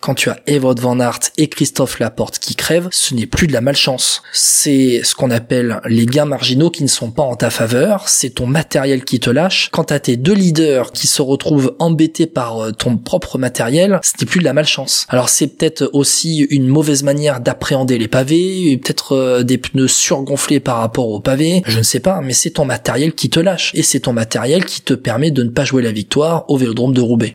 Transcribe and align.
quand 0.00 0.14
tu 0.14 0.30
as 0.30 0.38
Evod 0.46 0.80
Van 0.80 0.98
Aert 0.98 1.20
et 1.36 1.48
Christophe 1.48 1.98
Laporte 1.98 2.38
qui 2.38 2.54
crèvent, 2.54 2.88
ce 2.90 3.14
n'est 3.14 3.26
plus 3.26 3.46
de 3.46 3.52
la 3.52 3.60
malchance. 3.60 4.22
C'est 4.32 5.02
ce 5.04 5.14
qu'on 5.14 5.30
appelle 5.30 5.80
les 5.86 6.06
gains 6.06 6.24
marginaux 6.24 6.70
qui 6.70 6.82
ne 6.82 6.88
sont 6.88 7.10
pas 7.10 7.22
en 7.22 7.36
ta 7.36 7.50
faveur, 7.50 8.08
c'est 8.08 8.30
ton 8.30 8.46
matériel 8.46 9.04
qui 9.04 9.20
te 9.20 9.28
lâche. 9.28 9.68
Quand 9.72 9.84
t'as 9.84 9.98
tes 9.98 10.16
deux 10.16 10.32
leaders 10.32 10.92
qui 10.92 11.06
se 11.06 11.20
retrouvent 11.20 11.76
embêtés 11.78 12.26
par 12.26 12.58
euh, 12.58 12.72
ton 12.72 12.96
propre 12.96 13.36
matériel, 13.36 14.00
ce 14.02 14.12
n'est 14.20 14.26
plus 14.26 14.40
de 14.40 14.44
la 14.44 14.54
malchance. 14.54 15.06
Alors 15.10 15.28
c'est 15.28 15.48
peut-être 15.48 15.90
aussi 15.92 16.40
une 16.50 16.66
mauvaise 16.66 17.02
manière 17.02 17.40
d'appréhender 17.40 17.98
les 17.98 18.08
pavés, 18.08 18.78
peut-être 18.82 19.12
euh, 19.12 19.42
des 19.42 19.58
pneus 19.58 19.88
surgonflés 19.88 20.60
par 20.60 20.78
rapport 20.78 21.08
aux 21.08 21.20
pavés, 21.20 21.62
je 21.66 21.78
ne 21.78 21.82
sais 21.82 22.00
pas, 22.00 22.20
mais 22.22 22.32
c'est 22.32 22.50
ton 22.50 22.64
matériel 22.64 23.12
qui 23.12 23.28
te 23.28 23.40
lâche. 23.40 23.72
Et 23.74 23.82
c'est 23.82 24.00
ton 24.00 24.14
matériel 24.14 24.64
qui 24.64 24.80
te 24.80 24.94
permet 24.94 25.30
de 25.30 25.42
ne 25.42 25.50
pas 25.50 25.64
jouer 25.64 25.82
la 25.82 25.92
victoire 25.92 26.44
au 26.48 26.56
Vélodrome 26.56 26.94
de 26.94 27.00
Roubaix. 27.02 27.32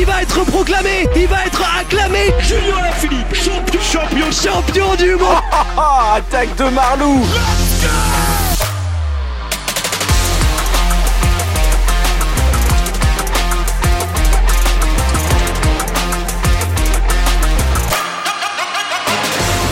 Il 0.00 0.06
va 0.06 0.22
être 0.22 0.42
proclamé, 0.44 1.06
il 1.14 1.26
va 1.28 1.44
être 1.44 1.62
acclamé. 1.78 2.32
Julien 2.40 2.78
Alaphilippe, 2.78 3.34
champion, 3.34 3.80
champion, 3.82 4.32
champion 4.32 4.94
du 4.94 5.14
monde. 5.14 5.42
Attaque 6.16 6.56
de 6.56 6.64
Marlou. 6.70 7.20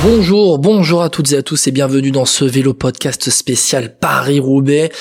Bonjour, 0.05 0.61
bonjour 0.61 1.02
à 1.02 1.09
toutes 1.09 1.33
et 1.33 1.37
à 1.37 1.43
tous 1.43 1.66
et 1.66 1.73
bienvenue 1.73 2.12
dans 2.12 2.25
ce 2.25 2.45
vélo 2.45 2.73
podcast 2.73 3.30
spécial 3.30 3.97
Paris-Roubaix. 3.98 4.93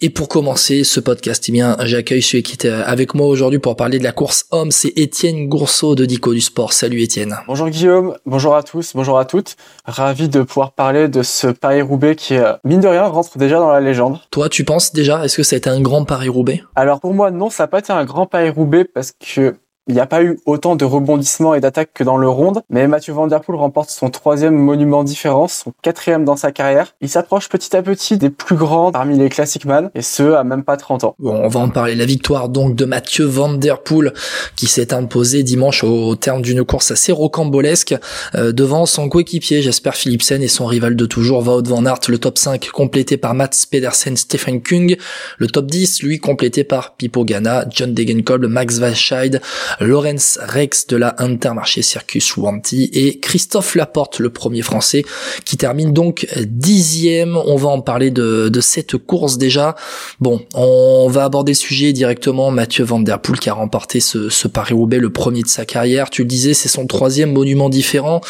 Et 0.00 0.10
pour 0.10 0.28
commencer 0.28 0.84
ce 0.84 1.00
podcast, 1.00 1.46
eh 1.48 1.52
bien, 1.52 1.76
j'accueille 1.80 2.22
celui 2.22 2.44
qui 2.44 2.52
est 2.52 2.70
avec 2.70 3.14
moi 3.14 3.26
aujourd'hui 3.26 3.58
pour 3.58 3.74
parler 3.74 3.98
de 3.98 4.04
la 4.04 4.12
course 4.12 4.46
homme, 4.52 4.70
c'est 4.70 4.92
Étienne 4.96 5.48
Gourceau 5.48 5.96
de 5.96 6.04
Dico 6.04 6.32
du 6.32 6.40
Sport. 6.40 6.72
Salut 6.72 7.02
Étienne. 7.02 7.36
Bonjour 7.48 7.68
Guillaume, 7.68 8.14
bonjour 8.26 8.54
à 8.54 8.62
tous, 8.62 8.92
bonjour 8.94 9.18
à 9.18 9.24
toutes. 9.24 9.56
Ravi 9.86 10.28
de 10.28 10.42
pouvoir 10.42 10.70
parler 10.70 11.08
de 11.08 11.24
ce 11.24 11.48
Paris-Roubaix 11.48 12.14
qui, 12.14 12.36
mine 12.62 12.80
de 12.80 12.86
rien, 12.86 13.06
rentre 13.06 13.36
déjà 13.36 13.58
dans 13.58 13.72
la 13.72 13.80
légende. 13.80 14.20
Toi, 14.30 14.48
tu 14.48 14.62
penses 14.64 14.92
déjà, 14.92 15.24
est-ce 15.24 15.36
que 15.36 15.42
ça 15.42 15.56
a 15.56 15.58
été 15.58 15.68
un 15.68 15.80
grand 15.80 16.04
Paris-Roubaix? 16.04 16.62
Alors 16.76 17.00
pour 17.00 17.12
moi, 17.12 17.32
non, 17.32 17.50
ça 17.50 17.64
n'a 17.64 17.68
pas 17.68 17.80
été 17.80 17.92
un 17.92 18.04
grand 18.04 18.26
Paris-Roubaix 18.26 18.84
parce 18.84 19.10
que 19.12 19.56
il 19.86 19.94
n'y 19.94 20.00
a 20.00 20.06
pas 20.06 20.22
eu 20.22 20.38
autant 20.46 20.76
de 20.76 20.84
rebondissements 20.84 21.54
et 21.54 21.60
d'attaques 21.60 21.90
que 21.92 22.04
dans 22.04 22.16
le 22.16 22.28
ronde, 22.28 22.62
mais 22.70 22.88
Mathieu 22.88 23.12
Van 23.12 23.28
Poel 23.28 23.56
remporte 23.58 23.90
son 23.90 24.08
troisième 24.08 24.54
monument 24.54 25.04
différent, 25.04 25.46
son 25.46 25.72
quatrième 25.82 26.24
dans 26.24 26.36
sa 26.36 26.52
carrière. 26.52 26.94
Il 27.02 27.10
s'approche 27.10 27.48
petit 27.50 27.76
à 27.76 27.82
petit 27.82 28.16
des 28.16 28.30
plus 28.30 28.56
grands 28.56 28.92
parmi 28.92 29.18
les 29.18 29.28
classic 29.28 29.66
man, 29.66 29.90
et 29.94 30.00
ce, 30.00 30.22
à 30.34 30.44
même 30.44 30.64
pas 30.64 30.76
30 30.76 31.04
ans. 31.04 31.14
Bon, 31.18 31.34
on 31.34 31.48
va 31.48 31.60
en 31.60 31.68
parler. 31.68 31.94
La 31.94 32.06
victoire 32.06 32.48
donc 32.48 32.76
de 32.76 32.84
Mathieu 32.86 33.26
Van 33.26 33.58
Poel, 33.84 34.14
qui 34.56 34.66
s'est 34.66 34.94
imposé 34.94 35.42
dimanche 35.42 35.84
au, 35.84 36.16
terme 36.16 36.40
d'une 36.40 36.64
course 36.64 36.90
assez 36.90 37.12
rocambolesque, 37.12 37.94
euh, 38.34 38.52
devant 38.52 38.86
son 38.86 39.08
coéquipier 39.08 39.60
Jasper 39.60 39.92
Philipsen 39.92 40.42
et 40.42 40.48
son 40.48 40.66
rival 40.66 40.96
de 40.96 41.04
toujours, 41.04 41.46
Wout 41.46 41.68
Van 41.68 41.84
Aert, 41.84 42.00
le 42.08 42.18
top 42.18 42.38
5 42.38 42.70
complété 42.70 43.16
par 43.18 43.34
Mats 43.34 43.50
Pedersen, 43.70 44.16
Stefan 44.16 44.62
Kung, 44.62 44.96
le 45.38 45.46
top 45.46 45.66
10, 45.66 46.02
lui, 46.02 46.20
complété 46.20 46.64
par 46.64 46.96
Pipo 46.96 47.24
Ganna, 47.24 47.66
John 47.70 47.92
Degenkolb, 47.92 48.46
Max 48.46 48.78
Walscheid, 48.78 49.42
Lorenz 49.80 50.38
Rex 50.42 50.86
de 50.86 50.96
la 50.96 51.14
Intermarché 51.18 51.82
Circus 51.82 52.36
Wanty 52.36 52.90
et 52.92 53.18
Christophe 53.18 53.74
Laporte, 53.74 54.18
le 54.18 54.30
premier 54.30 54.62
français, 54.62 55.04
qui 55.44 55.56
termine 55.56 55.92
donc 55.92 56.26
dixième. 56.46 57.36
On 57.36 57.56
va 57.56 57.68
en 57.68 57.80
parler 57.80 58.10
de, 58.10 58.50
cette 58.60 58.96
course 58.96 59.36
déjà. 59.38 59.74
Bon, 60.20 60.40
on 60.54 61.08
va 61.08 61.24
aborder 61.24 61.52
le 61.52 61.56
sujet 61.56 61.92
directement. 61.92 62.50
Mathieu 62.50 62.84
Van 62.84 63.00
Der 63.00 63.20
Poel 63.20 63.38
qui 63.38 63.50
a 63.50 63.54
remporté 63.54 64.00
ce, 64.00 64.48
Paris-Roubaix, 64.48 64.98
le 64.98 65.10
premier 65.10 65.42
de 65.42 65.48
sa 65.48 65.64
carrière. 65.64 66.10
Tu 66.10 66.22
le 66.22 66.28
disais, 66.28 66.54
c'est 66.54 66.68
son 66.68 66.86
troisième 66.86 67.32
monument 67.32 67.68
différent, 67.68 68.20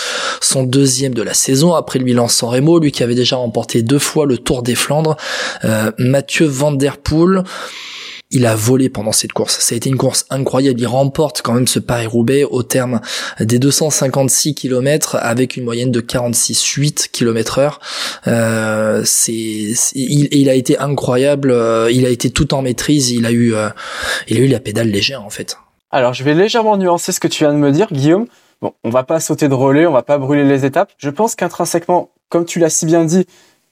son 0.41 0.65
deuxième 0.65 1.15
de 1.15 1.23
la 1.23 1.35
saison 1.35 1.75
après 1.75 1.99
le 1.99 2.05
Milan-San 2.05 2.49
Remo, 2.49 2.79
lui 2.79 2.93
qui 2.93 3.03
avait 3.03 3.15
déjà 3.15 3.37
remporté 3.37 3.83
deux 3.83 3.99
fois 3.99 4.27
le 4.27 4.39
Tour 4.39 4.63
des 4.63 4.75
Flandres. 4.75 5.17
Euh, 5.65 5.91
Mathieu 5.99 6.47
Van 6.47 6.73
Der 6.73 6.97
Poel 6.99 7.45
il 8.35 8.47
a 8.47 8.55
volé 8.57 8.89
pendant 8.89 9.13
cette 9.13 9.33
course. 9.33 9.59
Ça 9.61 9.75
a 9.75 9.77
été 9.77 9.89
une 9.89 9.97
course 9.97 10.27
incroyable. 10.29 10.81
Il 10.81 10.87
remporte 10.89 11.41
quand 11.41 11.53
même 11.53 11.69
ce 11.69 11.79
Paris-Roubaix 11.79 12.43
au 12.43 12.65
terme 12.65 13.01
des 13.39 13.61
256 13.61 14.57
km 14.57 15.17
avec 15.21 15.57
une 15.57 15.65
moyenne 15.65 15.93
de 15.93 16.01
46,8 16.01 17.11
km 17.13 17.59
heure. 17.59 17.81
Euh, 18.27 19.03
c'est, 19.05 19.33
il, 19.95 20.49
a 20.51 20.55
été 20.55 20.77
incroyable. 20.79 21.53
Euh, 21.53 21.89
il 21.93 22.05
a 22.05 22.09
été 22.09 22.31
tout 22.31 22.55
en 22.55 22.63
maîtrise. 22.63 23.13
Il 23.13 23.25
a 23.25 23.31
eu, 23.31 23.55
euh, 23.55 23.69
il 24.27 24.37
a 24.39 24.41
eu 24.41 24.49
la 24.49 24.59
pédale 24.59 24.89
légère 24.89 25.25
en 25.25 25.31
fait. 25.31 25.57
Alors 25.93 26.13
je 26.13 26.25
vais 26.25 26.35
légèrement 26.35 26.77
nuancer 26.77 27.13
ce 27.13 27.21
que 27.21 27.29
tu 27.29 27.45
viens 27.45 27.53
de 27.53 27.59
me 27.59 27.71
dire, 27.71 27.87
Guillaume. 27.93 28.27
Bon, 28.61 28.73
on 28.83 28.91
va 28.91 29.05
pas 29.05 29.21
sauter 29.21 29.49
de 29.49 29.55
relais, 29.55 29.87
on 29.87 29.93
va 29.93 30.03
pas 30.03 30.19
brûler 30.19 30.43
les 30.45 30.65
étapes. 30.65 30.91
Je 30.99 31.11
pense 31.11 31.37
qu'intrinsèquement, 31.37 32.11
comme 32.31 32.47
tu 32.47 32.59
l'as 32.59 32.71
si 32.71 32.85
bien 32.85 33.05
dit, 33.05 33.27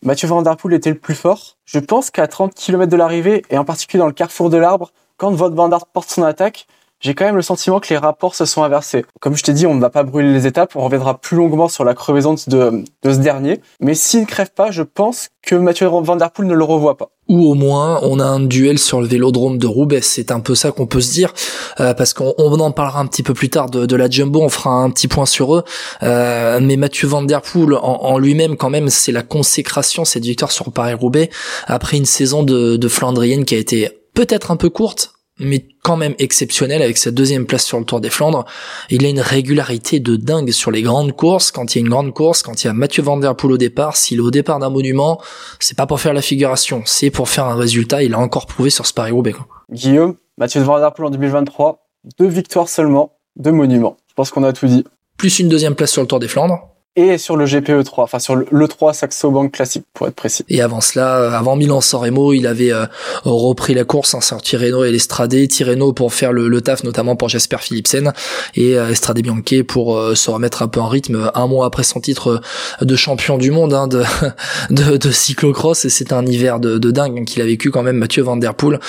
Mathieu 0.05 0.27
Van 0.27 0.43
Der 0.43 0.57
Poel 0.57 0.75
était 0.75 0.91
le 0.91 0.99
plus 0.99 1.15
fort. 1.15 1.59
Je 1.65 1.79
pense 1.79 2.11
qu'à 2.11 2.27
30 2.27 2.55
km 2.57 2.91
de 2.91 2.97
l'arrivée, 2.97 3.45
et 3.51 3.57
en 3.59 3.65
particulier 3.65 4.01
dans 4.01 4.09
le 4.09 4.13
carrefour 4.13 4.51
de 4.51 4.57
l'arbre, 4.57 4.91
quand 5.17 5.31
Wout 5.31 5.55
Van 5.55 5.69
Der 5.69 5.87
porte 5.87 6.11
son 6.11 6.25
attaque, 6.25 6.67
j'ai 7.03 7.15
quand 7.15 7.25
même 7.25 7.37
le 7.37 7.43
sentiment 7.43 7.81
que 7.81 7.89
les 7.91 7.99
rapports 7.99 8.37
se 8.37 8.45
sont 8.45 8.63
inversés. 8.63 9.05
Comme 9.21 9.37
je 9.37 9.43
t'ai 9.43 9.53
dit, 9.53 9.67
on 9.67 9.75
ne 9.75 9.81
va 9.81 9.91
pas 9.91 10.05
brûler 10.05 10.33
les 10.33 10.47
étapes, 10.47 10.77
on 10.77 10.85
reviendra 10.85 11.19
plus 11.19 11.37
longuement 11.37 11.69
sur 11.69 11.85
la 11.85 11.95
crevaison 11.95 12.35
de, 12.47 12.85
de 13.03 13.13
ce 13.13 13.19
dernier. 13.19 13.61
Mais 13.81 13.95
s'il 13.95 14.21
ne 14.21 14.27
crève 14.27 14.53
pas, 14.55 14.71
je 14.71 14.83
pense 14.83 15.29
que 15.43 15.57
Mathieu 15.57 15.89
Van 15.89 16.15
Der 16.15 16.31
Poel 16.31 16.47
ne 16.47 16.55
le 16.55 16.63
revoit 16.63 16.97
pas. 16.97 17.11
Ou 17.29 17.51
au 17.51 17.55
moins, 17.55 17.99
on 18.03 18.21
a 18.21 18.25
un 18.25 18.39
duel 18.39 18.79
sur 18.79 19.01
le 19.01 19.09
vélodrome 19.09 19.59
de 19.59 19.67
Roubaix. 19.67 20.01
C'est 20.01 20.31
un 20.31 20.39
peu 20.39 20.55
ça 20.55 20.71
qu'on 20.71 20.87
peut 20.87 21.01
se 21.01 21.13
dire, 21.13 21.35
euh, 21.81 21.93
parce 21.93 22.15
qu'on 22.15 22.31
en 22.37 22.71
parlera 22.71 23.01
un 23.01 23.07
petit 23.07 23.25
peu 23.25 23.35
plus 23.35 23.51
tard 23.51 23.69
de, 23.69 23.97
la 23.97 24.09
Jumbo. 24.09 24.41
On 24.41 24.49
fera 24.49 24.71
un 24.71 24.91
petit 24.91 25.09
point 25.09 25.27
sur 25.27 25.57
eux. 25.57 25.65
Euh, 26.05 26.61
mais 26.63 26.77
Mathieu 26.77 27.09
Van 27.09 27.23
Der 27.23 27.43
Poel, 27.43 27.75
en, 27.75 28.19
lui-même, 28.19 28.57
quand 28.57 28.71
même, 28.71 28.89
c'est 28.89 29.13
la 29.13 29.23
consécration 29.23 30.05
cette 30.05 30.25
victoire 30.25 30.53
sur 30.53 30.71
Paris-Roubaix 30.73 31.31
après 31.67 31.97
une 31.97 32.07
saison 32.07 32.45
de, 32.45 32.77
de 32.77 32.89
Flandrienne 32.89 33.45
qui 33.45 33.57
a 33.57 33.59
été 33.59 33.89
peut-être 34.15 34.51
un 34.51 34.57
peu 34.57 34.71
courte, 34.71 35.15
mais 35.45 35.67
quand 35.83 35.97
même 35.97 36.15
exceptionnel 36.19 36.83
avec 36.83 36.99
sa 36.99 37.11
deuxième 37.11 37.47
place 37.47 37.65
sur 37.65 37.79
le 37.79 37.85
Tour 37.85 38.01
des 38.01 38.11
Flandres. 38.11 38.45
Il 38.91 39.05
a 39.05 39.09
une 39.09 39.21
régularité 39.21 40.01
de 40.01 40.17
dingue 40.17 40.51
sur 40.51 40.71
les 40.71 40.83
grandes 40.83 41.13
courses. 41.13 41.51
Quand 41.51 41.75
il 41.75 41.79
y 41.79 41.81
a 41.81 41.85
une 41.85 41.91
grande 41.91 42.13
course, 42.15 42.43
quand 42.43 42.63
il 42.63 42.67
y 42.67 42.71
a 42.71 42.73
Mathieu 42.73 43.03
Van 43.03 43.17
Der 43.17 43.35
Poel 43.35 43.53
au 43.53 43.59
départ, 43.59 43.97
s'il 43.97 44.19
est 44.19 44.23
au 44.23 44.31
départ 44.31 44.59
d'un 44.59 44.71
monument, 44.71 45.21
c'est 45.59 45.77
pas 45.77 45.87
pour 45.87 46.01
faire 46.01 46.15
la 46.15 46.23
figuration, 46.23 46.83
c'est 46.85 47.11
pour 47.11 47.29
faire 47.29 47.47
un 47.47 47.57
résultat. 47.57 48.03
Il 48.03 48.15
a 48.15 48.19
encore 48.19 48.47
prouvé 48.47 48.71
sur 48.71 48.87
ce 48.87 48.95
Paris-Roubaix. 48.95 49.35
Guillaume, 49.71 50.17
Mathieu 50.39 50.63
Van 50.63 50.79
Der 50.79 50.93
Poel 50.93 51.07
en 51.07 51.11
2023, 51.11 51.87
deux 52.19 52.29
victoires 52.29 52.69
seulement, 52.69 53.19
deux 53.37 53.53
monuments. 53.53 53.97
Je 54.09 54.15
pense 54.15 54.31
qu'on 54.31 54.45
a 54.45 54.53
tout 54.53 54.67
dit. 54.67 54.85
Plus 55.17 55.39
une 55.39 55.49
deuxième 55.49 55.75
place 55.75 55.93
sur 55.93 56.03
le 56.03 56.09
Tour 56.09 56.21
des 56.21 56.29
Flandres 56.29 56.72
et 56.95 57.17
sur 57.17 57.37
le 57.39 57.47
GPE 57.47 57.85
3, 57.85 58.05
enfin 58.05 58.19
sur 58.19 58.37
le 58.37 58.69
3 58.69 58.93
Saxo 58.93 59.31
Bank 59.31 59.53
classique 59.53 59.85
pour 59.95 60.09
être 60.09 60.15
précis. 60.15 60.45
Et 60.51 60.61
avant 60.61 60.83
cela, 60.83 61.17
euh, 61.17 61.31
avant 61.31 61.57
Milan-San 61.57 62.03
Remo, 62.03 62.35
il 62.35 62.47
avait 62.47 62.71
euh, 62.71 62.85
repris 63.25 63.73
la 63.73 63.85
course 63.85 64.13
en 64.13 64.19
hein, 64.19 64.39
Tirreno 64.43 64.85
et 64.85 64.93
l'Estrade, 64.93 65.35
Tirreno 65.49 65.95
pour 65.95 66.13
faire 66.13 66.33
le, 66.33 66.61
taf 66.61 66.85
notamment 66.85 67.17
pour 67.17 67.31
Jasper 67.31 67.57
Philipsen 67.61 68.13
et 68.57 68.77
euh, 68.77 68.91
Estrade 68.91 69.21
Bianchi 69.21 69.63
pour 69.63 69.99
se 70.15 70.31
remettre 70.31 70.63
un 70.63 70.69
peu 70.69 70.81
en 70.81 70.89
rythme 70.89 71.31
un 71.35 71.47
mois 71.47 71.65
après 71.65 71.83
son 71.83 71.99
titre 71.99 72.43
de 72.83 72.97
champion 72.97 73.39
du 73.39 73.51
monde 73.51 73.73
hein, 73.73 73.89
de, 73.89 74.03
de, 74.71 74.99
de 74.99 75.11
cyclocross. 75.11 75.87
Et 75.87 75.91
c'est 75.91 76.13
un 76.13 76.27
hiver 76.27 76.61
de, 76.61 76.77
de 76.77 76.91
dingue 76.91 77.25
qu'il 77.25 77.41
a 77.41 77.47
vécu 77.47 77.71
quand 77.71 77.83
même 77.83 77.97
Mathieu 77.97 78.23
Van 78.23 78.37
Der 78.37 78.55
Poel. 78.55 78.81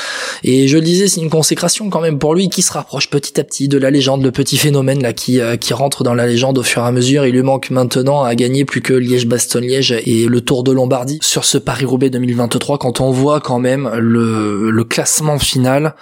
Et 0.44 0.68
je 0.68 0.78
le 0.78 0.84
disais 0.84 1.08
c'est 1.08 1.22
une 1.22 1.30
consécration 1.30 1.90
quand 1.90 2.02
même 2.02 2.20
pour 2.20 2.36
lui 2.36 2.50
qui 2.50 2.64
se 2.64 2.74
rapproche 2.74 3.10
petit 3.10 3.40
à 3.40 3.46
petit 3.46 3.70
de 3.70 3.78
la 3.78 3.90
légende, 3.90 4.24
le 4.24 4.32
petit 4.32 4.58
phénomène 4.58 5.02
là 5.02 5.14
qui, 5.14 5.40
qui 5.62 5.74
rentre 5.74 6.04
dans 6.04 6.14
la 6.14 6.28
légende 6.28 6.58
au 6.58 6.64
fur 6.64 6.84
et 6.84 6.86
à 6.86 6.92
mesure, 6.92 7.26
il 7.26 7.34
lui 7.34 7.44
manque 7.44 7.70
maintenant 7.70 7.93
maintenant 7.94 8.24
à 8.24 8.34
gagner 8.34 8.66
plus 8.66 8.82
que 8.82 8.94
Liège-Bastogne-Liège 8.94 10.02
et 10.06 10.26
le 10.26 10.42
Tour 10.42 10.64
de 10.64 10.72
Lombardie 10.72 11.20
sur 11.22 11.46
ce 11.46 11.60
Paris-Roubaix 11.60 12.10
2023 12.10 12.80
quand 12.80 13.02
on 13.02 13.12
voit 13.12 13.40
quand 13.40 13.60
même 13.60 13.88
le, 14.00 14.84
classement 14.84 15.38
final 15.38 15.96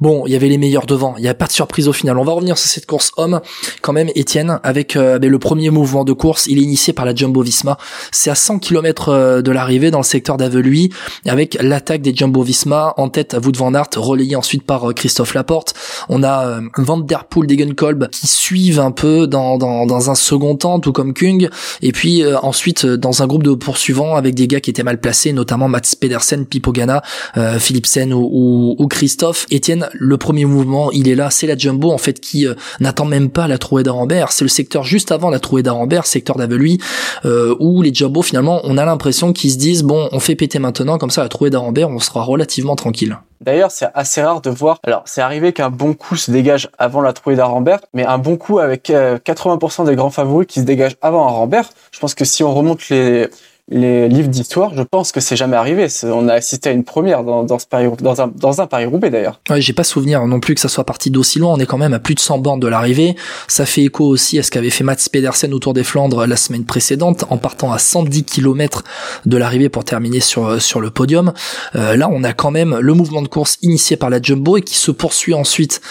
Bon, 0.00 0.24
il 0.26 0.32
y 0.32 0.36
avait 0.36 0.48
les 0.48 0.58
meilleurs 0.58 0.86
devant, 0.86 1.14
il 1.16 1.22
n'y 1.22 1.28
a 1.28 1.34
pas 1.34 1.46
de 1.46 1.52
surprise 1.52 1.88
au 1.88 1.92
final. 1.92 2.18
On 2.18 2.24
va 2.24 2.32
revenir 2.32 2.56
sur 2.56 2.70
cette 2.70 2.86
course 2.86 3.10
homme 3.16 3.40
quand 3.82 3.92
même, 3.92 4.10
Étienne, 4.14 4.60
avec 4.62 4.94
euh, 4.94 5.18
le 5.18 5.38
premier 5.40 5.70
mouvement 5.70 6.04
de 6.04 6.12
course. 6.12 6.46
Il 6.46 6.58
est 6.58 6.62
initié 6.62 6.92
par 6.92 7.04
la 7.04 7.12
Jumbo 7.12 7.42
Visma. 7.42 7.78
C'est 8.12 8.30
à 8.30 8.36
100 8.36 8.60
km 8.60 9.08
euh, 9.08 9.42
de 9.42 9.50
l'arrivée 9.50 9.90
dans 9.90 9.98
le 9.98 10.04
secteur 10.04 10.36
d'Aveluy, 10.36 10.90
avec 11.26 11.58
l'attaque 11.60 12.02
des 12.02 12.14
Jumbo 12.14 12.42
Visma 12.42 12.94
en 12.96 13.08
tête 13.08 13.34
à 13.34 13.40
Wout 13.40 13.56
van 13.56 13.74
Aert, 13.74 13.88
relayé 13.96 14.36
ensuite 14.36 14.62
par 14.62 14.90
euh, 14.90 14.92
Christophe 14.92 15.34
Laporte. 15.34 15.74
On 16.08 16.22
a 16.22 16.60
Van 16.76 16.98
Der 16.98 17.24
Poel, 17.24 17.48
Degenkolb 17.48 18.08
qui 18.10 18.28
suivent 18.28 18.78
un 18.78 18.92
peu 18.92 19.26
dans, 19.26 19.58
dans, 19.58 19.84
dans 19.84 20.10
un 20.10 20.14
second 20.14 20.54
temps, 20.54 20.78
tout 20.78 20.92
comme 20.92 21.12
Kung. 21.12 21.37
Et 21.82 21.92
puis 21.92 22.24
ensuite 22.42 22.86
dans 22.86 23.22
un 23.22 23.26
groupe 23.26 23.42
de 23.42 23.52
poursuivants 23.52 24.16
avec 24.16 24.34
des 24.34 24.46
gars 24.46 24.60
qui 24.60 24.70
étaient 24.70 24.82
mal 24.82 25.00
placés, 25.00 25.32
notamment 25.32 25.68
Mats 25.68 25.94
Pedersen, 26.00 26.46
Pipo 26.46 26.72
Ganna, 26.72 27.02
Philipsen 27.58 28.12
ou, 28.12 28.76
ou, 28.78 28.86
Christophe. 28.88 29.46
Étienne, 29.50 29.88
le 29.92 30.16
premier 30.16 30.44
mouvement, 30.44 30.90
il 30.92 31.08
est 31.08 31.14
là, 31.14 31.30
c'est 31.30 31.46
la 31.46 31.56
Jumbo 31.56 31.90
en 31.90 31.98
fait 31.98 32.20
qui 32.20 32.46
euh, 32.46 32.54
n'attend 32.80 33.04
même 33.04 33.30
pas 33.30 33.48
la 33.48 33.58
trouée 33.58 33.82
d'Arambert, 33.82 34.32
c'est 34.32 34.44
le 34.44 34.48
secteur 34.48 34.84
juste 34.84 35.12
avant 35.12 35.30
la 35.30 35.40
trouée 35.40 35.62
d'Arambert, 35.62 36.06
secteur 36.06 36.36
d'Aveluy, 36.36 36.78
euh, 37.24 37.54
où 37.60 37.82
les 37.82 37.92
Jumbo 37.92 38.22
finalement, 38.22 38.60
on 38.64 38.78
a 38.78 38.84
l'impression 38.84 39.32
qu'ils 39.32 39.52
se 39.52 39.58
disent 39.58 39.82
bon, 39.82 40.08
on 40.12 40.20
fait 40.20 40.36
péter 40.36 40.58
maintenant, 40.58 40.98
comme 40.98 41.10
ça 41.10 41.22
la 41.22 41.28
trouée 41.28 41.50
d'Arambert, 41.50 41.88
on 41.88 42.00
sera 42.00 42.22
relativement 42.22 42.76
tranquille. 42.76 43.18
D'ailleurs, 43.40 43.70
c'est 43.70 43.88
assez 43.94 44.20
rare 44.22 44.40
de 44.40 44.50
voir. 44.50 44.78
Alors, 44.82 45.02
c'est 45.06 45.20
arrivé 45.20 45.52
qu'un 45.52 45.70
bon 45.70 45.94
coup 45.94 46.16
se 46.16 46.30
dégage 46.30 46.68
avant 46.78 47.00
la 47.00 47.12
trouée 47.12 47.36
d'Arambert, 47.36 47.80
mais 47.94 48.04
un 48.04 48.18
bon 48.18 48.36
coup 48.36 48.58
avec 48.58 48.90
80% 48.90 49.86
des 49.86 49.94
grands 49.94 50.10
favoris 50.10 50.46
qui 50.46 50.60
se 50.60 50.64
dégagent 50.64 50.96
avant 51.02 51.26
Arambert. 51.26 51.70
Je 51.92 52.00
pense 52.00 52.14
que 52.14 52.24
si 52.24 52.42
on 52.42 52.52
remonte 52.52 52.88
les 52.88 53.28
les 53.70 54.08
livres 54.08 54.28
d'histoire, 54.28 54.74
je 54.74 54.82
pense 54.82 55.12
que 55.12 55.20
c'est 55.20 55.36
jamais 55.36 55.56
arrivé. 55.56 55.88
On 56.04 56.26
a 56.28 56.34
assisté 56.34 56.70
à 56.70 56.72
une 56.72 56.84
première 56.84 57.22
dans, 57.22 57.46
un, 57.50 58.66
Paris-Roubaix 58.66 59.10
d'ailleurs. 59.10 59.40
Ouais, 59.50 59.60
j'ai 59.60 59.74
pas 59.74 59.84
souvenir 59.84 60.26
non 60.26 60.40
plus 60.40 60.54
que 60.54 60.60
ça 60.60 60.68
soit 60.68 60.84
parti 60.84 61.10
d'aussi 61.10 61.38
loin. 61.38 61.52
On 61.52 61.58
est 61.58 61.66
quand 61.66 61.76
même 61.76 61.92
à 61.92 61.98
plus 61.98 62.14
de 62.14 62.20
100 62.20 62.38
bornes 62.38 62.60
de 62.60 62.66
l'arrivée. 62.66 63.14
Ça 63.46 63.66
fait 63.66 63.82
écho 63.82 64.06
aussi 64.06 64.38
à 64.38 64.42
ce 64.42 64.50
qu'avait 64.50 64.70
fait 64.70 64.84
Mats 64.84 64.96
Pedersen 65.12 65.52
autour 65.52 65.74
des 65.74 65.84
Flandres 65.84 66.26
la 66.26 66.36
semaine 66.36 66.64
précédente, 66.64 67.24
en 67.28 67.36
partant 67.36 67.70
à 67.70 67.78
110 67.78 68.24
km 68.24 68.84
de 69.26 69.36
l'arrivée 69.36 69.68
pour 69.68 69.84
terminer 69.84 70.20
sur, 70.20 70.60
sur 70.62 70.80
le 70.80 70.90
podium. 70.90 71.32
Euh, 71.76 71.94
là, 71.96 72.08
on 72.10 72.24
a 72.24 72.32
quand 72.32 72.50
même 72.50 72.78
le 72.78 72.94
mouvement 72.94 73.20
de 73.20 73.28
course 73.28 73.58
initié 73.60 73.96
par 73.96 74.08
la 74.08 74.22
Jumbo 74.22 74.56
et 74.56 74.62
qui 74.62 74.76
se 74.76 74.90
poursuit 74.90 75.34
ensuite 75.34 75.82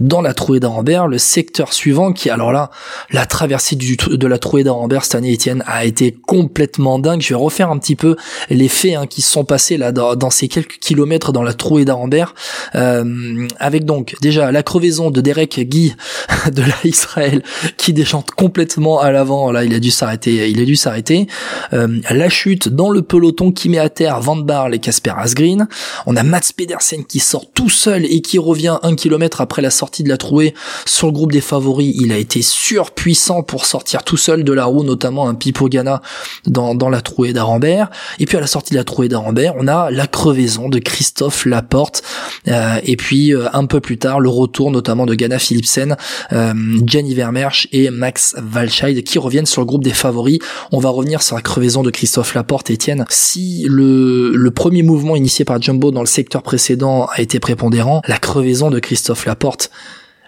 dans 0.00 0.22
la 0.22 0.34
trouée 0.34 0.60
d'Arambert, 0.60 1.06
le 1.06 1.18
secteur 1.18 1.72
suivant 1.72 2.12
qui, 2.12 2.30
alors 2.30 2.52
là, 2.52 2.70
la 3.10 3.26
traversée 3.26 3.76
de 3.76 4.26
la 4.26 4.38
trouée 4.38 4.64
d'Arambert 4.64 5.04
cette 5.04 5.14
année, 5.14 5.32
Étienne, 5.32 5.62
a 5.66 5.84
été 5.84 6.12
complètement 6.12 6.98
dingue. 6.98 7.20
Je 7.20 7.30
vais 7.30 7.34
refaire 7.34 7.70
un 7.70 7.78
petit 7.78 7.96
peu 7.96 8.16
les 8.48 8.68
faits 8.68 8.94
hein, 8.94 9.06
qui 9.06 9.22
se 9.22 9.30
sont 9.30 9.44
passés 9.44 9.76
là 9.76 9.92
dans, 9.92 10.30
ces 10.30 10.48
quelques 10.48 10.78
kilomètres 10.78 11.32
dans 11.32 11.42
la 11.42 11.52
trouée 11.52 11.84
d'Arambert, 11.84 12.34
euh, 12.74 13.46
avec 13.58 13.84
donc 13.84 14.16
déjà 14.22 14.50
la 14.52 14.62
crevaison 14.62 15.10
de 15.10 15.20
Derek 15.20 15.60
Guy 15.60 15.94
de 16.52 16.62
la 16.62 16.74
Israël 16.84 17.42
qui 17.76 17.92
déchante 17.92 18.30
complètement 18.30 19.00
à 19.00 19.10
l'avant. 19.10 19.52
Là, 19.52 19.64
il 19.64 19.74
a 19.74 19.80
dû 19.80 19.90
s'arrêter. 19.90 20.48
Il 20.48 20.60
a 20.60 20.64
dû 20.64 20.76
s'arrêter. 20.76 21.26
Euh, 21.72 22.00
la 22.10 22.28
chute 22.28 22.68
dans 22.68 22.90
le 22.90 23.02
peloton 23.02 23.52
qui 23.52 23.68
met 23.68 23.78
à 23.78 23.88
terre 23.88 24.20
Van 24.20 24.36
Barle 24.36 24.74
et 24.74 24.78
Casper 24.78 25.12
Asgreen. 25.16 25.68
On 26.06 26.16
a 26.16 26.22
Mats 26.22 26.52
Pedersen 26.56 27.04
qui 27.04 27.20
sort 27.20 27.50
tout 27.52 27.68
seul 27.68 28.04
et 28.06 28.22
qui 28.22 28.38
revient 28.38 28.78
un 28.82 28.94
kilomètre 28.94 29.40
après 29.40 29.62
la 29.62 29.70
sortie 29.70 29.89
de 29.98 30.08
la 30.08 30.16
trouée 30.16 30.54
sur 30.86 31.06
le 31.08 31.12
groupe 31.12 31.32
des 31.32 31.40
favoris, 31.40 31.94
il 31.98 32.12
a 32.12 32.16
été 32.16 32.42
surpuissant 32.42 33.42
pour 33.42 33.66
sortir 33.66 34.02
tout 34.02 34.16
seul 34.16 34.44
de 34.44 34.52
la 34.52 34.64
roue, 34.64 34.84
notamment 34.84 35.28
un 35.28 35.34
Pipo 35.34 35.68
Ghana 35.68 36.02
dans, 36.46 36.74
dans 36.74 36.88
la 36.88 37.00
trouée 37.00 37.32
d'Arambert. 37.32 37.90
Et 38.18 38.26
puis 38.26 38.36
à 38.36 38.40
la 38.40 38.46
sortie 38.46 38.72
de 38.72 38.78
la 38.78 38.84
trouée 38.84 39.08
d'Arambert, 39.08 39.54
on 39.58 39.68
a 39.68 39.90
la 39.90 40.06
crevaison 40.06 40.68
de 40.68 40.78
Christophe 40.78 41.46
Laporte. 41.46 42.02
Euh, 42.48 42.80
et 42.84 42.96
puis 42.96 43.34
euh, 43.34 43.48
un 43.52 43.66
peu 43.66 43.80
plus 43.80 43.98
tard, 43.98 44.20
le 44.20 44.28
retour 44.28 44.70
notamment 44.70 45.06
de 45.06 45.14
Ghana 45.14 45.38
Philipsen, 45.38 45.96
euh, 46.32 46.54
Jenny 46.86 47.14
Vermersch 47.14 47.68
et 47.72 47.90
Max 47.90 48.36
Walscheid 48.54 49.02
qui 49.02 49.18
reviennent 49.18 49.46
sur 49.46 49.62
le 49.62 49.66
groupe 49.66 49.84
des 49.84 49.92
favoris. 49.92 50.38
On 50.72 50.78
va 50.78 50.90
revenir 50.90 51.22
sur 51.22 51.36
la 51.36 51.42
crevaison 51.42 51.82
de 51.82 51.90
Christophe 51.90 52.34
Laporte, 52.34 52.70
Etienne. 52.70 53.04
Si 53.08 53.66
le 53.68 54.50
premier 54.50 54.82
mouvement 54.82 55.16
initié 55.16 55.44
par 55.44 55.60
Jumbo 55.60 55.90
dans 55.90 56.00
le 56.00 56.06
secteur 56.06 56.42
précédent 56.42 57.08
a 57.12 57.20
été 57.20 57.40
prépondérant, 57.40 58.02
la 58.06 58.18
crevaison 58.18 58.70
de 58.70 58.78
Christophe 58.78 59.26
Laporte 59.26 59.70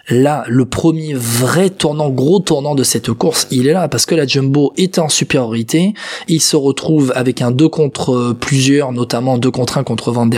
là, 0.09 0.43
le 0.47 0.65
premier 0.65 1.13
vrai 1.13 1.69
tournant, 1.69 2.09
gros 2.09 2.39
tournant 2.39 2.75
de 2.75 2.83
cette 2.83 3.11
course, 3.11 3.47
il 3.51 3.67
est 3.67 3.73
là 3.73 3.87
parce 3.87 4.05
que 4.05 4.15
la 4.15 4.27
Jumbo 4.27 4.73
était 4.77 4.99
en 4.99 5.09
supériorité. 5.09 5.93
il 6.27 6.41
se 6.41 6.55
retrouve 6.55 7.13
avec 7.15 7.41
un 7.41 7.51
2 7.51 7.69
contre 7.69 8.35
plusieurs, 8.39 8.91
notamment 8.91 9.37
2 9.37 9.51
contre 9.51 9.77
1 9.77 9.83
contre 9.83 10.11
Van 10.11 10.29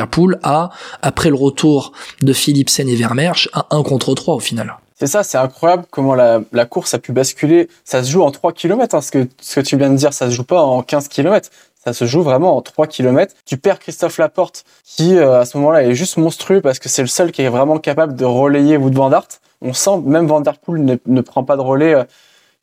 à, 0.44 0.69
après 1.01 1.29
le 1.29 1.35
retour 1.35 1.94
de 2.21 2.33
Philipsen 2.33 2.88
et 2.88 2.95
Vermersch, 2.95 3.50
à 3.53 3.67
1 3.71 3.83
contre 3.83 4.13
3 4.13 4.35
au 4.35 4.39
final. 4.39 4.75
C'est 4.97 5.07
ça, 5.07 5.23
c'est 5.23 5.38
incroyable 5.38 5.85
comment 5.89 6.15
la, 6.15 6.65
course 6.65 6.94
a 6.94 7.00
pu 7.00 7.12
basculer. 7.12 7.67
Ça 7.83 8.03
se 8.03 8.12
joue 8.12 8.21
en 8.21 8.31
3 8.31 8.53
km, 8.53 8.95
hein, 8.95 9.01
ce, 9.01 9.12
que, 9.12 9.62
tu 9.62 9.77
viens 9.77 9.89
de 9.89 9.97
dire, 9.97 10.13
ça 10.13 10.29
se 10.29 10.35
joue 10.35 10.45
pas 10.45 10.62
en 10.62 10.83
15 10.83 11.09
km. 11.09 11.50
Ça 11.83 11.94
se 11.94 12.06
joue 12.06 12.23
vraiment 12.23 12.56
en 12.56 12.62
3 12.62 12.88
km. 12.88 13.35
Tu 13.45 13.57
perds 13.57 13.79
Christophe 13.79 14.17
Laporte, 14.17 14.63
qui 14.85 15.17
euh, 15.17 15.41
à 15.41 15.45
ce 15.45 15.57
moment-là 15.57 15.83
est 15.83 15.95
juste 15.95 16.17
monstrueux 16.17 16.62
parce 16.62 16.79
que 16.79 16.88
c'est 16.88 17.01
le 17.01 17.07
seul 17.07 17.31
qui 17.31 17.41
est 17.41 17.50
vraiment 17.50 17.77
capable 17.77 18.15
de 18.15 18.25
relayer 18.25 18.77
Wout 18.77 18.91
van 18.91 19.12
Aert 19.12 19.27
on 19.65 19.73
sent 19.73 20.01
même 20.06 20.27
Van 20.27 20.41
Der 20.41 20.57
Poel 20.57 21.00
ne, 21.06 21.21
prend 21.21 21.44
pas 21.44 21.57
de 21.57 21.62
relais 21.62 21.95
euh, 21.95 22.03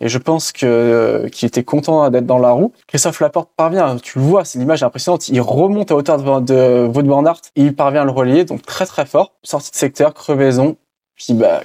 et 0.01 0.09
je 0.09 0.19
pense 0.19 0.53
euh, 0.65 1.29
qu'il 1.29 1.47
était 1.47 1.63
content 1.63 2.11
d'être 2.11 2.27
dans 2.27 2.39
la 2.39 2.51
roue. 2.51 2.73
Christophe 2.89 3.21
Laporte 3.21 3.51
parvient, 3.57 3.97
tu 3.99 4.19
le 4.19 4.25
vois, 4.25 4.45
c'est 4.45 4.59
l'image 4.59 4.83
impressionnante. 4.83 5.29
Il 5.29 5.41
remonte 5.41 5.93
à 5.93 5.97
hauteur 5.97 6.19
de, 6.19 6.41
de 6.41 6.87
Wout 6.87 7.07
van 7.07 7.25
Aert 7.25 7.41
et 7.55 7.63
il 7.63 7.75
parvient 7.75 8.03
à 8.03 8.05
le 8.05 8.11
relayer, 8.11 8.45
donc 8.45 8.63
très 8.63 8.87
très 8.87 9.07
fort. 9.07 9.33
Sortie 9.45 9.71
de 9.71 9.77
secteur, 9.77 10.13
crevaison. 10.13 10.77
Puis 11.15 11.35
bah, 11.35 11.63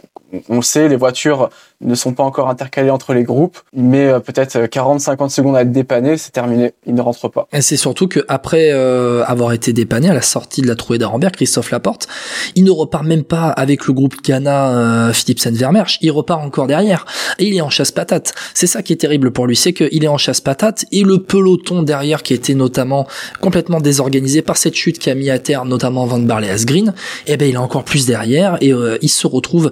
on 0.49 0.61
sait, 0.61 0.87
les 0.87 0.95
voitures 0.95 1.49
ne 1.81 1.95
sont 1.95 2.13
pas 2.13 2.23
encore 2.23 2.49
intercalées 2.49 2.89
entre 2.89 3.13
les 3.13 3.23
groupes. 3.23 3.59
Met 3.73 4.07
euh, 4.07 4.19
peut-être 4.19 4.57
40-50 4.57 5.29
secondes 5.29 5.55
à 5.55 5.61
être 5.61 5.71
dépanné, 5.71 6.17
c'est 6.17 6.31
terminé, 6.31 6.73
il 6.85 6.95
ne 6.95 7.01
rentre 7.01 7.29
pas. 7.29 7.47
Et 7.53 7.61
c'est 7.61 7.77
surtout 7.77 8.07
que 8.07 8.25
après 8.27 8.71
euh, 8.71 9.23
avoir 9.25 9.53
été 9.53 9.73
dépanné 9.73 10.09
à 10.09 10.13
la 10.13 10.21
sortie 10.21 10.61
de 10.61 10.67
la 10.67 10.75
trouée 10.75 10.97
d'Arambert, 10.97 11.31
Christophe 11.31 11.71
Laporte, 11.71 12.07
il 12.55 12.63
ne 12.63 12.71
repart 12.71 13.05
même 13.05 13.23
pas 13.23 13.49
avec 13.49 13.85
le 13.87 13.93
groupe 13.93 14.15
Ghana 14.23 14.69
euh, 14.69 15.13
Philipsen 15.13 15.55
Vermersch, 15.55 15.99
il 16.01 16.11
repart 16.11 16.43
encore 16.43 16.67
derrière 16.67 17.05
et 17.39 17.45
il 17.45 17.55
est 17.55 17.61
en 17.61 17.69
chasse 17.69 17.91
patate. 17.91 18.33
C'est 18.53 18.67
ça 18.67 18.81
qui 18.81 18.93
est 18.93 18.97
terrible 18.97 19.31
pour 19.31 19.47
lui, 19.47 19.55
c'est 19.55 19.73
qu'il 19.73 20.03
est 20.03 20.09
en 20.09 20.17
chasse 20.17 20.41
patate 20.41 20.85
et 20.91 21.03
le 21.03 21.21
peloton 21.21 21.83
derrière 21.83 22.23
qui 22.23 22.33
était 22.33 22.55
notamment 22.55 23.07
complètement 23.39 23.79
désorganisé 23.79 24.41
par 24.41 24.57
cette 24.57 24.75
chute 24.75 24.99
qui 24.99 25.09
a 25.09 25.15
mis 25.15 25.29
à 25.29 25.39
terre 25.39 25.65
notamment 25.65 26.05
Van 26.05 26.19
Barley 26.19 26.47
Green, 26.65 26.93
eh 27.27 27.37
ben 27.37 27.47
il 27.47 27.55
est 27.55 27.57
encore 27.57 27.83
plus 27.83 28.05
derrière 28.05 28.57
et 28.61 28.73
euh, 28.73 28.97
il 29.01 29.09
se 29.09 29.27
retrouve 29.27 29.71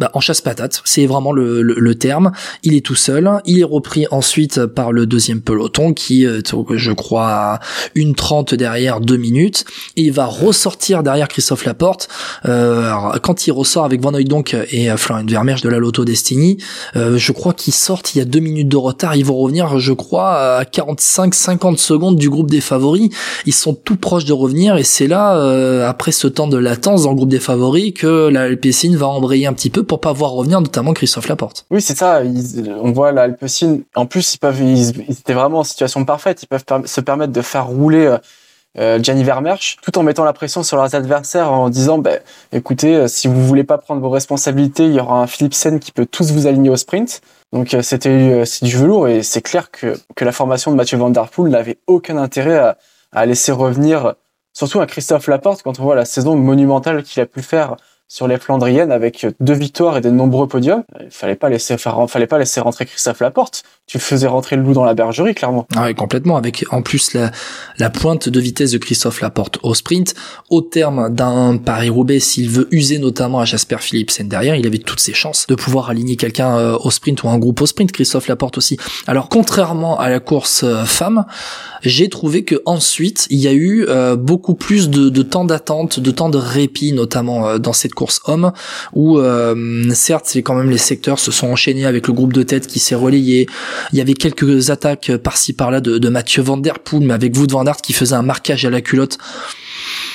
bah, 0.00 0.10
en 0.14 0.20
chasse 0.20 0.40
patate, 0.40 0.82
c'est 0.84 1.06
vraiment 1.06 1.32
le, 1.32 1.62
le, 1.62 1.94
terme. 1.94 2.32
Il 2.62 2.74
est 2.74 2.84
tout 2.84 2.94
seul. 2.94 3.30
Il 3.44 3.60
est 3.60 3.64
repris 3.64 4.06
ensuite 4.10 4.66
par 4.66 4.92
le 4.92 5.06
deuxième 5.06 5.40
peloton 5.40 5.92
qui, 5.92 6.24
je 6.24 6.92
crois, 6.92 7.60
une 7.94 8.14
trente 8.14 8.54
derrière 8.54 9.00
deux 9.00 9.16
minutes. 9.16 9.64
Et 9.96 10.02
il 10.02 10.12
va 10.12 10.26
ressortir 10.26 11.02
derrière 11.02 11.28
Christophe 11.28 11.64
Laporte. 11.64 12.08
Euh, 12.46 12.92
quand 13.22 13.46
il 13.46 13.52
ressort 13.52 13.84
avec 13.84 14.00
Van 14.00 14.12
donc 14.12 14.56
et 14.70 14.88
Florian 14.96 15.26
Vermeersch 15.26 15.62
de 15.62 15.68
la 15.68 15.78
Lotto 15.78 16.04
Destiny, 16.04 16.58
euh, 16.96 17.16
je 17.16 17.32
crois 17.32 17.52
qu'ils 17.52 17.74
sortent 17.74 18.14
il 18.14 18.18
y 18.18 18.20
a 18.20 18.24
deux 18.24 18.40
minutes 18.40 18.68
de 18.68 18.76
retard. 18.76 19.16
Ils 19.16 19.24
vont 19.24 19.36
revenir, 19.36 19.78
je 19.78 19.92
crois, 19.92 20.58
à 20.58 20.64
45-50 20.64 21.76
secondes 21.76 22.16
du 22.16 22.30
groupe 22.30 22.50
des 22.50 22.60
favoris. 22.60 23.10
Ils 23.46 23.54
sont 23.54 23.74
tout 23.74 23.96
proches 23.96 24.24
de 24.24 24.32
revenir 24.32 24.76
et 24.76 24.84
c'est 24.84 25.06
là, 25.06 25.36
euh, 25.36 25.88
après 25.88 26.12
ce 26.12 26.26
temps 26.26 26.48
de 26.48 26.56
latence 26.56 27.04
dans 27.04 27.10
le 27.10 27.16
groupe 27.16 27.28
des 27.28 27.40
favoris, 27.40 27.92
que 27.94 28.28
la 28.28 28.48
LPCine 28.48 28.96
va 28.96 29.08
embrayer 29.08 29.46
un 29.46 29.52
petit 29.52 29.70
peu 29.70 29.82
pour 29.90 30.00
pas 30.00 30.12
voir 30.12 30.30
revenir 30.30 30.60
notamment 30.60 30.92
Christophe 30.92 31.26
Laporte. 31.26 31.66
Oui, 31.68 31.82
c'est 31.82 31.96
ça. 31.96 32.22
on 32.80 32.92
voit 32.92 33.10
la 33.10 33.22
Alpecin. 33.22 33.80
En 33.96 34.06
plus, 34.06 34.34
ils 34.34 34.38
peuvent, 34.38 34.60
ils, 34.60 35.10
étaient 35.10 35.34
vraiment 35.34 35.58
en 35.58 35.64
situation 35.64 36.04
parfaite. 36.04 36.44
Ils 36.44 36.46
peuvent 36.46 36.62
se 36.84 37.00
permettre 37.00 37.32
de 37.32 37.42
faire 37.42 37.66
rouler 37.66 38.06
euh, 38.06 38.18
euh, 38.78 39.02
Gianni 39.02 39.24
tout 39.82 39.98
en 39.98 40.04
mettant 40.04 40.22
la 40.22 40.32
pression 40.32 40.62
sur 40.62 40.76
leurs 40.76 40.94
adversaires 40.94 41.50
en 41.50 41.70
disant, 41.70 41.98
bah, 41.98 42.18
écoutez, 42.52 42.94
euh, 42.94 43.08
si 43.08 43.26
vous 43.26 43.44
voulez 43.44 43.64
pas 43.64 43.78
prendre 43.78 44.00
vos 44.00 44.10
responsabilités, 44.10 44.84
il 44.84 44.92
y 44.92 45.00
aura 45.00 45.20
un 45.20 45.26
Philipsen 45.26 45.80
qui 45.80 45.90
peut 45.90 46.06
tous 46.06 46.30
vous 46.30 46.46
aligner 46.46 46.70
au 46.70 46.76
sprint. 46.76 47.20
Donc 47.52 47.76
c'était 47.82 48.44
c'est 48.46 48.64
du 48.64 48.76
velours 48.76 49.08
et 49.08 49.24
c'est 49.24 49.42
clair 49.42 49.72
que, 49.72 49.98
que 50.14 50.24
la 50.24 50.30
formation 50.30 50.70
de 50.70 50.76
Mathieu 50.76 50.98
Van 50.98 51.10
Der 51.10 51.26
Poel 51.26 51.50
n'avait 51.50 51.78
aucun 51.88 52.16
intérêt 52.16 52.58
à, 52.58 52.78
à 53.10 53.26
laisser 53.26 53.50
revenir 53.50 54.14
surtout 54.52 54.78
un 54.78 54.86
Christophe 54.86 55.26
Laporte 55.26 55.64
quand 55.64 55.80
on 55.80 55.82
voit 55.82 55.96
la 55.96 56.04
saison 56.04 56.36
monumentale 56.36 57.02
qu'il 57.02 57.20
a 57.20 57.26
pu 57.26 57.42
faire 57.42 57.76
sur 58.10 58.26
les 58.26 58.38
Flandriennes 58.38 58.90
avec 58.90 59.24
deux 59.38 59.54
victoires 59.54 59.96
et 59.96 60.00
de 60.00 60.10
nombreux 60.10 60.48
podiums. 60.48 60.82
Il 61.00 61.12
fallait 61.12 61.36
pas 61.36 61.48
laisser, 61.48 61.76
fallait 61.78 62.26
pas 62.26 62.38
laisser 62.38 62.60
rentrer 62.60 62.84
Christophe 62.84 63.20
Laporte. 63.20 63.62
Tu 63.90 63.98
faisais 63.98 64.28
rentrer 64.28 64.54
le 64.54 64.62
loup 64.62 64.72
dans 64.72 64.84
la 64.84 64.94
bergerie, 64.94 65.34
clairement. 65.34 65.66
Ah 65.74 65.86
oui, 65.86 65.96
complètement. 65.96 66.36
Avec 66.36 66.64
en 66.70 66.80
plus 66.80 67.12
la, 67.12 67.32
la 67.76 67.90
pointe 67.90 68.28
de 68.28 68.38
vitesse 68.38 68.70
de 68.70 68.78
Christophe 68.78 69.20
Laporte 69.20 69.58
au 69.64 69.74
sprint, 69.74 70.14
au 70.48 70.60
terme 70.60 71.12
d'un 71.12 71.56
Paris-Roubaix, 71.56 72.20
s'il 72.20 72.48
veut 72.48 72.68
user 72.70 73.00
notamment 73.00 73.40
à 73.40 73.44
Jasper 73.44 73.78
Philipsen 73.80 74.28
derrière, 74.28 74.54
il 74.54 74.64
avait 74.64 74.78
toutes 74.78 75.00
ses 75.00 75.12
chances 75.12 75.48
de 75.48 75.56
pouvoir 75.56 75.90
aligner 75.90 76.14
quelqu'un 76.14 76.56
euh, 76.56 76.78
au 76.78 76.92
sprint 76.92 77.24
ou 77.24 77.30
un 77.30 77.38
groupe 77.38 77.60
au 77.62 77.66
sprint. 77.66 77.90
Christophe 77.90 78.28
Laporte 78.28 78.58
aussi. 78.58 78.78
Alors 79.08 79.28
contrairement 79.28 79.98
à 79.98 80.08
la 80.08 80.20
course 80.20 80.62
euh, 80.62 80.84
femme, 80.84 81.24
j'ai 81.82 82.08
trouvé 82.08 82.44
que 82.44 82.62
ensuite 82.66 83.26
il 83.28 83.40
y 83.40 83.48
a 83.48 83.52
eu 83.52 83.86
euh, 83.88 84.14
beaucoup 84.14 84.54
plus 84.54 84.88
de, 84.88 85.08
de 85.08 85.22
temps 85.22 85.44
d'attente, 85.44 85.98
de 85.98 86.10
temps 86.12 86.30
de 86.30 86.38
répit, 86.38 86.92
notamment 86.92 87.58
dans 87.58 87.72
cette 87.72 87.94
course 87.94 88.20
homme 88.26 88.52
où 88.92 89.18
euh, 89.18 89.90
certes 89.94 90.26
c'est 90.28 90.42
quand 90.42 90.54
même 90.54 90.70
les 90.70 90.78
secteurs 90.78 91.18
se 91.18 91.32
sont 91.32 91.48
enchaînés 91.48 91.86
avec 91.86 92.06
le 92.06 92.12
groupe 92.12 92.32
de 92.32 92.44
tête 92.44 92.68
qui 92.68 92.78
s'est 92.78 92.94
relayé. 92.94 93.48
Il 93.92 93.98
y 93.98 94.00
avait 94.00 94.14
quelques 94.14 94.70
attaques 94.70 95.12
par-ci 95.16 95.52
par-là 95.52 95.80
de, 95.80 96.08
Mathieu 96.08 96.42
Van 96.42 96.56
Der 96.56 96.78
Poel, 96.80 97.04
mais 97.04 97.14
avec 97.14 97.36
Wout 97.36 97.46
Van 97.50 97.64
Aert 97.66 97.76
qui 97.76 97.92
faisait 97.92 98.14
un 98.14 98.22
marquage 98.22 98.64
à 98.64 98.70
la 98.70 98.80
culotte. 98.80 99.18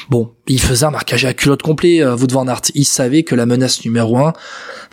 Bon, 0.09 0.34
il 0.47 0.59
faisait 0.59 0.85
un 0.85 0.91
marquage 0.91 1.25
à 1.25 1.33
culotte 1.33 1.63
complet, 1.63 2.03
euh, 2.03 2.15
Wout 2.15 2.31
Van 2.31 2.47
Aert. 2.47 2.61
Il 2.75 2.85
savait 2.85 3.23
que 3.23 3.33
la 3.33 3.45
menace 3.45 3.83
numéro 3.83 4.17
un 4.17 4.33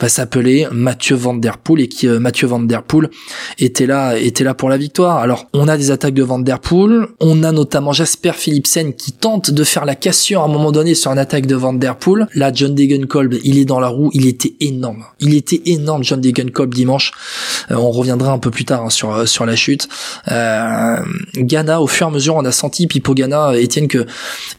va 0.00 0.09
s'appeler 0.09 0.66
Mathieu 0.73 1.14
Van 1.14 1.35
Der 1.35 1.59
Poel 1.59 1.82
et 1.82 1.88
qui 1.88 2.09
euh, 2.09 2.18
Mathieu 2.18 2.47
Van 2.47 2.59
Der 2.59 2.82
Poel 2.82 3.11
était 3.59 3.87
là 3.87 4.16
était 4.16 4.44
là 4.44 4.54
pour 4.54 4.71
la 4.71 4.78
victoire. 4.78 5.18
Alors 5.18 5.47
on 5.52 5.68
a 5.68 5.76
des 5.76 5.90
attaques 5.90 6.14
de 6.14 6.23
Van 6.23 6.38
Der 6.38 6.59
Poel, 6.59 7.06
on 7.21 7.42
a 7.42 7.52
notamment 7.52 7.92
Jasper 7.92 8.32
Philipsen 8.35 8.94
qui 8.94 9.12
tente 9.12 9.50
de 9.50 9.64
faire 9.64 9.85
la 9.85 9.94
cassure 9.94 10.40
à 10.40 10.44
un 10.44 10.49
moment 10.49 10.73
donné 10.73 10.94
sur 10.94 11.11
une 11.11 11.18
attaque 11.18 11.47
de 11.47 11.54
Van 11.54 11.75
Der 11.75 11.97
Poel. 11.97 12.28
Là 12.35 12.50
John 12.54 12.75
Degenkolb, 12.75 13.35
il 13.44 13.59
est 13.59 13.66
dans 13.66 13.80
la 13.80 13.88
roue, 13.88 14.11
il 14.14 14.26
était 14.26 14.54
énorme. 14.61 15.04
Il 15.21 15.35
était 15.35 15.61
énorme 15.66 16.02
John 16.02 16.21
Degenkolb 16.21 16.73
dimanche. 16.73 17.12
Euh, 17.71 17.76
on 17.76 17.90
reviendra 17.90 18.32
un 18.32 18.38
peu 18.38 18.50
plus 18.50 18.64
tard 18.64 18.85
hein, 18.85 18.90
sur 18.90 19.28
sur 19.28 19.44
la 19.44 19.56
chute. 19.56 19.88
Ghana 21.37 21.80
au 21.82 21.87
fur 21.87 22.06
et 22.06 22.11
à 22.11 22.12
mesure 22.12 22.37
on 22.37 22.44
a 22.44 22.52
senti 22.52 22.87
Pipo 22.87 23.12
Ghana 23.12 23.54
Etienne 23.54 23.88
que 23.88 24.06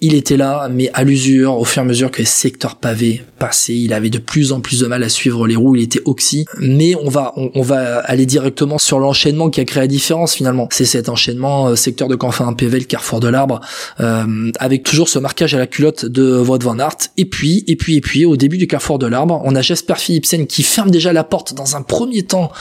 il 0.01 0.13
était 0.13 0.38
là 0.38 0.69
mais 0.83 0.89
à 0.93 1.03
l'usure, 1.03 1.57
au 1.59 1.63
fur 1.63 1.81
et 1.81 1.85
à 1.85 1.87
mesure 1.87 2.11
que 2.11 2.17
les 2.17 2.25
secteurs 2.25 2.75
pavés 2.75 3.23
passaient, 3.39 3.75
il 3.75 3.93
avait 3.93 4.09
de 4.09 4.17
plus 4.17 4.51
en 4.51 4.59
plus 4.59 4.81
de 4.81 4.87
mal 4.87 5.01
à 5.01 5.07
suivre 5.07 5.47
les 5.47 5.55
roues, 5.55 5.77
il 5.77 5.83
était 5.83 6.01
oxy. 6.03 6.45
Mais 6.59 6.93
on 6.95 7.09
va, 7.09 7.33
on, 7.37 7.61
va 7.61 7.99
aller 7.99 8.25
directement 8.25 8.77
sur 8.77 8.99
l'enchaînement 8.99 9.49
qui 9.49 9.61
a 9.61 9.65
créé 9.65 9.81
la 9.81 9.87
différence 9.87 10.33
finalement. 10.33 10.67
C'est 10.71 10.83
cet 10.83 11.07
enchaînement 11.07 11.69
euh, 11.69 11.75
secteur 11.75 12.09
de 12.09 12.15
Canfin 12.15 12.51
PV, 12.51 12.83
carrefour 12.83 13.21
de 13.21 13.29
l'arbre, 13.29 13.61
euh, 14.01 14.51
avec 14.59 14.83
toujours 14.83 15.07
ce 15.07 15.19
marquage 15.19 15.55
à 15.55 15.57
la 15.57 15.67
culotte 15.67 16.05
de 16.05 16.37
Wout 16.37 16.61
van 16.61 16.77
Aert. 16.79 16.97
Et 17.15 17.25
puis, 17.25 17.63
et 17.67 17.77
puis, 17.77 17.95
et 17.95 18.01
puis, 18.01 18.25
au 18.25 18.35
début 18.35 18.57
du 18.57 18.67
carrefour 18.67 18.99
de 18.99 19.07
l'arbre, 19.07 19.41
on 19.45 19.55
a 19.55 19.61
Jasper 19.61 19.95
Philipsen 19.95 20.47
qui 20.47 20.63
ferme 20.63 20.91
déjà 20.91 21.13
la 21.13 21.23
porte 21.23 21.53
dans 21.53 21.77
un 21.77 21.81
premier 21.81 22.23
temps 22.23 22.51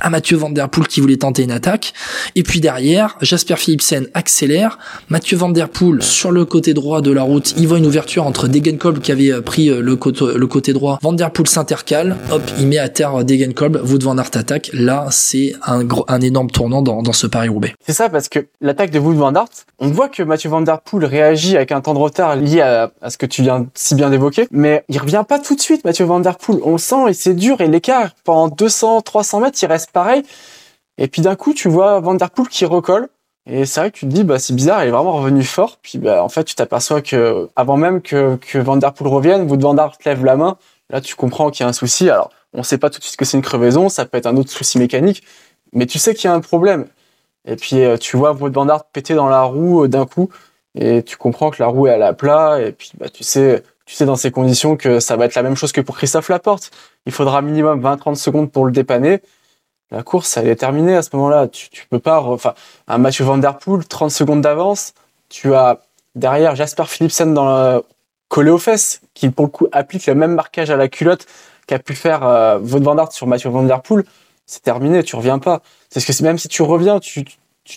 à 0.00 0.08
Mathieu 0.08 0.38
Van 0.38 0.48
Der 0.48 0.70
Poel 0.70 0.86
qui 0.86 1.02
voulait 1.02 1.18
tenter 1.18 1.42
une 1.42 1.50
attaque. 1.50 1.92
Et 2.36 2.42
puis 2.42 2.60
derrière, 2.60 3.18
Jasper 3.20 3.56
Philipsen 3.56 4.08
accélère, 4.14 4.78
Mathieu 5.10 5.36
Van 5.36 5.50
Der 5.50 5.68
Poel 5.68 6.02
sur 6.02 6.30
le 6.30 6.46
côté 6.46 6.72
droit 6.72 7.02
de 7.02 7.10
la 7.10 7.22
route, 7.22 7.54
voit 7.66 7.78
une 7.78 7.86
ouverture 7.86 8.26
entre 8.26 8.48
Degenkolb 8.48 9.00
qui 9.00 9.12
avait 9.12 9.32
euh, 9.32 9.40
pris 9.40 9.68
euh, 9.68 9.80
le 9.80 9.96
côté, 9.96 10.24
le 10.34 10.46
côté 10.46 10.72
droit, 10.72 10.98
Van 11.02 11.12
Der 11.12 11.30
s'intercale, 11.44 12.16
hop, 12.30 12.42
il 12.58 12.66
met 12.66 12.78
à 12.78 12.88
terre 12.88 13.24
Degenkolb, 13.24 13.80
Wout 13.84 14.02
Van 14.02 14.18
Aert 14.18 14.30
attaque. 14.34 14.70
Là, 14.72 15.06
c'est 15.10 15.54
un, 15.66 16.20
énorme 16.20 16.50
tournant 16.50 16.82
dans, 16.82 17.12
ce 17.12 17.26
Paris-Roubaix. 17.26 17.74
C'est 17.86 17.92
ça 17.92 18.08
parce 18.08 18.28
que 18.28 18.46
l'attaque 18.60 18.90
de 18.90 18.98
Wout 18.98 19.14
Van 19.14 19.34
Aert, 19.34 19.48
on 19.78 19.88
voit 19.88 20.08
que 20.08 20.22
Mathieu 20.22 20.50
Van 20.50 20.60
Der 20.60 20.80
Poel 20.80 21.04
réagit 21.04 21.56
avec 21.56 21.72
un 21.72 21.80
temps 21.80 21.94
de 21.94 21.98
retard 21.98 22.36
lié 22.36 22.60
à, 22.60 22.90
ce 23.08 23.16
que 23.16 23.26
tu 23.26 23.42
viens 23.42 23.66
si 23.74 23.94
bien 23.94 24.10
d'évoquer, 24.10 24.46
mais 24.50 24.84
il 24.88 24.98
revient 24.98 25.24
pas 25.26 25.38
tout 25.38 25.54
de 25.54 25.60
suite, 25.60 25.84
Mathieu 25.84 26.04
Van 26.04 26.20
Der 26.20 26.36
Poel. 26.36 26.60
On 26.64 26.78
sent 26.78 27.08
et 27.08 27.12
c'est 27.12 27.34
dur 27.34 27.60
et 27.60 27.68
l'écart 27.68 28.10
pendant 28.24 28.48
200, 28.48 29.02
300 29.02 29.40
mètres, 29.40 29.58
il 29.60 29.66
reste 29.66 29.90
pareil. 29.90 30.22
Et 30.98 31.08
puis 31.08 31.22
d'un 31.22 31.36
coup, 31.36 31.52
tu 31.52 31.68
vois 31.68 32.00
Van 32.00 32.14
Der 32.14 32.30
Poel 32.30 32.48
qui 32.48 32.64
recolle. 32.64 33.08
Et 33.46 33.64
c'est 33.64 33.80
vrai 33.80 33.90
que 33.92 33.98
tu 33.98 34.06
te 34.06 34.12
dis, 34.12 34.24
bah, 34.24 34.38
c'est 34.38 34.54
bizarre, 34.54 34.84
il 34.84 34.88
est 34.88 34.90
vraiment 34.90 35.12
revenu 35.12 35.44
fort. 35.44 35.78
Puis, 35.80 35.98
bah, 35.98 36.22
en 36.22 36.28
fait, 36.28 36.44
tu 36.44 36.56
t'aperçois 36.56 37.00
que, 37.00 37.48
avant 37.54 37.76
même 37.76 38.02
que, 38.02 38.36
que 38.36 38.58
Der 38.78 38.92
revienne, 38.98 39.48
Wout 39.48 39.60
Van 39.60 39.76
Aert 39.78 39.98
lève 40.04 40.24
la 40.24 40.36
main. 40.36 40.58
Là, 40.90 41.00
tu 41.00 41.14
comprends 41.14 41.50
qu'il 41.50 41.62
y 41.62 41.66
a 41.66 41.68
un 41.68 41.72
souci. 41.72 42.10
Alors, 42.10 42.30
on 42.52 42.62
sait 42.64 42.78
pas 42.78 42.90
tout 42.90 42.98
de 42.98 43.04
suite 43.04 43.16
que 43.16 43.24
c'est 43.24 43.36
une 43.36 43.42
crevaison, 43.42 43.88
ça 43.88 44.04
peut 44.04 44.18
être 44.18 44.26
un 44.26 44.36
autre 44.36 44.50
souci 44.50 44.78
mécanique, 44.78 45.22
mais 45.72 45.86
tu 45.86 45.98
sais 45.98 46.14
qu'il 46.14 46.28
y 46.28 46.32
a 46.32 46.34
un 46.34 46.40
problème. 46.40 46.86
Et 47.46 47.56
puis, 47.56 47.84
euh, 47.84 47.96
tu 47.96 48.16
vois 48.16 48.32
Wout 48.32 48.50
Van 48.52 48.66
péter 48.92 49.14
dans 49.14 49.28
la 49.28 49.42
roue 49.42 49.84
euh, 49.84 49.88
d'un 49.88 50.06
coup, 50.06 50.30
et 50.74 51.02
tu 51.02 51.16
comprends 51.16 51.50
que 51.50 51.62
la 51.62 51.68
roue 51.68 51.86
est 51.86 51.92
à 51.92 51.98
la 51.98 52.14
plat, 52.14 52.60
et 52.60 52.72
puis, 52.72 52.92
bah, 52.98 53.08
tu 53.08 53.24
sais, 53.24 53.62
tu 53.84 53.94
sais 53.94 54.06
dans 54.06 54.16
ces 54.16 54.30
conditions 54.32 54.76
que 54.76 55.00
ça 55.00 55.16
va 55.16 55.26
être 55.26 55.36
la 55.36 55.42
même 55.42 55.56
chose 55.56 55.72
que 55.72 55.80
pour 55.80 55.96
Christophe 55.96 56.28
Laporte. 56.28 56.70
Il 57.06 57.12
faudra 57.12 57.42
minimum 57.42 57.80
20-30 57.80 58.16
secondes 58.16 58.50
pour 58.50 58.66
le 58.66 58.72
dépanner 58.72 59.20
la 59.90 60.02
course, 60.02 60.36
elle 60.36 60.48
est 60.48 60.56
terminée 60.56 60.96
à 60.96 61.02
ce 61.02 61.10
moment-là. 61.14 61.48
Tu, 61.48 61.70
tu 61.70 61.86
peux 61.88 61.98
pas, 61.98 62.20
enfin, 62.20 62.54
un 62.88 62.98
Mathieu 62.98 63.24
Van 63.24 63.38
Der 63.38 63.58
Poel, 63.58 63.84
30 63.84 64.10
secondes 64.10 64.40
d'avance. 64.40 64.94
Tu 65.28 65.54
as 65.54 65.80
derrière 66.14 66.56
Jasper 66.56 66.84
Philipsen 66.86 67.34
dans 67.34 67.46
le 67.46 67.82
collé 68.28 68.50
aux 68.50 68.58
fesses, 68.58 69.00
qui 69.14 69.30
pour 69.30 69.46
le 69.46 69.50
coup 69.50 69.68
applique 69.72 70.06
le 70.06 70.14
même 70.14 70.34
marquage 70.34 70.70
à 70.70 70.76
la 70.76 70.88
culotte 70.88 71.26
qu'a 71.66 71.78
pu 71.78 71.94
faire 71.94 72.24
euh, 72.24 72.58
Van 72.60 72.98
Aert 72.98 73.12
sur 73.12 73.26
Mathieu 73.26 73.50
Van 73.50 73.62
Der 73.62 73.82
Poel. 73.82 74.04
C'est 74.46 74.62
terminé, 74.62 75.02
tu 75.02 75.16
reviens 75.16 75.38
pas. 75.38 75.62
C'est 75.90 76.00
ce 76.00 76.06
que 76.06 76.22
même 76.24 76.38
si 76.38 76.48
tu 76.48 76.62
reviens, 76.62 77.00
tu 77.00 77.24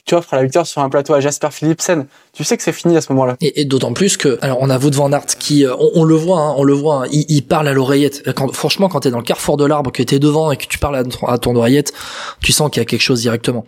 t'offres 0.05 0.33
à 0.33 0.37
la 0.37 0.43
victoire 0.43 0.67
sur 0.67 0.81
un 0.81 0.89
plateau 0.89 1.13
à 1.13 1.19
Jasper 1.19 1.49
Philipsen, 1.51 2.05
tu 2.33 2.43
sais 2.43 2.57
que 2.57 2.63
c'est 2.63 2.71
fini 2.71 2.95
à 2.95 3.01
ce 3.01 3.11
moment-là. 3.13 3.35
Et, 3.41 3.65
d'autant 3.65 3.93
plus 3.93 4.17
que, 4.17 4.37
alors 4.41 4.57
on 4.61 4.69
a 4.69 4.77
Wout 4.77 4.91
van 4.91 5.11
Aert 5.11 5.25
qui, 5.39 5.65
euh, 5.65 5.75
on, 5.95 6.03
le 6.03 6.15
voit, 6.15 6.39
hein, 6.39 6.53
on 6.57 6.63
le 6.63 6.73
voit, 6.73 7.03
hein, 7.03 7.07
il, 7.11 7.41
parle 7.41 7.67
à 7.67 7.73
l'oreillette. 7.73 8.31
Quand, 8.33 8.53
franchement, 8.53 8.87
quand 8.87 9.01
t'es 9.01 9.11
dans 9.11 9.17
le 9.17 9.23
carrefour 9.23 9.57
de 9.57 9.65
l'arbre, 9.65 9.91
que 9.91 10.03
t'es 10.03 10.19
devant 10.19 10.51
et 10.51 10.57
que 10.57 10.67
tu 10.67 10.77
parles 10.77 11.03
à, 11.27 11.37
ton 11.37 11.55
oreillette, 11.55 11.93
tu 12.41 12.51
sens 12.51 12.69
qu'il 12.69 12.81
y 12.81 12.83
a 12.83 12.85
quelque 12.85 13.01
chose 13.01 13.21
directement. 13.21 13.65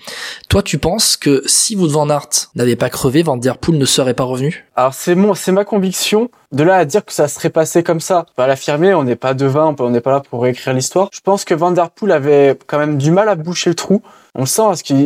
Toi, 0.50 0.62
tu 0.62 0.78
penses 0.78 1.18
que 1.18 1.44
si 1.46 1.76
Wout 1.76 1.90
van 1.90 2.10
Aert 2.10 2.30
n'avait 2.56 2.76
pas 2.76 2.90
crevé, 2.90 3.24
Van 3.24 3.38
Der 3.38 3.58
Poel 3.58 3.78
ne 3.78 3.86
serait 3.86 4.14
pas 4.14 4.24
revenu? 4.24 4.66
Alors 4.76 4.94
c'est 4.94 5.16
mon, 5.16 5.34
c'est 5.34 5.52
ma 5.52 5.66
conviction. 5.66 6.30
De 6.52 6.64
là 6.64 6.76
à 6.76 6.86
dire 6.86 7.06
que 7.06 7.14
ça 7.14 7.30
serait 7.30 7.50
passé 7.50 7.82
comme 7.82 8.02
ça, 8.02 8.26
pas 8.36 8.46
l'affirmer, 8.46 8.94
on 8.94 9.04
n'est 9.04 9.16
pas 9.16 9.34
devin, 9.34 9.74
on 9.80 9.90
n'est 9.90 10.02
pas 10.02 10.12
là 10.12 10.20
pour 10.20 10.44
réécrire 10.44 10.74
l'histoire. 10.74 11.08
Je 11.14 11.22
pense 11.22 11.46
que 11.46 11.54
Van 11.54 11.72
Der 11.72 11.90
Poel 11.90 12.12
avait 12.12 12.58
quand 12.68 12.78
même 12.78 12.98
du 12.98 13.10
mal 13.10 13.30
à 13.30 13.36
boucher 13.36 13.70
le 13.70 13.76
trou. 13.76 14.02
On 14.36 14.42
le 14.42 14.46
sent 14.46 14.64
parce 14.64 14.82
qu'il 14.82 14.98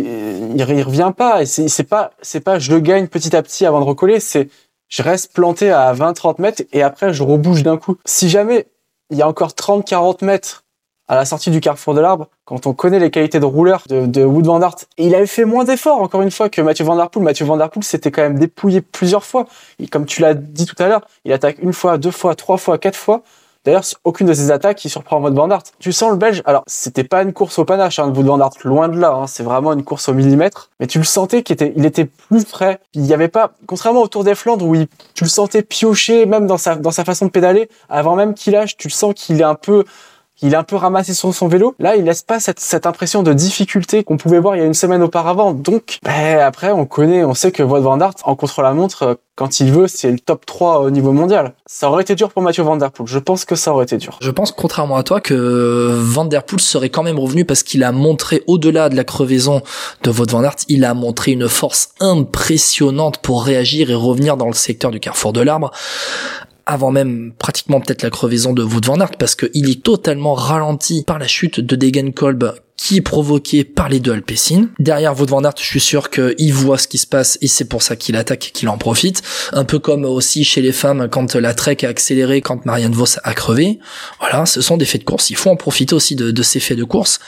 il, 0.56 0.64
revient 0.84 1.14
pas 1.16 1.44
et 1.44 1.46
c'est 1.46 1.84
pas 1.84 2.12
c'est 2.22 2.40
pas 2.40 2.58
je 2.58 2.74
le 2.74 2.80
gagne 2.80 3.08
petit 3.08 3.36
à 3.36 3.44
petit 3.44 3.66
avant 3.66 3.80
de 3.80 3.86
recoller 3.86 4.20
c'est 4.20 4.50
je 4.88 5.04
reste 5.04 5.34
planté 5.34 5.72
à 5.72 5.94
20-30 5.94 6.42
mètres 6.42 6.64
et 6.74 6.82
après 6.82 7.14
je 7.14 7.22
rebouge 7.22 7.62
d'un 7.62 7.78
coup. 7.78 7.98
Si 8.06 8.28
jamais 8.28 8.68
il 9.12 9.18
y 9.18 9.22
a 9.22 9.28
encore 9.28 9.52
30-40 9.52 10.26
mètres 10.26 10.65
à 11.08 11.16
la 11.16 11.26
sortie 11.26 11.52
du 11.52 11.60
carrefour 11.60 11.94
de 11.94 12.02
l'arbre, 12.02 12.28
quand 12.46 12.66
on 12.68 12.74
connaît 12.74 13.00
les 13.00 13.12
qualités 13.12 13.40
de 13.40 13.46
rouleur 13.46 13.84
de, 13.88 14.06
de 14.06 14.24
Wood 14.24 14.46
Van 14.46 14.62
Aert, 14.62 14.76
et 14.98 15.08
il 15.08 15.16
avait 15.16 15.28
fait 15.28 15.46
moins 15.46 15.64
d'efforts, 15.64 16.02
encore 16.02 16.22
une 16.22 16.32
fois, 16.32 16.50
que 16.50 16.62
Mathieu 16.62 16.86
Van 16.86 16.96
Der 16.96 17.10
Poel. 17.10 17.24
Mathieu 17.24 17.46
Van 17.46 17.58
Der 17.58 17.70
Poel 17.70 17.84
s'était 17.84 18.12
quand 18.12 18.24
même 18.24 18.40
dépouillé 18.40 18.82
plusieurs 18.82 19.24
fois. 19.24 19.46
Comme 19.92 20.06
tu 20.06 20.22
l'as 20.22 20.34
dit 20.34 20.66
tout 20.66 20.82
à 20.82 20.88
l'heure, 20.88 21.02
il 21.24 21.34
attaque 21.34 21.58
une 21.62 21.74
fois, 21.74 21.98
deux 21.98 22.12
fois, 22.12 22.36
trois 22.36 22.58
fois, 22.58 22.78
quatre 22.78 22.98
fois. 22.98 23.22
D'ailleurs, 23.66 23.84
aucune 24.04 24.28
de 24.28 24.34
ces 24.34 24.52
attaques 24.52 24.78
qui 24.78 24.90
surprend 24.90 25.20
Wout 25.20 25.34
van 25.34 25.50
Aert. 25.50 25.64
Tu 25.80 25.92
sens 25.92 26.12
le 26.12 26.18
Belge. 26.18 26.44
Alors, 26.46 26.64
c'était 26.68 27.04
pas 27.04 27.24
une 27.24 27.34
course 27.34 27.58
au 27.58 27.66
panache, 27.66 27.98
hein, 27.98 28.10
de 28.10 28.16
Wout 28.16 28.24
van 28.24 28.40
Aert, 28.40 28.52
loin 28.64 28.88
de 28.90 29.00
là. 29.00 29.12
Hein, 29.12 29.26
c'est 29.26 29.42
vraiment 29.42 29.74
une 29.74 29.84
course 29.84 30.08
au 30.08 30.14
millimètre. 30.14 30.70
Mais 30.80 30.86
tu 30.86 31.00
le 31.00 31.04
sentais 31.04 31.42
qu'il 31.42 31.56
était, 31.56 31.74
il 31.76 31.84
était 31.84 32.06
plus 32.06 32.46
frais. 32.46 32.80
Il 32.94 33.02
n'y 33.02 33.14
avait 33.14 33.28
pas, 33.28 33.54
contrairement 33.66 34.04
au 34.04 34.08
Tour 34.08 34.24
des 34.24 34.36
Flandres 34.36 34.68
où 34.68 34.76
il, 34.76 34.88
tu 35.16 35.24
le 35.24 35.30
sentais 35.32 35.64
piocher, 35.64 36.28
même 36.28 36.46
dans 36.46 36.60
sa, 36.60 36.76
dans 36.76 36.92
sa 36.92 37.04
façon 37.04 37.26
de 37.26 37.32
pédaler, 37.32 37.68
avant 37.90 38.16
même 38.16 38.36
qu'il 38.36 38.54
lâche, 38.54 38.78
tu 38.78 38.88
le 38.88 38.94
sens 38.94 39.16
qu'il 39.16 39.42
est 39.42 39.44
un 39.44 39.56
peu, 39.56 39.84
il 40.42 40.54
est 40.54 40.58
un 40.58 40.64
peu 40.64 40.76
ramassé 40.76 41.14
sur 41.14 41.34
son 41.34 41.48
vélo. 41.48 41.76
Là, 41.80 41.96
il 41.96 42.04
laisse 42.04 42.22
pas 42.22 42.40
cette, 42.40 42.86
impression 42.86 43.24
de 43.24 43.34
difficulté 43.34 44.04
qu'on 44.04 44.18
pouvait 44.18 44.40
voir 44.40 44.56
il 44.56 44.60
y 44.60 44.62
a 44.62 44.66
une 44.66 44.74
semaine 44.74 45.02
auparavant. 45.02 45.54
Donc, 45.54 46.00
ben, 46.04 46.40
après, 46.40 46.72
on 46.72 46.86
connaît, 46.86 47.24
on 47.24 47.34
sait 47.34 47.52
que 47.52 47.64
Wout 47.64 47.82
van 47.82 48.00
Aert, 48.00 48.16
en 48.24 48.36
contre-la-montre, 48.36 49.18
quand 49.36 49.60
il 49.60 49.72
veut, 49.72 49.88
c'est 49.88 50.12
le 50.12 50.20
top 50.20 50.46
3 50.46 50.80
au 50.80 50.90
niveau 50.90 51.12
mondial. 51.12 51.54
Ça 51.66 51.90
aurait 51.90 52.04
été 52.04 52.16
dur 52.16 52.32
pour 52.32 52.42
Mathieu 52.42 52.64
Van 52.64 52.78
Der 52.78 52.92
Poel. 52.92 53.08
Je 53.08 53.20
pense 53.20 53.44
que 53.44 53.56
ça 53.56 53.74
aurait 53.74 53.84
été 53.84 53.98
dur. 53.98 54.18
Je 54.22 54.32
pense, 54.32 54.52
contrairement 54.52 54.96
à 54.96 55.04
toi, 55.04 55.20
que 55.20 55.90
Van 55.94 56.26
Der 56.26 56.44
Poel 56.44 56.62
serait 56.62 56.90
quand 56.90 57.04
même 57.04 57.20
revenu 57.20 57.44
parce 57.44 57.64
qu'il 57.64 57.84
a 57.84 57.92
montré, 57.92 58.44
au-delà 58.48 58.90
de 58.90 58.96
la 58.96 59.04
crevaison 59.04 59.62
de 60.04 60.10
Wout 60.10 60.32
Van 60.32 60.44
Aert, 60.44 60.56
il 60.70 60.86
a 60.86 60.94
montré 60.94 61.32
une 61.32 61.50
force 61.50 61.90
impressionnante 62.00 63.18
pour 63.18 63.44
réagir 63.44 63.90
et 63.90 63.96
revenir 63.96 64.38
dans 64.38 64.48
le 64.48 64.54
secteur 64.54 64.92
du 64.92 65.00
carrefour 65.00 65.34
de 65.34 65.42
l'arbre 65.42 65.72
avant 66.66 66.92
même 66.92 67.34
pratiquement 67.38 67.80
peut-être 67.80 68.04
la 68.04 68.10
crevaison 68.10 68.54
de 68.54 68.64
Wout 68.64 68.86
van 68.86 68.98
parce 69.20 69.36
qu'il 69.36 69.70
est 69.70 69.84
totalement 69.84 70.34
ralenti 70.34 71.04
par 71.06 71.20
la 71.20 71.28
chute 71.28 71.60
de 71.60 71.76
Degenkolb 71.76 72.54
qui 72.78 72.98
est 72.98 73.02
provoquée 73.02 73.64
par 73.64 73.90
les 73.90 74.00
deux 74.00 74.12
Alpecin. 74.12 74.70
Derrière 74.80 75.20
Wout 75.20 75.28
je 75.58 75.64
suis 75.64 75.80
sûr 75.80 76.10
qu'il 76.10 76.54
voit 76.54 76.78
ce 76.78 76.88
qui 76.88 76.98
se 76.98 77.08
passe 77.08 77.38
et 77.42 77.48
c'est 77.48 77.66
pour 77.66 77.82
ça 77.82 77.96
qu'il 77.96 78.16
attaque 78.16 78.50
et 78.50 78.52
qu'il 78.52 78.70
en 78.70 78.78
profite. 78.78 79.22
Un 79.54 79.64
peu 79.64 79.80
comme 79.80 80.06
aussi 80.06 80.44
chez 80.44 80.62
les 80.62 80.72
femmes 80.72 81.08
quand 81.10 81.36
la 81.36 81.54
Trek 81.54 81.78
a 81.84 81.88
accéléré, 81.88 82.42
quand 82.42 82.66
Marianne 82.66 82.94
Vos 82.94 83.06
a 83.24 83.34
crevé. 83.34 83.80
Voilà, 84.20 84.46
ce 84.46 84.62
sont 84.62 84.78
des 84.78 84.86
faits 84.86 85.02
de 85.02 85.06
course. 85.06 85.30
Il 85.30 85.36
faut 85.36 85.50
en 85.50 85.56
profiter 85.56 85.96
aussi 85.96 86.16
de 86.16 86.44
ces 86.44 86.60
faits 86.60 86.78
de 86.78 86.84
course 86.84 87.20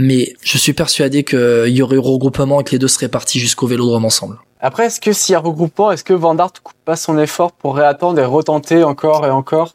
mais 0.00 0.32
je 0.42 0.56
suis 0.58 0.74
persuadé 0.74 1.24
qu'il 1.24 1.66
y 1.66 1.82
aurait 1.82 1.96
regroupement 1.96 2.60
et 2.60 2.64
que 2.64 2.70
les 2.70 2.78
deux 2.78 2.86
seraient 2.86 3.08
partis 3.08 3.40
jusqu'au 3.40 3.66
vélodrome 3.66 4.04
ensemble. 4.04 4.38
Après, 4.60 4.86
est-ce 4.86 5.00
que 5.00 5.12
s'il 5.12 5.32
y 5.32 5.36
a 5.36 5.40
regroupement, 5.40 5.90
est-ce 5.90 6.04
que 6.04 6.12
Van 6.12 6.36
Dart 6.36 6.52
coupe 6.62 6.76
pas 6.84 6.94
son 6.94 7.18
effort 7.18 7.50
pour 7.50 7.74
réattendre 7.74 8.20
et 8.20 8.24
retenter 8.24 8.84
encore 8.84 9.26
et 9.26 9.30
encore? 9.30 9.74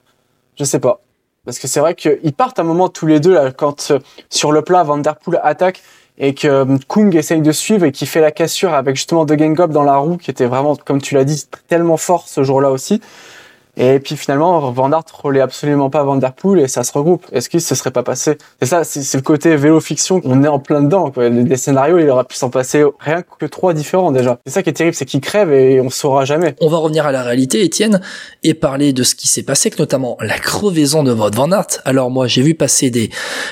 Je 0.58 0.64
sais 0.64 0.80
pas. 0.80 1.02
Parce 1.44 1.60
que 1.60 1.68
c'est 1.68 1.82
vrai 1.82 1.94
qu'ils 1.94 2.32
partent 2.32 2.58
un 2.58 2.64
moment 2.64 2.88
tous 2.88 3.06
les 3.06 3.20
deux 3.20 3.34
là, 3.34 3.52
quand 3.52 3.92
euh, 3.92 4.00
sur 4.30 4.54
le 4.54 4.62
plat 4.62 4.84
Van 4.84 5.02
attaque 5.44 5.82
et 6.18 6.34
que 6.34 6.48
euh, 6.48 6.78
Kung 6.88 7.14
essaye 7.16 7.42
de 7.42 7.52
suivre 7.52 7.84
et 7.84 7.92
qui 7.92 8.06
fait 8.06 8.22
la 8.22 8.32
cassure 8.32 8.74
avec 8.74 8.96
justement 8.96 9.26
De 9.26 9.36
Gengop 9.36 9.72
dans 9.72 9.84
la 9.84 9.98
roue 9.98 10.16
qui 10.16 10.32
était 10.32 10.46
vraiment, 10.46 10.78
comme 10.78 11.02
tu 11.02 11.16
l'as 11.16 11.26
dit, 11.26 11.44
tellement 11.68 11.98
fort 11.98 12.30
ce 12.30 12.44
jour-là 12.46 12.72
aussi. 12.72 13.02
Et 13.76 14.00
puis 14.00 14.16
finalement, 14.16 14.72
Van 14.72 14.92
Aert 14.92 15.04
absolument 15.42 15.90
pas 15.90 16.04
Van 16.04 16.18
Der 16.18 16.34
Poel 16.34 16.60
et 16.60 16.68
ça 16.68 16.84
se 16.84 16.92
regroupe. 16.92 17.26
Est-ce 17.32 17.50
qu'il 17.50 17.60
se 17.60 17.74
serait 17.74 17.92
pas 17.92 18.04
passé? 18.04 18.38
C'est 18.62 18.68
ça, 18.68 18.84
c'est 18.84 19.18
le 19.18 19.24
côté 19.24 19.56
vélo 19.56 19.80
fiction. 19.80 20.22
On 20.26 20.44
est 20.44 20.48
en 20.48 20.60
plein 20.60 20.82
dedans. 20.82 21.10
Quoi. 21.10 21.30
Les, 21.30 21.58
scénarios, 21.58 21.98
il 21.98 22.08
aurait 22.10 22.24
pu 22.24 22.36
s'en 22.36 22.52
passer 22.52 22.84
rien 23.00 23.24
que 23.24 23.46
trois 23.48 23.74
différents 23.74 24.12
déjà. 24.12 24.40
C'est 24.46 24.54
ça 24.54 24.64
qui 24.64 24.70
est 24.70 24.74
terrible, 24.74 24.96
c'est 24.96 25.06
qu'il 25.06 25.22
crève 25.22 25.52
et 25.52 25.82
on 25.82 25.90
saura 25.90 26.24
jamais. 26.24 26.56
On 26.62 26.70
va 26.70 26.78
revenir 26.78 27.08
à 27.08 27.12
la 27.12 27.24
réalité, 27.24 27.64
Étienne, 27.64 28.00
et 28.44 28.54
parler 28.54 28.94
de 28.94 29.02
ce 29.02 29.16
qui 29.16 29.28
s'est 29.28 29.44
passé, 29.44 29.72
que 29.72 29.80
notamment 29.80 30.18
la 30.20 30.38
crevaison 30.38 31.04
de 31.04 31.12
votre 31.12 31.36
Van 31.36 31.52
Aert. 31.52 31.82
Alors 31.86 32.12
moi, 32.12 32.28
j'ai 32.28 32.44
vu 32.44 32.54
passer 32.54 32.92
des 32.92 33.10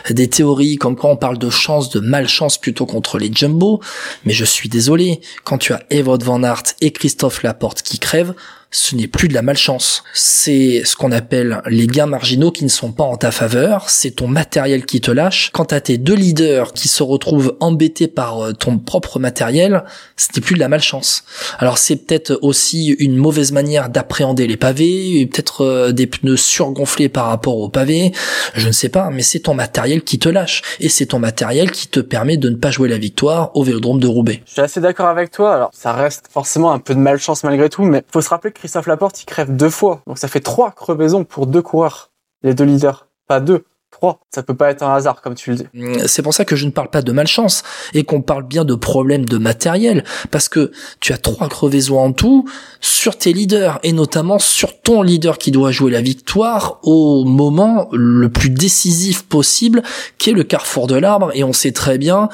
des 0.10 0.28
théories 0.28 0.76
comme 0.76 0.96
quand 0.96 1.10
on 1.10 1.18
parle 1.18 1.40
de 1.40 1.50
chance, 1.50 1.90
de 1.90 2.00
malchance 2.00 2.60
plutôt 2.60 2.86
contre 2.86 3.18
les 3.18 3.32
jumbo, 3.34 3.80
mais 4.26 4.34
je 4.34 4.46
suis 4.46 4.70
désolé. 4.70 5.22
Quand 5.44 5.58
tu 5.58 5.74
as 5.74 5.82
Evod 5.90 6.24
Van 6.24 6.44
Aert 6.44 6.64
et 6.80 6.92
Christophe 6.92 7.42
Laporte 7.42 7.82
qui 7.82 7.98
crèvent, 7.98 8.34
ce 8.72 8.96
n'est 8.96 9.08
plus 9.08 9.28
de 9.28 9.34
la 9.34 9.42
malchance. 9.42 10.04
C'est 10.14 10.84
ce 10.86 10.96
qu'on 10.96 11.12
appelle 11.12 11.62
les 11.68 11.88
gains 11.88 12.06
marginaux 12.06 12.52
qui 12.52 12.64
ne 12.64 12.70
sont 12.70 12.94
pas 12.94 13.04
en 13.04 13.18
ta 13.18 13.32
faveur. 13.32 13.90
C'est 13.90 14.12
ton 14.12 14.28
matériel 14.28 14.86
qui 14.86 15.02
te 15.02 15.12
lâche. 15.12 15.50
Quant 15.52 15.66
à 15.66 15.82
tes 15.82 15.98
deux 15.98 16.16
leaders 16.16 16.72
qui 16.72 16.88
se 16.88 17.04
retrouvent 17.04 17.58
embêtés 17.60 18.08
par 18.08 18.40
euh, 18.40 18.54
ton 18.54 18.78
propre 18.78 19.20
matériel, 19.20 19.84
ce 20.16 20.30
n'est 20.36 20.42
plus 20.42 20.56
de 20.56 20.60
la 20.60 20.70
malchance. 20.70 21.26
Alors 21.60 21.78
c'est 21.78 21.98
peut-être 21.98 22.40
aussi 22.42 22.90
une 23.00 23.18
mauvaise 23.18 23.52
manière 23.52 23.90
d'appréhender 23.90 24.48
les 24.48 24.58
pavés, 24.58 25.26
peut-être 25.26 25.66
euh, 25.66 25.92
des 25.92 26.08
pneus 26.08 26.38
surgonflés 26.38 27.10
par 27.10 27.26
rapport 27.26 27.58
aux 27.58 27.70
pavés, 27.70 28.14
je 28.54 28.68
ne 28.68 28.72
sais 28.72 28.90
pas, 28.90 29.10
mais 29.10 29.22
c'est 29.22 29.40
ton 29.40 29.54
matériel 29.54 30.04
qui 30.04 30.18
te 30.18 30.30
lâche. 30.30 30.62
Et 30.80 30.88
c'est 30.88 31.08
ton 31.08 31.20
matériel 31.20 31.72
qui 31.72 31.90
te 31.90 32.00
permet 32.00 32.38
de 32.38 32.50
ne 32.50 32.56
pas 32.56 32.72
jouer 32.72 32.88
la 32.88 32.98
victoire 32.98 33.52
au 33.54 33.64
Vélodrome 33.64 34.00
de 34.00 34.08
Roubaix. 34.08 34.42
Je 34.46 34.54
suis 34.54 34.62
assez 34.62 34.80
d'accord 34.80 35.08
avec 35.08 35.32
toi. 35.32 35.54
Alors 35.54 35.72
ça 35.74 35.92
reste 35.92 36.26
forcément 36.32 36.72
un 36.72 36.80
peu 36.80 36.96
de 36.96 37.00
malchance 37.00 37.44
malgré 37.44 37.68
tout, 37.68 37.84
mais 37.84 38.02
faut 38.12 38.22
se 38.22 38.30
rappeler 38.30 38.52
que 38.52 38.61
Christophe 38.62 38.86
Laporte, 38.86 39.20
il 39.24 39.26
crève 39.26 39.56
deux 39.56 39.72
fois. 39.72 40.04
Donc 40.06 40.20
ça 40.20 40.28
fait 40.28 40.40
trois 40.40 40.70
crevaisons 40.70 41.24
pour 41.24 41.48
deux 41.48 41.64
coureurs, 41.64 42.12
les 42.44 42.54
deux 42.54 42.64
leaders. 42.64 43.08
Pas 43.28 43.40
deux, 43.40 43.66
trois. 43.90 44.20
Ça 44.30 44.44
peut 44.44 44.54
pas 44.54 44.70
être 44.70 44.84
un 44.84 44.94
hasard, 44.94 45.24
comme 45.24 45.34
tu 45.34 45.50
le 45.50 45.56
dis. 45.56 45.68
Mm, 45.74 46.06
c'est 46.06 46.22
pour 46.22 46.36
ça 46.36 46.46
que 46.46 46.56
je 46.56 46.68
ne 46.68 46.70
parle 46.70 46.92
pas 46.92 47.02
de 47.02 47.12
malchance 47.12 47.64
et 47.96 48.04
qu'on 48.04 48.22
parle 48.22 48.44
bien 48.44 48.64
de 48.64 48.76
problèmes 48.76 49.26
de 49.26 49.40
matériel. 49.40 50.04
Parce 50.30 50.48
que 50.48 50.72
tu 51.00 51.12
as 51.12 51.18
trois 51.18 51.50
crevaisons 51.50 51.98
en 51.98 52.12
tout 52.14 52.48
sur 52.82 53.18
tes 53.18 53.34
leaders 53.34 53.80
et 53.82 53.94
notamment 53.94 54.38
sur 54.38 54.80
ton 54.80 55.02
leader 55.02 55.40
qui 55.40 55.50
doit 55.50 55.72
jouer 55.72 55.90
la 55.90 56.02
victoire 56.02 56.78
au 56.84 57.26
moment 57.26 57.90
le 57.92 58.30
plus 58.30 58.52
décisif 58.52 59.24
possible 59.24 59.82
qui 60.20 60.30
est 60.30 60.34
le 60.34 60.44
carrefour 60.44 60.86
de 60.86 60.96
l'arbre 60.96 61.32
et 61.34 61.44
on 61.44 61.52
sait 61.52 61.72
très 61.72 61.98
bien 61.98 62.30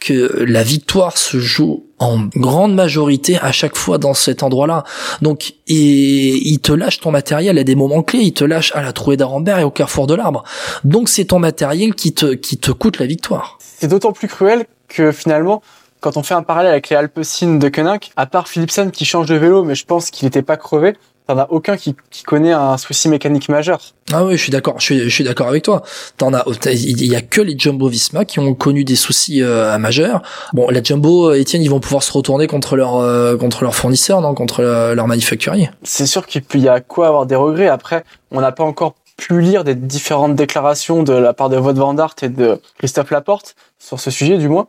que 0.00 0.44
la 0.44 0.62
victoire 0.62 1.18
se 1.18 1.38
joue 1.38 1.84
en 1.98 2.26
grande 2.36 2.74
majorité 2.74 3.38
à 3.38 3.52
chaque 3.52 3.76
fois 3.76 3.98
dans 3.98 4.14
cet 4.14 4.42
endroit-là. 4.42 4.84
Donc, 5.22 5.54
et 5.66 6.48
il 6.48 6.60
te 6.60 6.72
lâche 6.72 7.00
ton 7.00 7.10
matériel 7.10 7.58
à 7.58 7.64
des 7.64 7.74
moments 7.74 8.02
clés, 8.02 8.20
il 8.20 8.32
te 8.32 8.44
lâche 8.44 8.72
à 8.74 8.82
la 8.82 8.92
trouée 8.92 9.16
d'Arambert 9.16 9.58
et 9.58 9.64
au 9.64 9.70
carrefour 9.70 10.06
de 10.06 10.14
l'arbre. 10.14 10.44
Donc, 10.84 11.08
c'est 11.08 11.26
ton 11.26 11.38
matériel 11.38 11.94
qui 11.94 12.12
te, 12.14 12.34
qui 12.34 12.58
te 12.58 12.70
coûte 12.70 12.98
la 12.98 13.06
victoire. 13.06 13.58
C'est 13.60 13.88
d'autant 13.88 14.12
plus 14.12 14.28
cruel 14.28 14.66
que 14.88 15.12
finalement, 15.12 15.62
quand 16.00 16.16
on 16.16 16.22
fait 16.22 16.34
un 16.34 16.42
parallèle 16.42 16.72
avec 16.72 16.88
les 16.88 16.96
Alpecin 16.96 17.56
de 17.56 17.68
Koenig, 17.68 18.10
à 18.16 18.26
part 18.26 18.48
Philipsen 18.48 18.90
qui 18.90 19.04
change 19.04 19.26
de 19.26 19.34
vélo, 19.34 19.64
mais 19.64 19.74
je 19.74 19.84
pense 19.84 20.10
qu'il 20.10 20.26
n'était 20.26 20.42
pas 20.42 20.56
crevé, 20.56 20.94
t'en 21.28 21.38
as 21.38 21.46
aucun 21.50 21.76
qui, 21.76 21.94
qui 22.10 22.22
connaît 22.22 22.52
un 22.52 22.78
souci 22.78 23.08
mécanique 23.08 23.48
majeur. 23.48 23.80
Ah 24.12 24.24
oui, 24.24 24.36
je 24.36 24.42
suis 24.42 24.50
d'accord, 24.50 24.80
je 24.80 24.84
suis, 24.84 24.98
je 25.00 25.08
suis 25.08 25.24
d'accord 25.24 25.48
avec 25.48 25.62
toi. 25.62 25.82
T'en 26.16 26.32
as, 26.32 26.44
il 26.72 27.06
y 27.06 27.14
a 27.14 27.20
que 27.20 27.42
les 27.42 27.56
Jumbo 27.56 27.88
Visma 27.88 28.24
qui 28.24 28.38
ont 28.40 28.54
connu 28.54 28.84
des 28.84 28.96
soucis 28.96 29.42
euh, 29.42 29.76
majeurs. 29.78 30.22
Bon, 30.54 30.68
la 30.70 30.82
Jumbo, 30.82 31.32
Etienne, 31.34 31.62
ils 31.62 31.70
vont 31.70 31.80
pouvoir 31.80 32.02
se 32.02 32.12
retourner 32.12 32.46
contre 32.46 32.76
leur 32.76 32.96
euh, 32.96 33.36
contre 33.36 33.62
leur 33.62 33.74
fournisseur, 33.74 34.22
non, 34.22 34.34
contre 34.34 34.62
leur 34.62 35.06
manufacturier. 35.06 35.70
C'est 35.82 36.06
sûr 36.06 36.26
qu'il 36.26 36.42
y 36.60 36.68
a 36.68 36.80
quoi 36.80 37.08
avoir 37.08 37.26
des 37.26 37.36
regrets. 37.36 37.68
Après, 37.68 38.04
on 38.30 38.40
n'a 38.40 38.52
pas 38.52 38.64
encore 38.64 38.94
pu 39.18 39.40
lire 39.40 39.64
des 39.64 39.74
différentes 39.74 40.34
déclarations 40.34 41.02
de 41.02 41.12
la 41.12 41.34
part 41.34 41.50
de 41.50 41.58
Wout 41.58 41.74
van 41.74 41.98
Aert 41.98 42.14
et 42.22 42.28
de 42.30 42.58
Christophe 42.78 43.10
Laporte 43.10 43.54
sur 43.78 44.00
ce 44.00 44.10
sujet, 44.10 44.38
du 44.38 44.48
moins. 44.48 44.68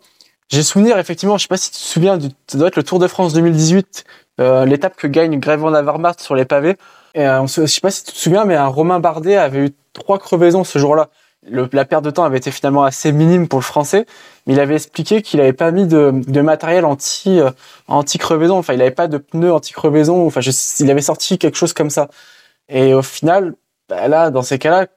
J'ai 0.49 0.63
souvenir, 0.63 0.97
effectivement, 0.97 1.37
je 1.37 1.43
sais 1.43 1.47
pas 1.47 1.57
si 1.57 1.69
tu 1.71 1.77
te 1.77 1.83
souviens, 1.83 2.17
du, 2.17 2.29
ça 2.47 2.57
doit 2.57 2.67
être 2.67 2.75
le 2.75 2.83
Tour 2.83 2.97
de 2.97 3.07
France 3.07 3.33
2018, 3.33 4.03
euh, 4.39 4.65
l'étape 4.65 4.95
que 4.95 5.07
gagne 5.07 5.39
Greg 5.39 5.59
van 5.59 5.73
Avermaet 5.73 6.13
sur 6.19 6.35
les 6.35 6.45
pavés. 6.45 6.77
Et 7.15 7.25
euh, 7.27 7.41
on 7.41 7.47
se, 7.47 7.61
je 7.61 7.65
sais 7.67 7.81
pas 7.81 7.91
si 7.91 8.03
tu 8.03 8.11
te 8.13 8.17
souviens, 8.17 8.45
mais 8.45 8.55
un 8.55 8.67
Romain 8.67 8.99
Bardet 8.99 9.35
avait 9.35 9.65
eu 9.67 9.69
trois 9.93 10.19
crevaisons 10.19 10.63
ce 10.63 10.79
jour-là. 10.79 11.09
La 11.51 11.85
perte 11.85 12.03
de 12.03 12.11
temps 12.11 12.25
avait 12.25 12.37
été 12.37 12.51
finalement 12.51 12.83
assez 12.83 13.13
minime 13.13 13.47
pour 13.47 13.59
le 13.59 13.63
Français, 13.63 14.05
mais 14.45 14.53
il 14.53 14.59
avait 14.59 14.75
expliqué 14.75 15.21
qu'il 15.21 15.39
avait 15.39 15.53
pas 15.53 15.71
mis 15.71 15.87
de, 15.87 16.11
de 16.13 16.41
matériel 16.41 16.83
anti 16.85 17.39
euh, 17.39 17.49
anti 17.87 18.17
crevaison. 18.17 18.57
Enfin, 18.57 18.73
il 18.73 18.81
avait 18.81 18.91
pas 18.91 19.07
de 19.07 19.17
pneus 19.17 19.53
anti 19.53 19.71
crevaison. 19.71 20.27
Enfin, 20.27 20.41
je- 20.41 20.51
il 20.81 20.91
avait 20.91 21.01
sorti 21.01 21.37
quelque 21.37 21.55
chose 21.57 21.71
comme 21.73 21.89
ça. 21.89 22.09
Et 22.67 22.93
au 22.93 23.01
final, 23.01 23.53
bah 23.87 24.07
là, 24.09 24.31
dans 24.31 24.41
ces 24.41 24.59
cas-là, 24.59 24.87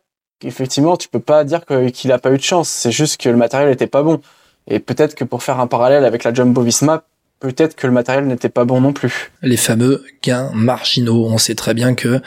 effectivement, 0.42 0.96
tu 0.96 1.08
peux 1.08 1.20
pas 1.20 1.44
dire 1.44 1.60
qu'il 1.92 2.10
a 2.12 2.18
pas 2.18 2.32
eu 2.32 2.36
de 2.38 2.42
chance. 2.42 2.68
C'est 2.68 2.90
juste 2.90 3.20
que 3.20 3.28
le 3.28 3.36
matériel 3.36 3.70
était 3.70 3.86
pas 3.86 4.02
bon. 4.02 4.20
Et 4.66 4.80
peut-être 4.80 5.14
que 5.14 5.24
pour 5.24 5.42
faire 5.44 5.60
un 5.60 5.68
parallèle 5.68 6.04
avec 6.04 6.24
la 6.24 6.34
Jumbo 6.34 6.60
Visma, 6.62 7.04
peut-être 7.42 7.74
que 7.74 7.88
le 7.88 7.92
matériel 7.92 8.26
n'était 8.26 8.48
pas 8.48 8.64
bon 8.64 8.80
non 8.80 8.92
plus. 8.92 9.32
Les 9.42 9.56
fameux 9.56 10.04
gains 10.22 10.50
marginaux. 10.54 11.26
On 11.26 11.38
sait 11.38 11.56
très 11.56 11.74
bien 11.74 11.94
que 11.94 12.20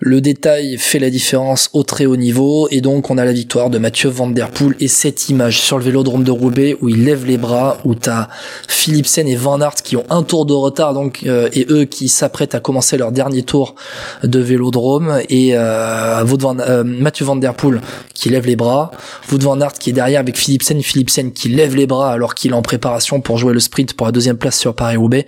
le 0.00 0.20
détail 0.20 0.78
fait 0.78 1.00
la 1.00 1.10
différence 1.10 1.70
au 1.72 1.82
très 1.82 2.06
haut 2.06 2.16
niveau 2.16 2.68
et 2.70 2.80
donc 2.80 3.10
on 3.10 3.18
a 3.18 3.24
la 3.24 3.32
victoire 3.32 3.68
de 3.68 3.78
Mathieu 3.78 4.08
Van 4.08 4.28
Der 4.28 4.50
Poel 4.50 4.76
et 4.78 4.86
cette 4.86 5.28
image 5.28 5.60
sur 5.60 5.76
le 5.76 5.84
vélodrome 5.84 6.22
de 6.22 6.30
Roubaix 6.30 6.76
où 6.80 6.88
il 6.88 7.04
lève 7.04 7.26
les 7.26 7.36
bras 7.36 7.78
où 7.84 7.96
t'as 7.96 8.28
Philipsen 8.68 9.26
et 9.26 9.34
Van 9.34 9.60
Aert 9.60 9.74
qui 9.74 9.96
ont 9.96 10.04
un 10.08 10.22
tour 10.22 10.46
de 10.46 10.52
retard 10.52 10.94
donc 10.94 11.24
euh, 11.26 11.48
et 11.52 11.66
eux 11.68 11.84
qui 11.84 12.08
s'apprêtent 12.08 12.54
à 12.54 12.60
commencer 12.60 12.96
leur 12.96 13.10
dernier 13.10 13.42
tour 13.42 13.74
de 14.22 14.38
vélodrome 14.38 15.20
et 15.28 15.56
euh, 15.56 16.24
euh, 16.24 16.84
Mathieu 16.84 17.24
Van 17.24 17.34
Der 17.34 17.54
Poel 17.54 17.80
qui 18.14 18.28
lève 18.28 18.46
les 18.46 18.56
bras, 18.56 18.92
Wout 19.32 19.42
Van 19.42 19.60
Aert 19.60 19.72
qui 19.72 19.90
est 19.90 19.94
derrière 19.94 20.20
avec 20.20 20.36
Philipsen, 20.36 20.80
Philipsen 20.80 21.32
qui 21.32 21.48
lève 21.48 21.74
les 21.74 21.88
bras 21.88 22.12
alors 22.12 22.36
qu'il 22.36 22.52
est 22.52 22.54
en 22.54 22.62
préparation 22.62 23.20
pour 23.20 23.38
jouer 23.38 23.52
le 23.52 23.60
sprint 23.60 23.94
pour 23.94 24.06
la 24.06 24.12
deuxième 24.12 24.38
place 24.38 24.58
sur 24.58 24.74
Paris-Roubaix. 24.74 25.26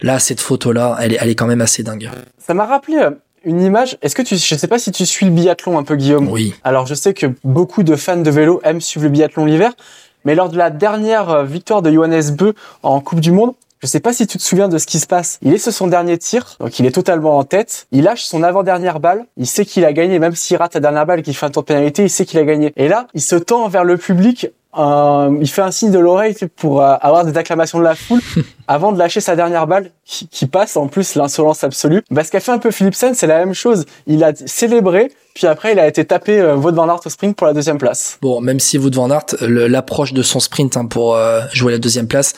Là, 0.00 0.20
cette 0.20 0.40
photo-là, 0.40 0.96
elle 1.00 1.14
est, 1.14 1.18
elle 1.20 1.28
est 1.28 1.34
quand 1.34 1.46
même 1.46 1.60
assez 1.60 1.82
dingue. 1.82 2.08
Ça 2.38 2.54
m'a 2.54 2.66
rappelé 2.66 2.98
euh, 2.98 3.10
une 3.48 3.62
image. 3.62 3.96
Est-ce 4.02 4.14
que 4.14 4.22
tu, 4.22 4.36
je 4.36 4.54
sais 4.54 4.68
pas 4.68 4.78
si 4.78 4.92
tu 4.92 5.06
suis 5.06 5.26
le 5.26 5.32
biathlon 5.32 5.78
un 5.78 5.82
peu, 5.82 5.96
Guillaume. 5.96 6.28
Oui. 6.28 6.54
Alors, 6.62 6.86
je 6.86 6.94
sais 6.94 7.14
que 7.14 7.26
beaucoup 7.44 7.82
de 7.82 7.96
fans 7.96 8.16
de 8.18 8.30
vélo 8.30 8.60
aiment 8.62 8.80
suivre 8.80 9.04
le 9.04 9.10
biathlon 9.10 9.46
l'hiver, 9.46 9.72
mais 10.24 10.34
lors 10.34 10.50
de 10.50 10.58
la 10.58 10.70
dernière 10.70 11.30
euh, 11.30 11.44
victoire 11.44 11.80
de 11.82 11.90
Johannes 11.90 12.30
Beu 12.36 12.54
en 12.82 13.00
Coupe 13.00 13.20
du 13.20 13.32
Monde, 13.32 13.54
je 13.80 13.86
sais 13.86 14.00
pas 14.00 14.12
si 14.12 14.26
tu 14.26 14.38
te 14.38 14.42
souviens 14.42 14.68
de 14.68 14.76
ce 14.76 14.86
qui 14.86 14.98
se 14.98 15.06
passe. 15.06 15.38
Il 15.40 15.54
est 15.54 15.58
sur 15.58 15.72
son 15.72 15.86
dernier 15.86 16.18
tir, 16.18 16.56
donc 16.58 16.78
il 16.78 16.84
est 16.86 16.90
totalement 16.90 17.38
en 17.38 17.44
tête. 17.44 17.86
Il 17.92 18.02
lâche 18.04 18.24
son 18.24 18.42
avant-dernière 18.42 18.98
balle. 18.98 19.24
Il 19.36 19.46
sait 19.46 19.64
qu'il 19.64 19.84
a 19.84 19.92
gagné, 19.92 20.18
même 20.18 20.34
s'il 20.34 20.56
rate 20.56 20.74
la 20.74 20.80
dernière 20.80 21.06
balle 21.06 21.20
et 21.20 21.22
qu'il 21.22 21.34
fait 21.34 21.46
un 21.46 21.50
tour 21.50 21.62
de 21.62 21.68
pénalité, 21.68 22.02
il 22.02 22.10
sait 22.10 22.26
qu'il 22.26 22.40
a 22.40 22.44
gagné. 22.44 22.72
Et 22.76 22.88
là, 22.88 23.06
il 23.14 23.22
se 23.22 23.36
tend 23.36 23.68
vers 23.68 23.84
le 23.84 23.96
public. 23.96 24.48
euh, 24.76 25.38
il 25.40 25.48
fait 25.48 25.62
un 25.62 25.70
signe 25.70 25.92
de 25.92 25.98
l'oreille 25.98 26.36
pour 26.56 26.82
euh, 26.82 26.96
avoir 27.00 27.24
des 27.24 27.38
acclamations 27.38 27.78
de 27.78 27.84
la 27.84 27.94
foule 27.94 28.20
avant 28.66 28.90
de 28.92 28.98
lâcher 28.98 29.20
sa 29.20 29.36
dernière 29.36 29.66
balle 29.68 29.92
qui, 30.08 30.46
passe 30.46 30.76
en 30.76 30.88
plus 30.88 31.14
l'insolence 31.16 31.64
absolue. 31.64 32.02
Bah, 32.10 32.24
ce 32.24 32.30
qu'a 32.30 32.40
fait 32.40 32.50
un 32.50 32.58
peu 32.58 32.70
Philipsen, 32.70 33.14
c'est 33.14 33.26
la 33.26 33.38
même 33.38 33.52
chose. 33.52 33.84
Il 34.06 34.24
a 34.24 34.32
célébré, 34.34 35.12
puis 35.34 35.46
après 35.46 35.72
il 35.72 35.78
a 35.78 35.86
été 35.86 36.04
tapé 36.06 36.40
euh, 36.40 36.56
au 36.56 37.08
sprint 37.10 37.36
pour 37.36 37.46
la 37.46 37.52
deuxième 37.52 37.76
place. 37.76 38.18
Bon, 38.22 38.40
même 38.40 38.58
si 38.58 38.78
Wout 38.78 38.94
van 38.94 39.10
Aert, 39.10 39.26
l'approche 39.42 40.14
de 40.14 40.22
son 40.22 40.40
sprint 40.40 40.78
hein, 40.78 40.86
pour 40.86 41.14
euh, 41.14 41.42
jouer 41.52 41.72
la 41.72 41.78
deuxième 41.78 42.08
place, 42.08 42.32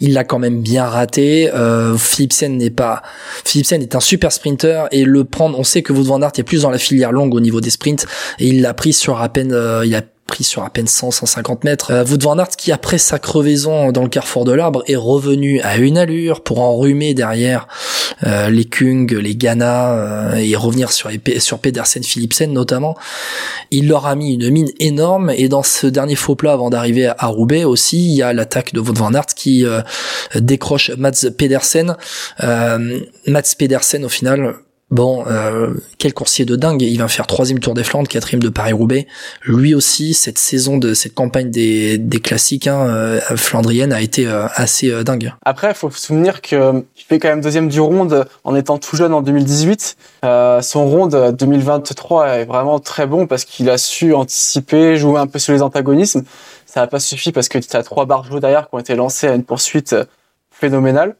il 0.00 0.12
l'a 0.12 0.22
quand 0.22 0.38
même 0.38 0.62
bien 0.62 0.84
raté. 0.84 1.50
Euh, 1.52 1.96
Philipsen 1.96 2.56
n'est 2.56 2.70
pas, 2.70 3.02
Philipsen 3.44 3.82
est 3.82 3.96
un 3.96 4.00
super 4.00 4.30
sprinter 4.30 4.86
et 4.92 5.04
le 5.04 5.24
prendre, 5.24 5.58
on 5.58 5.64
sait 5.64 5.82
que 5.82 5.92
Wout 5.92 6.04
van 6.04 6.22
Aert 6.22 6.32
est 6.38 6.44
plus 6.44 6.62
dans 6.62 6.70
la 6.70 6.78
filière 6.78 7.10
longue 7.10 7.34
au 7.34 7.40
niveau 7.40 7.60
des 7.60 7.70
sprints 7.70 8.06
et 8.38 8.46
il 8.46 8.62
l'a 8.62 8.72
pris 8.72 8.92
sur 8.92 9.20
à 9.20 9.28
peine, 9.28 9.52
euh, 9.52 9.84
il 9.84 9.94
a 9.96 10.02
pris 10.26 10.44
sur 10.44 10.64
à 10.64 10.70
peine 10.70 10.86
100 10.86 11.12
150 11.12 11.64
mètres. 11.64 11.92
Euh, 11.92 12.04
Wout 12.04 12.22
van 12.22 12.38
Aert 12.38 12.48
qui 12.56 12.72
après 12.72 12.98
sa 12.98 13.18
crevaison 13.18 13.92
dans 13.92 14.02
le 14.02 14.08
carrefour 14.08 14.44
de 14.44 14.52
l'arbre 14.52 14.82
est 14.86 14.96
revenu 14.96 15.60
à 15.60 15.76
une 15.76 15.96
allure 15.96 16.42
pour 16.42 16.60
enrhumer 16.60 17.14
derrière 17.16 17.66
euh, 18.24 18.48
les 18.48 18.64
Kung, 18.64 19.10
les 19.10 19.34
Ghana 19.34 19.92
euh, 19.92 20.34
et 20.36 20.54
revenir 20.54 20.92
sur 20.92 21.10
sur 21.38 21.58
Pedersen 21.58 22.04
Philipsen 22.04 22.52
notamment. 22.52 22.96
Il 23.72 23.88
leur 23.88 24.06
a 24.06 24.14
mis 24.14 24.34
une 24.34 24.50
mine 24.50 24.70
énorme 24.78 25.30
et 25.30 25.48
dans 25.48 25.64
ce 25.64 25.88
dernier 25.88 26.14
faux 26.14 26.36
plat 26.36 26.52
avant 26.52 26.70
d'arriver 26.70 27.10
à 27.18 27.26
Roubaix 27.26 27.64
aussi, 27.64 28.10
il 28.10 28.14
y 28.14 28.22
a 28.22 28.32
l'attaque 28.32 28.72
de 28.72 28.80
Wout 28.80 28.94
van 28.94 29.10
qui 29.34 29.64
euh, 29.64 29.80
décroche 30.36 30.92
Mats 30.96 31.26
Pedersen. 31.36 31.96
Mats 32.38 33.54
Pedersen 33.58 34.04
au 34.04 34.08
final, 34.08 34.54
bon, 34.90 35.24
euh, 35.26 35.74
quel 35.98 36.14
coursier 36.14 36.44
de 36.44 36.56
dingue, 36.56 36.82
il 36.82 36.98
va 36.98 37.08
faire 37.08 37.26
troisième 37.26 37.58
Tour 37.58 37.74
des 37.74 37.84
Flandres, 37.84 38.08
quatrième 38.08 38.42
de 38.42 38.48
Paris-Roubaix. 38.48 39.06
Lui 39.44 39.74
aussi, 39.74 40.14
cette 40.14 40.38
saison 40.38 40.78
de 40.78 40.94
cette 40.94 41.14
campagne 41.14 41.50
des, 41.50 41.98
des 41.98 42.20
classiques 42.20 42.66
hein, 42.66 42.86
euh, 42.88 43.20
flandriennes 43.36 43.92
a 43.92 44.00
été 44.00 44.26
euh, 44.26 44.46
assez 44.54 44.90
euh, 44.90 45.02
dingue. 45.02 45.32
Après, 45.44 45.68
il 45.68 45.74
faut 45.74 45.90
se 45.90 46.06
souvenir 46.06 46.40
que 46.42 46.84
il 46.96 47.02
fait 47.02 47.18
quand 47.18 47.28
même 47.28 47.40
deuxième 47.40 47.68
du 47.68 47.80
ronde 47.80 48.26
en 48.44 48.54
étant 48.54 48.78
tout 48.78 48.96
jeune 48.96 49.12
en 49.12 49.22
2018. 49.22 49.96
Euh, 50.24 50.60
son 50.62 50.86
ronde 50.86 51.36
2023 51.38 52.28
est 52.28 52.44
vraiment 52.44 52.78
très 52.80 53.06
bon 53.06 53.26
parce 53.26 53.44
qu'il 53.44 53.70
a 53.70 53.78
su 53.78 54.14
anticiper, 54.14 54.96
jouer 54.96 55.20
un 55.20 55.26
peu 55.26 55.38
sur 55.38 55.52
les 55.52 55.62
antagonismes. 55.62 56.24
Ça 56.66 56.80
n'a 56.80 56.86
pas 56.86 57.00
suffi 57.00 57.32
parce 57.32 57.48
que 57.48 57.58
tu 57.58 57.76
as 57.76 57.82
trois 57.82 58.06
barjots 58.06 58.40
derrière 58.40 58.68
qui 58.68 58.74
ont 58.74 58.78
été 58.78 58.94
lancés 58.94 59.28
à 59.28 59.34
une 59.34 59.44
poursuite 59.44 59.92
euh, 59.92 60.04
phénoménale. 60.50 61.16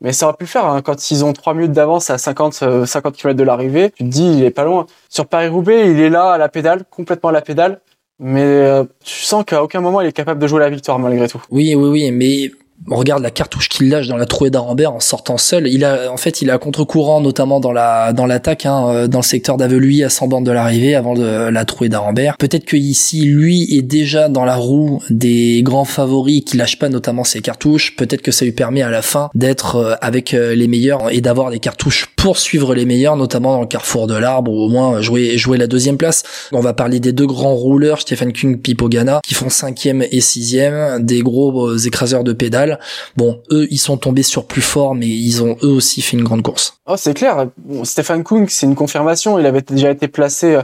Mais 0.00 0.12
ça 0.12 0.26
aurait 0.26 0.36
pu 0.36 0.44
le 0.44 0.48
faire 0.48 0.64
hein. 0.64 0.80
quand 0.82 1.10
ils 1.10 1.24
ont 1.24 1.32
trois 1.32 1.54
minutes 1.54 1.72
d'avance 1.72 2.08
à 2.10 2.18
50, 2.18 2.60
euh, 2.62 2.86
50 2.86 3.16
km 3.16 3.36
de 3.36 3.44
l'arrivée. 3.44 3.90
Tu 3.90 4.04
te 4.04 4.08
dis, 4.08 4.32
il 4.38 4.44
est 4.44 4.50
pas 4.50 4.64
loin. 4.64 4.86
Sur 5.08 5.26
Paris-Roubaix, 5.26 5.90
il 5.90 6.00
est 6.00 6.08
là 6.08 6.32
à 6.32 6.38
la 6.38 6.48
pédale, 6.48 6.84
complètement 6.90 7.28
à 7.28 7.32
la 7.32 7.42
pédale. 7.42 7.80
Mais 8.18 8.44
euh, 8.44 8.84
tu 9.02 9.20
sens 9.20 9.44
qu'à 9.46 9.62
aucun 9.62 9.80
moment 9.80 10.02
il 10.02 10.06
est 10.06 10.12
capable 10.12 10.40
de 10.40 10.46
jouer 10.46 10.60
la 10.60 10.68
victoire 10.68 10.98
malgré 10.98 11.26
tout. 11.26 11.42
Oui, 11.50 11.74
oui, 11.74 11.88
oui, 11.88 12.10
mais 12.10 12.50
on 12.88 12.96
regarde 12.96 13.22
la 13.22 13.30
cartouche 13.30 13.68
qu'il 13.68 13.88
lâche 13.88 14.08
dans 14.08 14.16
la 14.16 14.26
trouée 14.26 14.50
d'Arambert 14.50 14.92
en 14.92 15.00
sortant 15.00 15.38
seul. 15.38 15.66
Il 15.68 15.84
a, 15.84 16.10
en 16.10 16.16
fait, 16.16 16.40
il 16.42 16.50
à 16.50 16.58
contre-courant, 16.58 17.20
notamment 17.20 17.60
dans 17.60 17.72
la 17.72 18.12
dans 18.12 18.26
l'attaque, 18.26 18.66
hein, 18.66 18.88
euh, 18.88 19.06
dans 19.06 19.18
le 19.18 19.24
secteur 19.24 19.56
d'Aveluy 19.56 20.02
à 20.02 20.08
100 20.08 20.28
bornes 20.28 20.44
de 20.44 20.50
l'arrivée, 20.50 20.94
avant 20.94 21.14
de, 21.14 21.48
la 21.50 21.64
trouée 21.64 21.88
d'Arambert. 21.88 22.36
Peut-être 22.38 22.64
que 22.64 22.76
ici, 22.76 23.24
lui 23.24 23.76
est 23.76 23.82
déjà 23.82 24.28
dans 24.28 24.44
la 24.44 24.56
roue 24.56 25.02
des 25.10 25.62
grands 25.62 25.84
favoris 25.84 26.42
qui 26.44 26.56
lâchent 26.56 26.78
pas 26.78 26.88
notamment 26.88 27.24
ses 27.24 27.40
cartouches. 27.40 27.96
Peut-être 27.96 28.22
que 28.22 28.32
ça 28.32 28.44
lui 28.44 28.52
permet 28.52 28.82
à 28.82 28.90
la 28.90 29.02
fin 29.02 29.30
d'être 29.34 29.76
euh, 29.76 29.94
avec 30.00 30.32
euh, 30.32 30.54
les 30.54 30.68
meilleurs 30.68 31.10
et 31.10 31.20
d'avoir 31.20 31.50
des 31.50 31.58
cartouches 31.58 32.06
pour 32.16 32.38
suivre 32.38 32.74
les 32.74 32.86
meilleurs, 32.86 33.16
notamment 33.16 33.52
dans 33.52 33.60
le 33.60 33.66
carrefour 33.66 34.06
de 34.06 34.14
l'arbre 34.14 34.50
ou 34.50 34.64
au 34.64 34.68
moins 34.68 35.00
jouer 35.00 35.36
jouer 35.36 35.58
la 35.58 35.66
deuxième 35.66 35.96
place. 35.96 36.22
On 36.52 36.60
va 36.60 36.72
parler 36.72 37.00
des 37.00 37.12
deux 37.12 37.26
grands 37.26 37.54
rouleurs, 37.54 38.00
Stephen 38.00 38.32
Kung, 38.32 38.60
Pipo 38.60 38.88
Ganna, 38.88 39.20
qui 39.24 39.34
font 39.34 39.48
cinquième 39.48 40.02
et 40.10 40.20
sixième, 40.20 41.04
des 41.04 41.20
gros 41.20 41.76
écraseurs 41.76 42.24
de 42.24 42.32
pédales. 42.32 42.69
Bon, 43.16 43.40
eux, 43.50 43.66
ils 43.70 43.78
sont 43.78 43.96
tombés 43.96 44.22
sur 44.22 44.46
plus 44.46 44.62
fort, 44.62 44.94
mais 44.94 45.08
ils 45.08 45.42
ont 45.42 45.56
eux 45.62 45.68
aussi 45.68 46.02
fait 46.02 46.16
une 46.16 46.24
grande 46.24 46.42
course. 46.42 46.78
Oh, 46.86 46.96
c'est 46.96 47.14
clair. 47.14 47.46
Bon, 47.58 47.84
Stéphane 47.84 48.24
Kung, 48.24 48.48
c'est 48.48 48.66
une 48.66 48.74
confirmation. 48.74 49.38
Il 49.38 49.46
avait 49.46 49.62
déjà 49.62 49.90
été 49.90 50.08
placé 50.08 50.54
euh, 50.54 50.62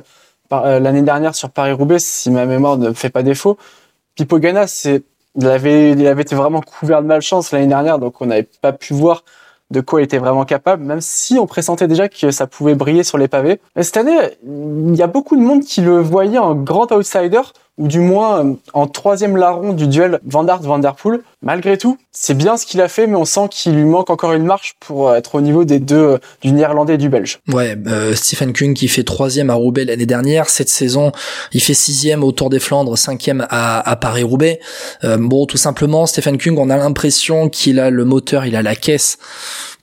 euh, 0.53 0.81
l'année 0.81 1.03
dernière 1.03 1.35
sur 1.35 1.51
Paris-Roubaix, 1.51 1.99
si 1.99 2.31
ma 2.31 2.47
mémoire 2.47 2.79
ne 2.79 2.93
fait 2.93 3.11
pas 3.11 3.23
défaut. 3.23 3.57
Pipo 4.15 4.39
Ganna, 4.39 4.67
c'est, 4.67 5.03
il 5.37 5.47
avait, 5.47 5.93
il 5.93 6.07
avait 6.07 6.23
été 6.23 6.35
vraiment 6.35 6.61
couvert 6.61 7.03
de 7.03 7.07
malchance 7.07 7.53
l'année 7.53 7.67
dernière, 7.67 7.99
donc 7.99 8.21
on 8.21 8.27
n'avait 8.27 8.49
pas 8.61 8.73
pu 8.73 8.95
voir 8.95 9.25
de 9.71 9.81
quoi 9.81 10.01
il 10.01 10.05
était 10.05 10.19
vraiment 10.19 10.45
capable, 10.45 10.85
même 10.85 11.01
si 11.01 11.39
on 11.39 11.47
pressentait 11.47 11.89
déjà 11.89 12.09
que 12.09 12.31
ça 12.31 12.47
pouvait 12.47 12.75
briller 12.75 13.03
sur 13.03 13.19
les 13.19 13.29
pavés. 13.29 13.61
Mais 13.75 13.83
cette 13.83 13.97
année, 13.97 14.17
il 14.45 14.95
y 14.95 15.03
a 15.03 15.09
beaucoup 15.09 15.37
de 15.37 15.43
monde 15.43 15.65
qui 15.65 15.81
le 15.81 16.01
voyait 16.01 16.39
en 16.39 16.55
grand 16.55 16.91
outsider, 16.93 17.43
ou 17.79 17.89
du 17.89 18.01
moins 18.01 18.45
euh, 18.45 18.55
en 18.73 18.87
troisième 18.87 19.37
larron 19.37 19.73
du 19.73 19.87
duel 19.87 20.21
Van 20.25 20.47
Aert 20.47 20.63
Van 20.63 20.79
Der. 20.79 20.95
Malgré 21.43 21.77
tout, 21.79 21.99
c'est 22.11 22.35
bien 22.35 22.57
ce 22.57 22.65
qu'il 22.65 22.81
a 22.81 22.89
fait, 22.89 23.07
mais 23.07 23.17
on 23.17 23.25
sent 23.25 23.49
qu'il 23.51 23.75
lui 23.75 23.85
manque 23.85 24.11
encore 24.11 24.33
une 24.33 24.45
marche 24.45 24.75
pour 24.81 25.15
être 25.15 25.35
au 25.35 25.41
niveau 25.41 25.65
des 25.65 25.79
deux, 25.79 25.97
euh, 25.97 26.19
du 26.41 26.53
néerlandais 26.53 26.95
et 26.95 26.99
du 26.99 27.09
belge. 27.09 27.41
Ouais, 27.53 27.77
euh, 27.87 28.15
Stephen 28.15 28.53
Kung 28.53 28.75
qui 28.75 28.89
fait 28.89 29.05
troisième 29.05 29.51
à 29.51 29.55
Roubaix 29.55 29.85
l'année 29.85 30.07
dernière, 30.07 30.49
cette 30.49 30.71
saison 30.71 31.13
il 31.53 31.63
fait 31.63 31.75
sixième 31.75 32.25
au 32.25 32.33
Tour 32.33 32.51
des 32.51 32.59
Flandres, 32.59 32.97
cinquième 32.97 33.47
à, 33.51 33.89
à 33.89 33.97
Paris-Roubaix. 33.97 34.61
Euh, 35.05 35.19
bon, 35.19 35.47
tout 35.47 35.59
simplement, 35.59 36.07
Stephen 36.07 36.39
Kung, 36.39 36.59
on 36.59 36.71
a 36.71 36.77
l'impression 36.77 37.49
qu'il 37.49 37.79
a 37.79 37.91
le 37.91 38.05
moteur, 38.05 38.47
il 38.47 38.57
a 38.57 38.63
la 38.63 38.75
caisse 38.75 39.19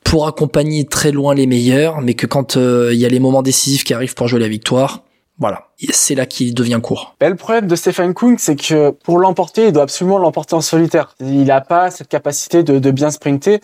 pour 0.03 0.27
accompagner 0.27 0.85
très 0.85 1.11
loin 1.11 1.33
les 1.33 1.47
meilleurs, 1.47 2.01
mais 2.01 2.13
que 2.13 2.25
quand 2.25 2.55
il 2.55 2.97
y 2.97 3.05
a 3.05 3.09
les 3.09 3.19
moments 3.19 3.41
décisifs 3.41 3.83
qui 3.83 3.93
arrivent 3.93 4.15
pour 4.15 4.27
jouer 4.27 4.39
la 4.39 4.49
victoire, 4.49 5.03
voilà, 5.39 5.69
c'est 5.89 6.13
là 6.13 6.27
qu'il 6.27 6.53
devient 6.53 6.79
court. 6.81 7.15
Ben, 7.19 7.29
le 7.29 7.35
problème 7.35 7.65
de 7.65 7.75
Stephen 7.75 8.13
Kung, 8.13 8.37
c'est 8.37 8.55
que 8.55 8.91
pour 8.91 9.17
l'emporter, 9.17 9.67
il 9.67 9.71
doit 9.71 9.83
absolument 9.83 10.19
l'emporter 10.19 10.53
en 10.53 10.61
solitaire. 10.61 11.15
Il 11.19 11.45
n'a 11.45 11.59
pas 11.59 11.89
cette 11.89 12.07
capacité 12.07 12.61
de, 12.61 12.77
de 12.77 12.91
bien 12.91 13.09
sprinter. 13.09 13.59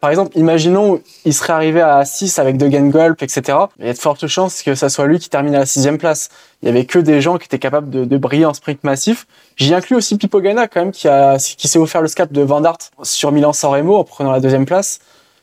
par 0.00 0.08
exemple, 0.08 0.36
imaginons, 0.38 1.00
il 1.26 1.34
serait 1.34 1.52
arrivé 1.52 1.82
à 1.82 2.06
6 2.06 2.38
avec 2.38 2.56
Degen 2.56 2.90
Gulp, 2.90 3.22
etc. 3.22 3.58
Il 3.78 3.86
y 3.86 3.90
a 3.90 3.92
de 3.92 3.98
fortes 3.98 4.26
chances 4.26 4.62
que 4.62 4.74
ça 4.74 4.88
soit 4.88 5.06
lui 5.06 5.18
qui 5.18 5.28
termine 5.28 5.54
à 5.54 5.60
la 5.60 5.66
sixième 5.66 5.98
place. 5.98 6.30
Il 6.62 6.66
y 6.66 6.68
avait 6.70 6.86
que 6.86 6.98
des 6.98 7.20
gens 7.20 7.36
qui 7.36 7.44
étaient 7.44 7.58
capables 7.58 7.90
de, 7.90 8.06
de 8.06 8.16
briller 8.16 8.46
en 8.46 8.54
sprint 8.54 8.82
massif. 8.82 9.26
J'y 9.56 9.74
inclus 9.74 9.96
aussi 9.96 10.16
Pipo 10.16 10.40
Ganna, 10.40 10.66
quand 10.66 10.80
même, 10.80 10.92
qui 10.92 11.08
a, 11.08 11.36
qui 11.36 11.68
s'est 11.68 11.78
offert 11.78 12.00
le 12.00 12.08
scalp 12.08 12.32
de 12.32 12.40
Van 12.40 12.64
Aert 12.64 12.78
sur 13.02 13.32
Milan-San 13.32 13.70
Remo 13.70 13.96
en 13.96 14.04
prenant 14.04 14.32
la 14.32 14.40
deuxième 14.40 14.64
place 14.64 14.98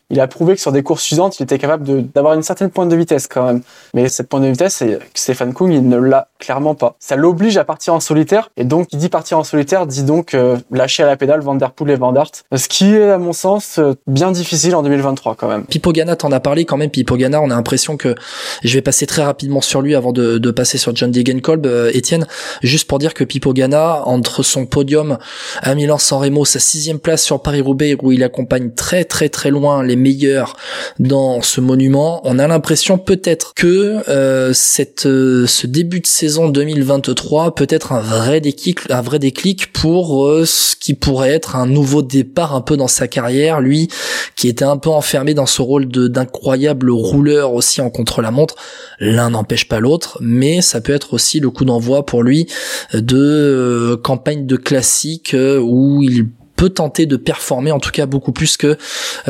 il 0.10 0.19
a 0.19 0.28
prouvé 0.28 0.56
que 0.56 0.62
sur 0.62 0.72
des 0.72 0.84
courses 0.84 1.04
suivantes, 1.04 1.39
il 1.39 1.43
était 1.43 1.60
capable 1.60 2.10
d'avoir 2.12 2.34
une 2.34 2.41
certaine 2.41 2.69
pointe 2.69 2.89
de 2.89 2.95
vitesse 2.95 3.28
quand 3.28 3.45
même. 3.45 3.62
Mais 3.93 4.10
cette 4.10 4.28
pointe 4.28 4.43
de 4.43 4.50
vitesse, 4.50 4.84
Stéphane 5.13 5.54
Kung, 5.54 5.72
il 5.72 5.88
ne 5.88 5.98
l'a 5.98 6.30
clairement 6.39 6.76
pas. 6.76 6.95
Ça 7.00 7.15
l'oblige 7.15 7.58
à 7.58 7.63
partir 7.63 7.93
en 7.93 8.00
solitaire, 8.00 8.50
et 8.58 8.63
donc, 8.63 8.88
qui 8.88 8.98
dit 8.98 9.10
partir 9.10 9.38
en 9.38 9.43
solitaire, 9.43 9.86
dit 9.86 10.04
donc 10.04 10.34
euh, 10.34 10.58
lâcher 10.72 11.04
à 11.04 11.06
la 11.06 11.17
pédale 11.17 11.41
Van 11.41 11.56
Der 11.56 11.72
Poel 11.72 11.91
et 11.91 11.95
Van 11.95 12.15
Aert. 12.15 12.32
Ce 12.56 12.67
qui 12.67 12.93
est, 12.93 13.10
à 13.10 13.17
mon 13.17 13.34
sens, 13.34 13.78
euh, 13.78 13.93
bien 14.08 14.32
difficile 14.32 14.76
en 14.76 14.84
2023 14.84 15.36
quand 15.36 15.48
même. 15.48 15.65
Pipo 15.65 15.91
Ganna, 15.91 16.15
t'en 16.15 16.32
as 16.32 16.39
parlé 16.39 16.65
quand 16.65 16.78
même. 16.78 16.89
Pipo 16.89 17.15
Ganna, 17.15 17.41
on 17.41 17.52
a 17.52 17.56
l'impression 17.56 17.98
que 17.98 18.15
je 18.63 18.74
vais 18.74 18.82
passer 18.82 19.06
très 19.06 19.24
rapidement 19.24 19.62
sur 19.62 19.82
lui 19.82 19.95
avant 19.95 20.12
de, 20.12 20.38
de 20.38 20.52
passer 20.52 20.78
sur 20.78 20.95
John 20.95 21.12
Degenkolb, 21.12 21.65
euh, 21.65 21.91
Étienne, 21.93 22.26
juste 22.63 22.88
pour 22.88 22.98
dire 22.98 23.13
que 23.13 23.24
Pipo 23.24 23.54
Ganna, 23.54 24.02
entre 24.06 24.41
son 24.41 24.65
podium 24.65 25.17
à 25.62 25.76
Milan-San 25.76 26.19
Remo, 26.19 26.45
sa 26.45 26.60
sixième 26.60 27.00
place 27.00 27.24
sur 27.24 27.41
Paris-Roubaix, 27.41 27.95
où 28.02 28.12
il 28.12 28.24
accompagne 28.24 28.72
très 28.72 29.04
très 29.04 29.30
très 29.30 29.52
loin 29.52 29.84
les 29.84 29.98
meilleur 29.99 30.55
dans 30.97 31.41
ce 31.41 31.62
monument. 31.62 32.21
On 32.23 32.39
a 32.39 32.47
l'impression 32.47 32.97
peut-être 32.97 33.53
que 33.53 34.09
euh, 34.09 34.51
cette 34.53 35.05
euh, 35.05 35.45
ce 35.47 35.67
début 35.67 35.99
de 35.99 36.07
saison 36.07 36.49
2023 36.49 37.55
peut 37.55 37.67
être 37.69 37.91
un 37.91 37.99
vrai 37.99 38.41
déclic, 38.41 38.79
un 38.89 39.01
vrai 39.01 39.19
déclic 39.19 39.71
pour 39.73 40.25
euh, 40.25 40.45
ce 40.45 40.75
qui 40.75 40.93
pourrait 40.93 41.31
être 41.31 41.55
un 41.55 41.67
nouveau 41.67 42.01
départ 42.01 42.55
un 42.55 42.62
peu 42.62 42.77
dans 42.77 42.88
sa 42.88 43.07
carrière. 43.07 43.62
Lui 43.62 43.89
qui 44.35 44.47
était 44.47 44.65
un 44.65 44.77
peu 44.77 44.89
enfermé 44.89 45.33
dans 45.33 45.45
ce 45.45 45.62
rôle 45.62 45.88
d'incroyable 45.88 46.89
rouleur 46.89 47.53
aussi 47.53 47.81
en 47.81 47.89
contre-la-montre. 47.89 48.55
L'un 48.99 49.31
n'empêche 49.31 49.67
pas 49.67 49.79
l'autre, 49.79 50.17
mais 50.21 50.62
ça 50.62 50.79
peut 50.79 50.93
être 50.93 51.13
aussi 51.13 51.39
le 51.39 51.49
coup 51.49 51.65
d'envoi 51.65 52.05
pour 52.05 52.23
lui 52.23 52.47
de 52.93 53.99
campagne 54.01 54.45
de 54.45 54.55
classique 54.55 55.35
où 55.35 56.01
il 56.03 56.27
peut 56.60 56.69
tenter 56.69 57.06
de 57.06 57.15
performer 57.15 57.72
en 57.72 57.80
tout 57.80 57.91
cas 57.91 58.06
beaucoup 58.06 58.34
plus 58.34 58.58
que 58.58 58.78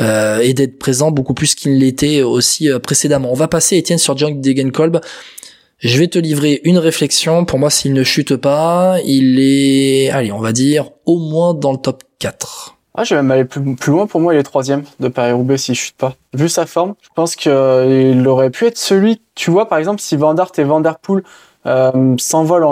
euh, 0.00 0.40
et 0.40 0.52
d'être 0.52 0.80
présent 0.80 1.12
beaucoup 1.12 1.32
plus 1.32 1.54
qu'il 1.54 1.78
l'était 1.78 2.22
aussi 2.22 2.68
euh, 2.68 2.80
précédemment. 2.80 3.30
On 3.30 3.36
va 3.36 3.46
passer 3.46 3.76
Étienne 3.76 3.98
sur 3.98 4.18
John 4.18 4.40
Degenkolb. 4.40 5.00
Je 5.78 5.96
vais 5.96 6.08
te 6.08 6.18
livrer 6.18 6.60
une 6.64 6.76
réflexion. 6.76 7.44
Pour 7.44 7.60
moi, 7.60 7.70
s'il 7.70 7.92
ne 7.92 8.02
chute 8.02 8.34
pas, 8.34 8.96
il 9.04 9.38
est, 9.38 10.10
allez, 10.10 10.32
on 10.32 10.40
va 10.40 10.50
dire 10.50 10.90
au 11.06 11.20
moins 11.20 11.54
dans 11.54 11.70
le 11.70 11.78
top 11.78 12.02
4. 12.18 12.76
Ah, 12.94 13.04
je 13.04 13.14
vais 13.14 13.22
même 13.22 13.30
aller 13.30 13.44
plus, 13.44 13.62
loin. 13.86 14.08
Pour 14.08 14.20
moi, 14.20 14.34
il 14.34 14.38
est 14.38 14.42
troisième 14.42 14.82
de 14.98 15.06
Paris-Roubaix 15.06 15.56
s'il 15.56 15.76
chute 15.76 15.96
pas. 15.96 16.16
Vu 16.34 16.48
sa 16.48 16.66
forme, 16.66 16.94
je 17.00 17.08
pense 17.14 17.36
qu'il 17.36 18.26
aurait 18.26 18.50
pu 18.50 18.66
être 18.66 18.76
celui, 18.76 19.22
tu 19.36 19.52
vois, 19.52 19.68
par 19.68 19.78
exemple, 19.78 20.00
si 20.00 20.16
Van 20.16 20.36
Aert 20.36 20.50
et 20.58 20.64
Van 20.64 20.80
Der 20.80 20.98
euh, 21.66 22.14
s'envole 22.18 22.64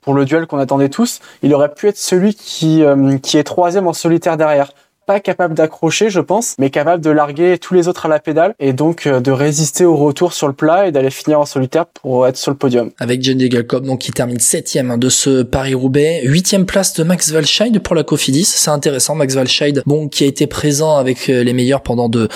pour 0.00 0.14
le 0.14 0.24
duel 0.24 0.46
qu'on 0.46 0.58
attendait 0.58 0.88
tous, 0.88 1.20
il 1.42 1.54
aurait 1.54 1.72
pu 1.72 1.88
être 1.88 1.96
celui 1.96 2.34
qui, 2.34 2.82
euh, 2.82 3.18
qui 3.18 3.38
est 3.38 3.44
troisième 3.44 3.86
en 3.86 3.92
solitaire 3.92 4.36
derrière 4.36 4.72
pas 5.06 5.20
capable 5.20 5.54
d'accrocher, 5.54 6.10
je 6.10 6.20
pense, 6.20 6.54
mais 6.58 6.70
capable 6.70 7.02
de 7.02 7.10
larguer 7.10 7.58
tous 7.58 7.74
les 7.74 7.88
autres 7.88 8.06
à 8.06 8.08
la 8.08 8.20
pédale 8.20 8.54
et 8.60 8.72
donc 8.72 9.06
euh, 9.06 9.20
de 9.20 9.30
résister 9.30 9.84
au 9.84 9.96
retour 9.96 10.32
sur 10.32 10.46
le 10.46 10.52
plat 10.52 10.86
et 10.86 10.92
d'aller 10.92 11.10
finir 11.10 11.40
en 11.40 11.44
solitaire 11.44 11.86
pour 11.86 12.26
être 12.26 12.36
sur 12.36 12.50
le 12.50 12.56
podium. 12.56 12.90
Avec 12.98 13.22
John 13.22 13.36
Degelkop, 13.36 13.82
donc 13.82 14.00
qui 14.00 14.12
termine 14.12 14.38
septième 14.38 14.90
hein, 14.90 14.98
de 14.98 15.08
ce 15.08 15.42
Paris-Roubaix, 15.42 16.22
huitième 16.24 16.66
place 16.66 16.94
de 16.94 17.02
Max 17.02 17.32
Walscheid 17.32 17.78
pour 17.80 17.94
la 17.94 18.04
Cofidis. 18.04 18.44
C'est 18.44 18.70
intéressant, 18.70 19.14
Max 19.14 19.34
Walscheid, 19.34 19.82
bon, 19.86 20.08
qui 20.08 20.24
a 20.24 20.26
été 20.26 20.46
présent 20.46 20.96
avec 20.96 21.28
euh, 21.28 21.42
les 21.42 21.52
meilleurs 21.52 21.82
pendant 21.82 22.08
de, 22.08 22.28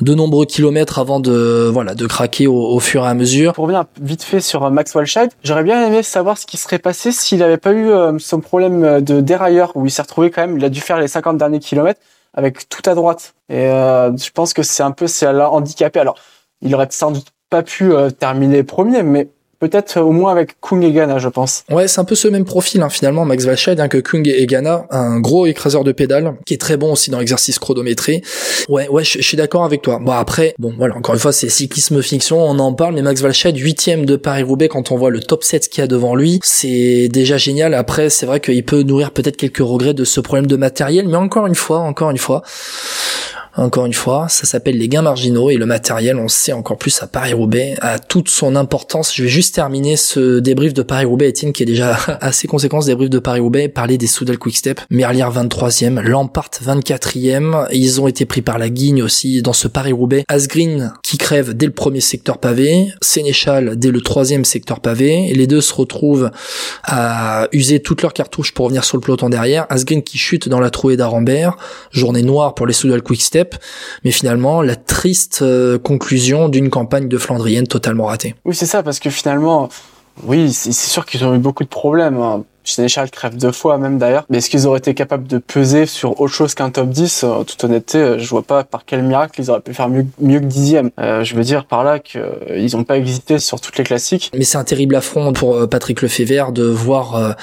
de 0.00 0.14
nombreux 0.14 0.46
kilomètres 0.46 0.98
avant 0.98 1.20
de, 1.20 1.68
voilà, 1.72 1.94
de 1.94 2.06
craquer 2.06 2.46
au, 2.46 2.80
fur 2.80 3.04
et 3.04 3.08
à 3.08 3.14
mesure. 3.14 3.52
Pour 3.52 3.64
revenir 3.64 3.84
vite 4.00 4.22
fait 4.22 4.40
sur 4.40 4.64
euh, 4.64 4.70
Max 4.70 4.94
Walscheid, 4.94 5.30
j'aurais 5.42 5.64
bien 5.64 5.86
aimé 5.86 6.02
savoir 6.02 6.38
ce 6.38 6.46
qui 6.46 6.56
serait 6.56 6.78
passé 6.78 7.12
s'il 7.12 7.38
n'avait 7.38 7.58
pas 7.58 7.72
eu 7.72 7.90
son 8.18 8.40
problème 8.40 9.00
de 9.00 9.20
dérailleur 9.20 9.72
où 9.74 9.86
il 9.86 9.90
s'est 9.90 10.02
retrouvé 10.02 10.30
quand 10.30 10.46
même, 10.46 10.56
il 10.58 10.64
a 10.64 10.68
dû 10.68 10.80
faire 10.80 10.98
les 10.98 11.08
50 11.08 11.38
derniers 11.38 11.58
kilomètres 11.58 12.00
avec 12.34 12.68
tout 12.68 12.82
à 12.86 12.94
droite. 12.94 13.34
Et 13.48 13.66
euh, 13.66 14.16
je 14.16 14.30
pense 14.30 14.52
que 14.52 14.62
c'est 14.62 14.82
un 14.82 14.90
peu, 14.90 15.06
c'est 15.06 15.26
handicapé. 15.26 16.00
Alors, 16.00 16.18
il 16.60 16.74
aurait 16.74 16.88
sans 16.90 17.10
doute 17.10 17.28
pas 17.50 17.62
pu 17.62 17.92
euh, 17.92 18.10
terminer 18.10 18.62
premier, 18.62 19.02
mais 19.02 19.28
peut-être 19.68 19.98
au 20.00 20.12
moins 20.12 20.30
avec 20.30 20.60
Kung 20.60 20.84
et 20.84 20.92
Ghana, 20.92 21.18
je 21.18 21.28
pense. 21.28 21.64
Ouais, 21.70 21.88
c'est 21.88 22.00
un 22.00 22.04
peu 22.04 22.14
ce 22.14 22.28
même 22.28 22.44
profil 22.44 22.82
hein, 22.82 22.90
finalement, 22.90 23.24
Max 23.24 23.44
Valched, 23.44 23.80
hein, 23.80 23.88
que 23.88 23.98
Kung 23.98 24.28
et 24.28 24.46
Ghana, 24.46 24.86
un 24.90 25.20
gros 25.20 25.46
écraseur 25.46 25.84
de 25.84 25.92
pédales, 25.92 26.34
qui 26.44 26.52
est 26.52 26.60
très 26.60 26.76
bon 26.76 26.92
aussi 26.92 27.10
dans 27.10 27.18
l'exercice 27.18 27.58
chronométré. 27.58 28.22
Ouais, 28.68 28.88
ouais, 28.88 29.04
je, 29.04 29.22
suis 29.22 29.36
d'accord 29.36 29.64
avec 29.64 29.80
toi. 29.80 29.98
Bon 30.02 30.12
après, 30.12 30.54
bon 30.58 30.74
voilà, 30.76 30.96
encore 30.96 31.14
une 31.14 31.20
fois, 31.20 31.32
c'est 31.32 31.48
cyclisme 31.48 32.02
fiction, 32.02 32.38
on 32.38 32.58
en 32.58 32.74
parle, 32.74 32.94
mais 32.94 33.02
Max 33.02 33.22
Valched, 33.22 33.56
huitième 33.56 34.04
de 34.04 34.16
Paris-Roubaix, 34.16 34.68
quand 34.68 34.90
on 34.90 34.96
voit 34.96 35.10
le 35.10 35.20
top 35.20 35.44
7 35.44 35.68
qu'il 35.68 35.80
y 35.80 35.84
a 35.84 35.86
devant 35.86 36.14
lui, 36.14 36.40
c'est 36.42 37.08
déjà 37.08 37.38
génial. 37.38 37.72
Après, 37.72 38.10
c'est 38.10 38.26
vrai 38.26 38.40
qu'il 38.40 38.64
peut 38.64 38.82
nourrir 38.82 39.12
peut-être 39.12 39.36
quelques 39.36 39.58
regrets 39.58 39.94
de 39.94 40.04
ce 40.04 40.20
problème 40.20 40.46
de 40.46 40.56
matériel, 40.56 41.08
mais 41.08 41.16
encore 41.16 41.46
une 41.46 41.54
fois, 41.54 41.78
encore 41.78 42.10
une 42.10 42.18
fois, 42.18 42.42
encore 43.56 43.86
une 43.86 43.94
fois, 43.94 44.28
ça 44.28 44.46
s'appelle 44.46 44.78
les 44.78 44.88
gains 44.88 45.02
marginaux 45.02 45.48
et 45.50 45.56
le 45.56 45.66
matériel, 45.66 46.16
on 46.16 46.26
sait 46.26 46.52
encore 46.52 46.76
plus 46.76 47.02
à 47.02 47.06
Paris-Roubaix, 47.06 47.76
a 47.80 47.98
toute 48.00 48.28
son 48.28 48.56
importance. 48.56 49.14
Je 49.14 49.22
vais 49.22 49.28
juste 49.28 49.54
terminer 49.54 49.96
ce 49.96 50.40
débrief 50.40 50.74
de 50.74 50.82
Paris-Roubaix, 50.82 51.28
Etienne, 51.28 51.52
qui 51.52 51.62
est 51.62 51.66
déjà 51.66 51.96
assez 52.20 52.48
conséquent 52.48 52.80
ce 52.80 52.88
débrief 52.88 53.10
de 53.10 53.18
Paris-Roubaix, 53.20 53.68
parler 53.68 53.96
des 53.96 54.08
Soudal 54.08 54.38
Quickstep. 54.38 54.80
Merlier 54.90 55.22
23e, 55.22 56.00
Lampart 56.00 56.50
24e, 56.64 57.68
ils 57.72 58.00
ont 58.00 58.08
été 58.08 58.24
pris 58.24 58.42
par 58.42 58.58
la 58.58 58.68
guigne 58.68 59.02
aussi 59.02 59.40
dans 59.40 59.52
ce 59.52 59.68
Paris-Roubaix. 59.68 60.24
Asgreen 60.28 60.92
qui 61.04 61.16
crève 61.16 61.54
dès 61.54 61.66
le 61.66 61.72
premier 61.72 62.00
secteur 62.00 62.38
pavé, 62.38 62.88
Sénéchal 63.02 63.76
dès 63.76 63.90
le 63.90 64.00
troisième 64.00 64.44
secteur 64.44 64.80
pavé, 64.80 65.32
les 65.32 65.46
deux 65.46 65.60
se 65.60 65.72
retrouvent 65.74 66.30
à 66.82 67.48
user 67.52 67.80
toutes 67.80 68.02
leurs 68.02 68.12
cartouches 68.12 68.52
pour 68.52 68.64
revenir 68.64 68.84
sur 68.84 68.96
le 68.96 69.00
peloton 69.00 69.28
derrière. 69.28 69.66
Asgreen 69.70 70.02
qui 70.02 70.18
chute 70.18 70.48
dans 70.48 70.60
la 70.60 70.70
trouée 70.70 70.96
d'Arambert, 70.96 71.56
journée 71.92 72.22
noire 72.22 72.54
pour 72.54 72.66
les 72.66 72.72
Soudal 72.72 73.02
Quickstep 73.02 73.43
mais 74.04 74.10
finalement 74.10 74.62
la 74.62 74.76
triste 74.76 75.40
euh, 75.42 75.78
conclusion 75.78 76.48
d'une 76.48 76.70
campagne 76.70 77.08
de 77.08 77.18
Flandrienne 77.18 77.66
totalement 77.66 78.06
ratée. 78.06 78.34
Oui, 78.44 78.54
c'est 78.54 78.66
ça, 78.66 78.82
parce 78.82 78.98
que 78.98 79.10
finalement, 79.10 79.68
oui, 80.22 80.52
c'est 80.52 80.72
sûr 80.72 81.04
qu'ils 81.06 81.24
ont 81.24 81.34
eu 81.34 81.38
beaucoup 81.38 81.64
de 81.64 81.68
problèmes. 81.68 82.16
Hein. 82.16 82.44
Sénéchal 82.64 83.10
crève 83.10 83.36
deux 83.36 83.52
fois 83.52 83.78
même 83.78 83.98
d'ailleurs. 83.98 84.24
Mais 84.30 84.38
est-ce 84.38 84.50
qu'ils 84.50 84.66
auraient 84.66 84.78
été 84.78 84.94
capables 84.94 85.26
de 85.26 85.38
peser 85.38 85.86
sur 85.86 86.20
autre 86.20 86.32
chose 86.32 86.54
qu'un 86.54 86.70
top 86.70 86.88
10 86.88 87.24
En 87.24 87.44
toute 87.44 87.62
honnêteté, 87.64 87.98
euh, 87.98 88.18
je 88.18 88.28
vois 88.28 88.42
pas 88.42 88.64
par 88.64 88.84
quel 88.84 89.02
miracle 89.02 89.40
ils 89.40 89.50
auraient 89.50 89.60
pu 89.60 89.74
faire 89.74 89.88
mieux, 89.88 90.06
mieux 90.20 90.40
que 90.40 90.44
dixième. 90.44 90.90
Euh, 90.98 91.24
je 91.24 91.34
veux 91.34 91.42
dire 91.42 91.66
par 91.66 91.84
là 91.84 91.98
qu'ils 91.98 92.20
euh, 92.20 92.68
n'ont 92.72 92.84
pas 92.84 92.96
existé 92.96 93.38
sur 93.38 93.60
toutes 93.60 93.76
les 93.78 93.84
classiques. 93.84 94.30
Mais 94.34 94.44
c'est 94.44 94.58
un 94.58 94.64
terrible 94.64 94.94
affront 94.94 95.32
pour 95.32 95.56
euh, 95.56 95.66
Patrick 95.66 96.02
Lefebvre 96.02 96.52
de 96.52 96.64
voir 96.64 97.36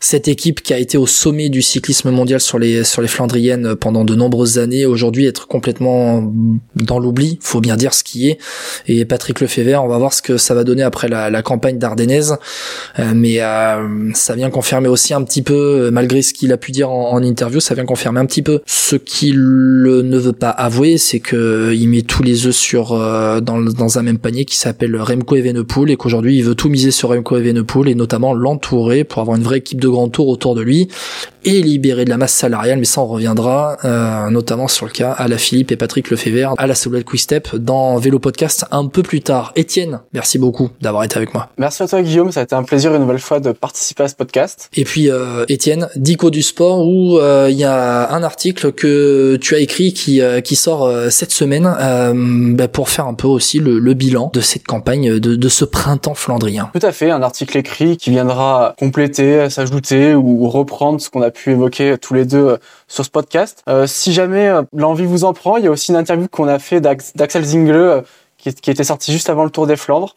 cette 0.00 0.28
équipe 0.28 0.62
qui 0.62 0.72
a 0.72 0.78
été 0.78 0.98
au 0.98 1.06
sommet 1.06 1.48
du 1.48 1.62
cyclisme 1.62 2.10
mondial 2.10 2.40
sur 2.40 2.58
les 2.58 2.84
sur 2.84 3.02
les 3.02 3.08
Flandriennes 3.08 3.74
pendant 3.74 4.04
de 4.04 4.14
nombreuses 4.14 4.58
années 4.58 4.86
aujourd'hui 4.86 5.26
être 5.26 5.46
complètement 5.46 6.32
dans 6.74 6.98
l'oubli. 6.98 7.38
Faut 7.42 7.60
bien 7.60 7.76
dire 7.76 7.94
ce 7.94 8.04
qui 8.04 8.28
est. 8.28 8.38
Et 8.86 9.04
Patrick 9.04 9.40
Lefebvre, 9.40 9.82
on 9.82 9.88
va 9.88 9.98
voir 9.98 10.12
ce 10.12 10.22
que 10.22 10.36
ça 10.36 10.54
va 10.54 10.64
donner 10.64 10.82
après 10.82 11.08
la, 11.08 11.30
la 11.30 11.42
campagne 11.42 11.78
d'Ardennaise. 11.78 12.36
mais 12.98 13.38
ça 14.14 14.34
vient 14.34 14.50
confirmer 14.54 14.86
aussi 14.86 15.12
un 15.12 15.22
petit 15.24 15.42
peu, 15.42 15.54
euh, 15.54 15.90
malgré 15.90 16.22
ce 16.22 16.32
qu'il 16.32 16.52
a 16.52 16.56
pu 16.56 16.70
dire 16.70 16.88
en, 16.88 17.20
interview, 17.20 17.58
ça 17.58 17.74
vient 17.74 17.84
confirmer 17.84 18.20
un 18.20 18.26
petit 18.26 18.40
peu. 18.40 18.60
Ce 18.66 18.94
qu'il 18.94 19.40
ne 19.40 20.16
veut 20.16 20.32
pas 20.32 20.50
avouer, 20.50 20.96
c'est 20.96 21.18
que 21.18 21.34
euh, 21.34 21.74
il 21.74 21.88
met 21.88 22.02
tous 22.02 22.22
les 22.22 22.46
œufs 22.46 22.54
sur 22.54 22.92
euh, 22.92 23.40
dans, 23.40 23.60
dans 23.60 23.98
un 23.98 24.02
même 24.02 24.18
panier 24.18 24.44
qui 24.44 24.56
s'appelle 24.56 24.94
Remco 24.96 25.34
Evenepoel 25.34 25.90
et 25.90 25.96
qu'aujourd'hui 25.96 26.38
il 26.38 26.44
veut 26.44 26.54
tout 26.54 26.68
miser 26.68 26.92
sur 26.92 27.08
Remco 27.08 27.36
Evenepoel 27.36 27.88
et 27.88 27.96
notamment 27.96 28.32
l'entourer 28.32 29.02
pour 29.02 29.20
avoir 29.20 29.36
une 29.36 29.42
vraie 29.42 29.58
équipe 29.58 29.80
de 29.80 29.88
grand 29.88 30.08
tour 30.08 30.28
autour 30.28 30.54
de 30.54 30.62
lui 30.62 30.88
et 31.44 31.62
libérer 31.62 32.04
de 32.04 32.10
la 32.10 32.16
masse 32.16 32.34
salariale, 32.34 32.78
mais 32.78 32.84
ça 32.84 33.00
on 33.00 33.06
reviendra 33.06 33.76
euh, 33.84 34.30
notamment 34.30 34.68
sur 34.68 34.86
le 34.86 34.92
cas 34.92 35.12
à 35.12 35.28
la 35.28 35.38
Philippe 35.38 35.72
et 35.72 35.76
Patrick 35.76 36.10
Lefebvre 36.10 36.54
à 36.58 36.66
la 36.66 36.74
Solid 36.74 37.04
Quick 37.04 37.20
Step 37.20 37.54
dans 37.56 37.96
Vélo 37.96 38.18
Podcast 38.18 38.64
un 38.70 38.86
peu 38.86 39.02
plus 39.02 39.20
tard. 39.20 39.52
Étienne, 39.56 40.00
merci 40.12 40.38
beaucoup 40.38 40.70
d'avoir 40.80 41.04
été 41.04 41.16
avec 41.16 41.34
moi. 41.34 41.48
Merci 41.58 41.82
à 41.82 41.88
toi 41.88 42.02
Guillaume, 42.02 42.32
ça 42.32 42.40
a 42.40 42.42
été 42.44 42.54
un 42.54 42.62
plaisir 42.62 42.94
une 42.94 43.02
nouvelle 43.02 43.18
fois 43.18 43.40
de 43.40 43.52
participer 43.52 44.04
à 44.04 44.08
ce 44.08 44.14
podcast. 44.14 44.68
Et 44.74 44.84
puis 44.84 45.10
euh, 45.10 45.44
Étienne, 45.48 45.88
Dico 45.96 46.30
du 46.30 46.42
sport 46.42 46.86
où 46.86 47.18
euh, 47.18 47.48
il 47.50 47.56
y 47.56 47.64
a 47.64 48.12
un 48.12 48.22
article 48.22 48.72
que 48.72 49.36
tu 49.36 49.54
as 49.54 49.58
écrit 49.58 49.92
qui 49.92 50.20
euh, 50.20 50.40
qui 50.40 50.56
sort 50.56 50.84
euh, 50.84 51.10
cette 51.10 51.32
semaine 51.32 51.64
bah, 52.56 52.68
pour 52.68 52.88
faire 52.88 53.06
un 53.06 53.14
peu 53.14 53.28
aussi 53.28 53.58
le, 53.58 53.78
le 53.78 53.94
bilan 53.94 54.30
de 54.32 54.40
cette 54.40 54.66
campagne 54.66 55.18
de, 55.18 55.36
de 55.36 55.48
ce 55.48 55.64
printemps 55.64 56.14
flandrien. 56.14 56.70
Tout 56.74 56.86
à 56.86 56.92
fait, 56.92 57.10
un 57.10 57.22
article 57.22 57.58
écrit 57.58 57.96
qui 57.96 58.10
viendra 58.10 58.74
compléter, 58.78 59.48
s'ajouter 59.50 60.14
ou 60.14 60.48
reprendre 60.48 61.00
ce 61.00 61.10
qu'on 61.10 61.22
a 61.22 61.30
pu 61.34 61.50
évoquer 61.50 61.96
tous 61.98 62.14
les 62.14 62.24
deux 62.24 62.58
sur 62.88 63.04
ce 63.04 63.10
podcast. 63.10 63.62
Euh, 63.68 63.86
si 63.86 64.12
jamais 64.12 64.50
l'envie 64.72 65.04
vous 65.04 65.24
en 65.24 65.32
prend, 65.32 65.56
il 65.56 65.64
y 65.64 65.66
a 65.66 65.70
aussi 65.70 65.90
une 65.92 65.98
interview 65.98 66.28
qu'on 66.28 66.48
a 66.48 66.58
fait 66.58 66.80
d'Axel 66.80 67.44
Zingle 67.44 68.04
qui, 68.38 68.54
qui 68.54 68.70
était 68.70 68.84
sortie 68.84 69.12
juste 69.12 69.28
avant 69.28 69.44
le 69.44 69.50
Tour 69.50 69.66
des 69.66 69.76
Flandres 69.76 70.14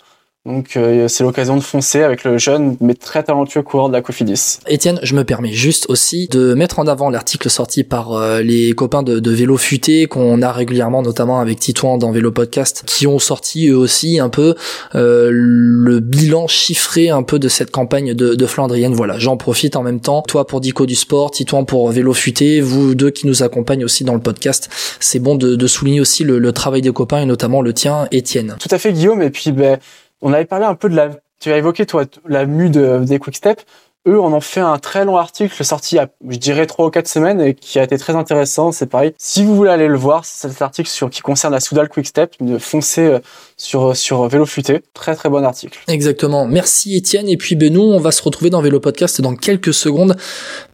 donc 0.47 0.77
euh, 0.77 1.07
c'est 1.07 1.23
l'occasion 1.23 1.57
de 1.57 1.62
foncer 1.62 2.01
avec 2.01 2.23
le 2.23 2.38
jeune 2.38 2.77
mais 2.79 2.93
très 2.93 3.21
talentueux 3.21 3.62
coureur 3.62 3.89
de 3.89 3.93
la 3.93 4.01
Cofidis. 4.01 4.60
Étienne, 4.67 4.99
je 5.03 5.13
me 5.13 5.23
permets 5.23 5.51
juste 5.51 5.86
aussi 5.89 6.27
de 6.29 6.53
mettre 6.53 6.79
en 6.79 6.88
avant 6.88 7.10
l'article 7.10 7.49
sorti 7.49 7.83
par 7.83 8.13
euh, 8.13 8.41
les 8.41 8.71
copains 8.71 9.03
de, 9.03 9.19
de 9.19 9.31
Vélo 9.31 9.57
Futé 9.57 10.07
qu'on 10.07 10.41
a 10.41 10.51
régulièrement 10.51 11.01
notamment 11.01 11.39
avec 11.39 11.60
Titouan 11.60 11.97
dans 11.97 12.12
Vélo 12.12 12.31
Podcast 12.31 12.83
qui 12.86 13.07
ont 13.07 13.19
sorti 13.19 13.67
eux 13.67 13.77
aussi 13.77 14.19
un 14.19 14.29
peu 14.29 14.55
euh, 14.95 15.29
le 15.31 15.99
bilan 15.99 16.47
chiffré 16.47 17.10
un 17.10 17.23
peu 17.23 17.39
de 17.39 17.49
cette 17.49 17.71
campagne 17.71 18.13
de, 18.13 18.33
de 18.33 18.45
Flandrienne. 18.45 18.93
Voilà, 18.93 19.19
j'en 19.19 19.36
profite 19.36 19.75
en 19.75 19.83
même 19.83 19.99
temps. 19.99 20.23
Toi 20.27 20.47
pour 20.47 20.62
Dico 20.62 20.86
du 20.86 20.95
Sport, 20.95 21.31
Titouan 21.31 21.65
pour 21.65 21.91
Vélo 21.91 22.13
Futé, 22.13 22.62
vous 22.62 22.95
deux 22.95 23.12
qui 23.12 23.27
nous 23.27 23.43
accompagnent 23.43 23.83
aussi 23.83 24.05
dans 24.05 24.13
le 24.13 24.21
podcast. 24.21 24.69
C'est 25.01 25.19
bon 25.19 25.36
de, 25.36 25.55
de 25.55 25.67
souligner 25.67 25.99
aussi 25.99 26.23
le, 26.23 26.39
le, 26.39 26.51
travail 26.53 26.81
des 26.81 26.91
copains 26.91 27.19
et 27.19 27.25
notamment 27.25 27.62
le 27.62 27.73
tien, 27.73 28.07
Étienne. 28.12 28.55
Tout 28.60 28.69
à 28.71 28.77
fait 28.77 28.93
Guillaume 28.93 29.21
et 29.21 29.29
puis 29.29 29.51
ben 29.51 29.77
on 30.21 30.34
avait 30.34 30.45
parlé 30.45 30.65
un 30.65 30.75
peu 30.75 30.89
de 30.89 30.95
la, 30.95 31.10
tu 31.39 31.51
as 31.51 31.58
évoqué 31.58 31.86
toi 31.86 32.06
la 32.25 32.45
mue 32.45 32.69
de, 32.69 33.03
des 33.06 33.19
Quickstep 33.19 33.62
eux 34.07 34.19
on 34.19 34.33
en 34.33 34.41
fait 34.41 34.61
un 34.61 34.79
très 34.79 35.05
long 35.05 35.17
article 35.17 35.63
sorti 35.67 35.95
il 35.95 35.97
y 35.97 35.99
a, 35.99 36.09
je 36.27 36.37
dirais, 36.37 36.65
trois 36.65 36.87
ou 36.87 36.89
quatre 36.89 37.07
semaines 37.07 37.41
et 37.41 37.53
qui 37.53 37.77
a 37.77 37.83
été 37.83 37.97
très 37.97 38.15
intéressant. 38.15 38.71
C'est 38.71 38.87
pareil. 38.87 39.13
Si 39.17 39.43
vous 39.43 39.55
voulez 39.55 39.69
aller 39.69 39.87
le 39.87 39.97
voir, 39.97 40.25
c'est 40.25 40.49
cet 40.49 40.61
article 40.61 40.89
sur, 40.89 41.09
qui 41.09 41.21
concerne 41.21 41.53
la 41.53 41.59
Soudal 41.59 41.89
Quickstep, 41.89 42.35
de 42.39 42.57
foncer 42.57 43.01
euh, 43.01 43.19
sur, 43.57 43.95
sur 43.95 44.27
Vélo 44.27 44.45
Futé. 44.45 44.81
Très, 44.93 45.15
très 45.15 45.29
bon 45.29 45.43
article. 45.43 45.79
Exactement. 45.87 46.47
Merci 46.47 46.95
Étienne. 46.95 47.27
Et 47.29 47.37
puis, 47.37 47.55
ben, 47.55 47.71
nous, 47.71 47.81
on 47.81 47.99
va 47.99 48.11
se 48.11 48.23
retrouver 48.23 48.49
dans 48.49 48.61
Vélo 48.61 48.79
Podcast 48.79 49.21
dans 49.21 49.35
quelques 49.35 49.73
secondes 49.73 50.15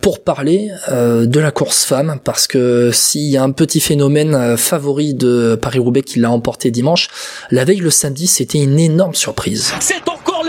pour 0.01 0.23
parler 0.23 0.69
euh, 0.89 1.25
de 1.25 1.39
la 1.39 1.51
course 1.51 1.85
femme 1.85 2.19
parce 2.23 2.47
que 2.47 2.91
s'il 2.93 3.29
y 3.29 3.37
a 3.37 3.43
un 3.43 3.51
petit 3.51 3.79
phénomène 3.79 4.35
euh, 4.35 4.57
favori 4.57 5.13
de 5.13 5.57
Paris-Roubaix 5.61 6.03
qui 6.03 6.19
l'a 6.19 6.31
emporté 6.31 6.71
dimanche, 6.71 7.09
la 7.51 7.65
veille 7.65 7.79
le 7.79 7.89
samedi, 7.89 8.27
c'était 8.27 8.59
une 8.59 8.79
énorme 8.79 9.15
surprise. 9.15 9.73
C'est 9.79 10.03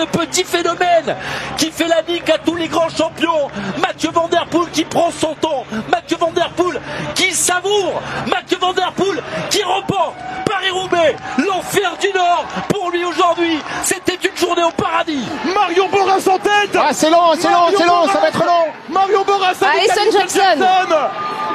le 0.04 0.18
petit 0.18 0.44
phénomène 0.44 1.16
qui 1.56 1.70
fait 1.70 1.88
la 1.88 2.02
nique 2.02 2.28
à 2.28 2.38
tous 2.38 2.56
les 2.56 2.68
grand 2.68 2.88
champion, 2.88 3.48
Mathieu 3.78 4.10
Van 4.12 4.28
Der 4.28 4.46
Poel 4.46 4.70
qui 4.70 4.84
prend 4.84 5.10
son 5.10 5.34
temps, 5.34 5.64
Mathieu 5.90 6.16
Van 6.18 6.30
Der 6.30 6.50
Poel 6.50 6.80
qui 7.14 7.32
savoure, 7.32 8.00
Mathieu 8.26 8.58
Van 8.60 8.72
Der 8.72 8.92
Poel 8.92 9.22
qui 9.50 9.62
remporte 9.62 10.14
Paris-Roubaix, 10.46 11.16
l'enfer 11.38 11.96
du 12.00 12.08
Nord 12.12 12.44
pour 12.68 12.90
lui 12.90 13.04
aujourd'hui. 13.04 13.58
C'était 13.82 14.18
une 14.28 14.36
journée 14.36 14.62
au 14.62 14.70
paradis. 14.70 15.26
Marion 15.54 15.88
Boras 15.88 16.16
en 16.16 16.38
tête. 16.38 16.76
Ah, 16.76 16.92
c'est 16.92 17.10
long, 17.10 17.32
c'est 17.38 17.50
long, 17.50 17.66
c'est 17.76 17.86
long, 17.86 18.06
ça 18.06 18.20
va 18.20 18.28
être 18.28 18.44
long. 18.44 18.66
Marion 18.88 19.24
Boras 19.24 19.52
en 19.52 19.54
tête. 19.54 19.68
Alison 19.90 20.18
Jackson. 20.18 20.38
Jackson. 20.58 20.96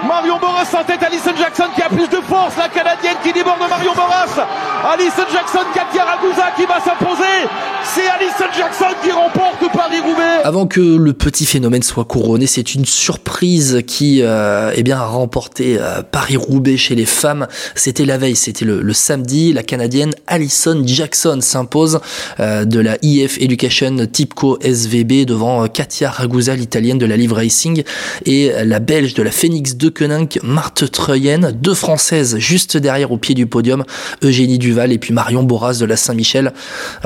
Marion 0.08 0.38
Boras 0.38 0.66
en 0.74 0.84
tête, 0.84 1.04
Alison 1.04 1.36
Jackson 1.38 1.66
qui 1.76 1.82
a 1.82 1.90
plus 1.90 2.08
de 2.08 2.22
force, 2.22 2.56
la 2.58 2.70
Canadienne 2.70 3.18
qui 3.22 3.34
déborde 3.34 3.60
Marion 3.70 3.94
Boras. 3.94 4.48
Alison 4.94 5.26
Jackson, 5.32 5.60
Katia 5.74 6.06
Ragusa 6.06 6.52
qui 6.56 6.66
va 6.66 6.80
s'imposer. 6.80 7.48
C'est 7.84 8.08
Alison 8.08 8.39
Jackson 8.56 8.86
qui 9.04 9.12
remporte 9.12 9.60
Paris-Roubaix. 9.74 10.44
Avant 10.44 10.66
que 10.66 10.80
le 10.80 11.14
petit 11.14 11.46
phénomène 11.46 11.84
soit 11.84 12.06
couronné, 12.06 12.48
c'est 12.48 12.74
une 12.74 12.86
surprise 12.86 13.82
qui 13.86 14.22
euh, 14.22 14.72
eh 14.76 14.84
bien, 14.84 14.98
a 14.98 15.06
remporté 15.06 15.78
euh, 15.78 16.02
Paris-Roubaix 16.10 16.78
chez 16.78 16.96
les 16.96 17.06
femmes. 17.06 17.48
C'était 17.76 18.06
la 18.06 18.18
veille, 18.18 18.36
c'était 18.36 18.66
le, 18.66 18.94
samedi. 18.94 19.52
La 19.52 19.64
Canadienne 19.64 20.12
Alison 20.28 20.82
Jackson 20.86 21.40
s'impose 21.42 22.00
euh, 22.40 22.66
de 22.66 22.80
la 22.80 22.98
IF 23.02 23.38
Education 23.42 24.06
Tipco 24.12 24.58
SVB 24.62 25.26
devant 25.26 25.64
euh, 25.64 25.68
Katia 25.68 26.10
Ragusa, 26.10 26.56
l'italienne 26.56 26.98
de 26.98 27.06
la 27.06 27.18
Live 27.18 27.34
Racing, 27.34 27.84
et 28.26 28.52
la 28.64 28.80
belge 28.80 29.14
de 29.14 29.24
la 29.24 29.32
Phoenix 29.32 29.76
de 29.76 29.90
Koenig, 29.90 30.40
Marthe 30.44 30.90
Treyen, 30.92 31.52
deux 31.52 31.74
françaises 31.74 32.38
juste 32.38 32.78
derrière 32.78 33.12
au 33.12 33.18
pied 33.18 33.36
du 33.36 33.48
podium, 33.48 33.84
Eugénie 34.24 34.60
Duval 34.60 34.92
et 34.92 34.98
puis 34.98 35.14
Marion 35.14 35.44
Boras 35.44 35.74
de 35.74 35.86
la 35.86 35.98
Saint-Michel. 35.98 36.54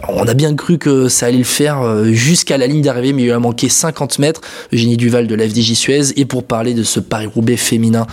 On 0.09 0.27
a 0.27 0.33
bien 0.33 0.55
cru 0.55 0.77
que 0.77 1.07
ça 1.07 1.22
allait 1.23 1.37
le 1.37 1.43
faire 1.43 1.81
euh, 1.81 2.11
jusqu'à 2.11 2.57
la 2.57 2.67
ligne 2.67 2.81
d'arrivée, 2.81 3.13
mais 3.13 3.23
il 3.23 3.31
a 3.31 3.39
manqué 3.39 3.69
50 3.69 4.19
mètres. 4.19 4.41
Eugénie 4.73 4.97
Duval 4.97 5.27
de 5.27 5.35
la 5.35 5.47
FDJ 5.47 5.73
Suez. 5.73 6.19
Et 6.19 6.25
pour 6.25 6.43
parler 6.43 6.73
de 6.73 6.83
ce 6.83 6.99
Paris-Roubaix 6.99 7.57
féminin, 7.57 8.07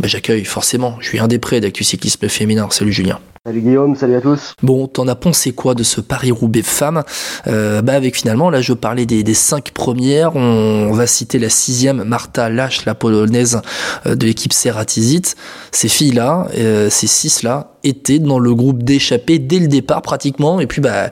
bah, 0.00 0.08
j'accueille 0.08 0.44
forcément 0.44 0.96
Julien 1.00 1.28
Després 1.28 1.60
d'actu 1.60 1.84
cyclisme 1.84 2.28
féminin. 2.28 2.68
Salut 2.70 2.92
Julien. 2.92 3.18
Salut 3.44 3.60
Guillaume, 3.60 3.96
salut 3.96 4.14
à 4.14 4.20
tous. 4.20 4.54
Bon, 4.62 4.86
t'en 4.86 5.08
as 5.08 5.16
pensé 5.16 5.50
quoi 5.50 5.74
de 5.74 5.82
ce 5.82 6.00
Paris-Roubaix 6.00 6.62
femme? 6.62 7.02
Euh, 7.48 7.82
Bah 7.82 7.94
avec 7.94 8.14
finalement, 8.14 8.50
là 8.50 8.60
je 8.60 8.72
parlais 8.72 9.04
des, 9.04 9.24
des 9.24 9.34
cinq 9.34 9.72
premières, 9.72 10.36
on, 10.36 10.86
on, 10.88 10.92
va 10.92 11.08
citer 11.08 11.40
la 11.40 11.48
sixième, 11.48 12.04
Marta 12.04 12.48
Lache, 12.48 12.84
la 12.84 12.94
polonaise 12.94 13.60
euh, 14.06 14.14
de 14.14 14.26
l'équipe 14.26 14.52
Ceratizit. 14.52 15.34
Ces 15.72 15.88
filles-là, 15.88 16.46
euh, 16.56 16.88
ces 16.88 17.08
six-là, 17.08 17.72
étaient 17.84 18.18
dans 18.18 18.38
le 18.38 18.54
groupe 18.54 18.82
d'échappés 18.82 19.38
dès 19.38 19.58
le 19.58 19.68
départ 19.68 20.02
pratiquement, 20.02 20.60
et 20.60 20.66
puis 20.66 20.80
bah 20.80 21.10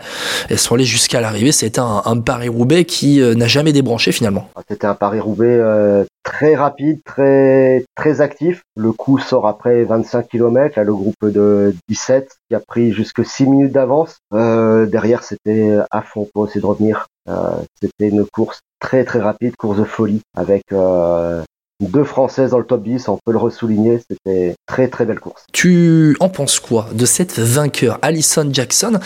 elles 0.48 0.58
sont 0.58 0.74
allées 0.74 0.84
jusqu'à 0.84 1.20
l'arrivée. 1.20 1.52
C'était 1.52 1.80
un, 1.80 2.20
Paris-Roubaix 2.20 2.84
qui 2.84 3.20
euh, 3.20 3.34
n'a 3.34 3.46
jamais 3.46 3.72
débranché 3.72 4.12
finalement. 4.12 4.48
C'était 4.68 4.86
un 4.86 4.94
Paris-Roubaix 4.94 5.46
euh, 5.46 6.04
très 6.22 6.54
rapide, 6.54 7.00
très 7.04 7.84
très 7.94 8.20
actif. 8.20 8.62
Le 8.76 8.92
coup 8.92 9.18
sort 9.18 9.46
après 9.46 9.84
25 9.84 10.28
km, 10.28 10.74
là 10.76 10.84
le 10.84 10.94
groupe 10.94 11.14
de 11.22 11.74
17 11.88 12.30
qui 12.48 12.54
a 12.54 12.60
pris 12.60 12.92
jusque 12.92 13.24
6 13.24 13.46
minutes 13.46 13.72
d'avance. 13.72 14.18
Euh, 14.34 14.86
derrière 14.86 15.22
c'était 15.22 15.78
à 15.90 16.02
fond 16.02 16.28
pour 16.32 16.46
essayer 16.46 16.60
de 16.60 16.66
revenir. 16.66 17.06
Euh, 17.28 17.52
c'était 17.80 18.08
une 18.08 18.24
course 18.26 18.60
très 18.80 19.04
très 19.04 19.20
rapide, 19.20 19.56
course 19.56 19.78
de 19.78 19.84
folie 19.84 20.22
avec 20.34 20.64
euh, 20.72 21.42
deux 21.80 22.04
Françaises 22.04 22.50
dans 22.50 22.58
le 22.58 22.64
top 22.64 22.82
10, 22.82 23.08
on 23.08 23.18
peut 23.24 23.32
le 23.32 23.38
ressouligner, 23.38 24.00
c'était 24.08 24.54
très 24.66 24.88
très 24.88 25.04
belle 25.04 25.20
course. 25.20 25.44
Tu 25.52 26.16
en 26.20 26.28
penses 26.28 26.60
quoi 26.60 26.88
de 26.92 27.04
cette 27.06 27.38
vainqueur 27.38 27.98
Alison 28.02 28.48
Jackson? 28.52 28.98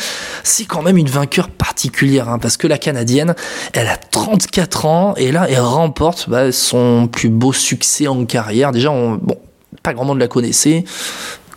C'est 0.42 0.64
quand 0.64 0.82
même 0.82 0.96
une 0.96 1.08
vainqueur 1.08 1.48
particulière, 1.48 2.28
hein, 2.28 2.38
parce 2.38 2.56
que 2.56 2.66
la 2.66 2.78
Canadienne, 2.78 3.34
elle 3.72 3.86
a 3.86 3.96
34 3.96 4.86
ans, 4.86 5.14
et 5.16 5.32
là, 5.32 5.46
elle 5.48 5.60
remporte 5.60 6.28
bah, 6.28 6.52
son 6.52 7.08
plus 7.10 7.28
beau 7.28 7.52
succès 7.52 8.08
en 8.08 8.24
carrière. 8.24 8.72
Déjà, 8.72 8.90
on, 8.90 9.14
bon, 9.14 9.36
pas 9.82 9.94
grand 9.94 10.04
monde 10.04 10.18
la 10.18 10.28
connaissait. 10.28 10.84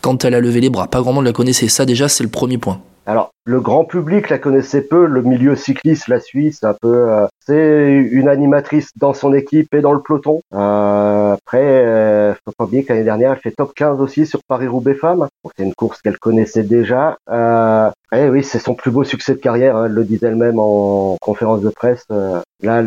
Quand 0.01 0.23
elle 0.23 0.35
a 0.35 0.39
levé 0.39 0.61
les 0.61 0.69
bras, 0.69 0.87
pas 0.87 1.01
grand 1.01 1.13
monde 1.13 1.25
la 1.25 1.33
connaissait. 1.33 1.67
Ça, 1.67 1.85
déjà, 1.85 2.07
c'est 2.07 2.23
le 2.23 2.29
premier 2.29 2.57
point. 2.57 2.81
Alors, 3.07 3.31
le 3.45 3.61
grand 3.61 3.85
public 3.85 4.29
la 4.29 4.37
connaissait 4.37 4.81
peu, 4.81 5.05
le 5.05 5.21
milieu 5.21 5.55
cycliste 5.55 6.09
la 6.09 6.19
suit, 6.19 6.51
c'est 6.51 6.65
un 6.65 6.73
peu, 6.73 7.09
euh, 7.09 7.25
c'est 7.45 8.05
une 8.11 8.27
animatrice 8.27 8.89
dans 8.97 9.13
son 9.13 9.33
équipe 9.33 9.73
et 9.73 9.79
dans 9.79 9.93
le 9.93 10.01
peloton. 10.01 10.41
Euh, 10.53 11.31
après, 11.31 11.63
euh, 11.63 12.33
faut 12.43 12.51
pas 12.57 12.65
oublier 12.65 12.83
que 12.83 12.91
l'année 12.91 13.05
dernière, 13.05 13.31
elle 13.31 13.39
fait 13.39 13.51
top 13.51 13.73
15 13.73 14.01
aussi 14.01 14.25
sur 14.25 14.41
Paris-Roubaix 14.45 14.95
Femmes. 14.95 15.27
C'est 15.55 15.63
une 15.63 15.73
course 15.73 16.01
qu'elle 16.01 16.17
connaissait 16.17 16.63
déjà. 16.63 17.15
Euh, 17.31 17.89
et 18.13 18.29
oui, 18.29 18.43
c'est 18.43 18.59
son 18.59 18.73
plus 18.73 18.91
beau 18.91 19.03
succès 19.05 19.33
de 19.33 19.39
carrière, 19.39 19.75
hein, 19.75 19.85
elle 19.85 19.91
le 19.93 20.03
dit 20.05 20.19
elle-même 20.21 20.59
en 20.59 21.17
conférence 21.21 21.61
de 21.61 21.69
presse. 21.69 22.03
Euh, 22.11 22.39
là, 22.61 22.81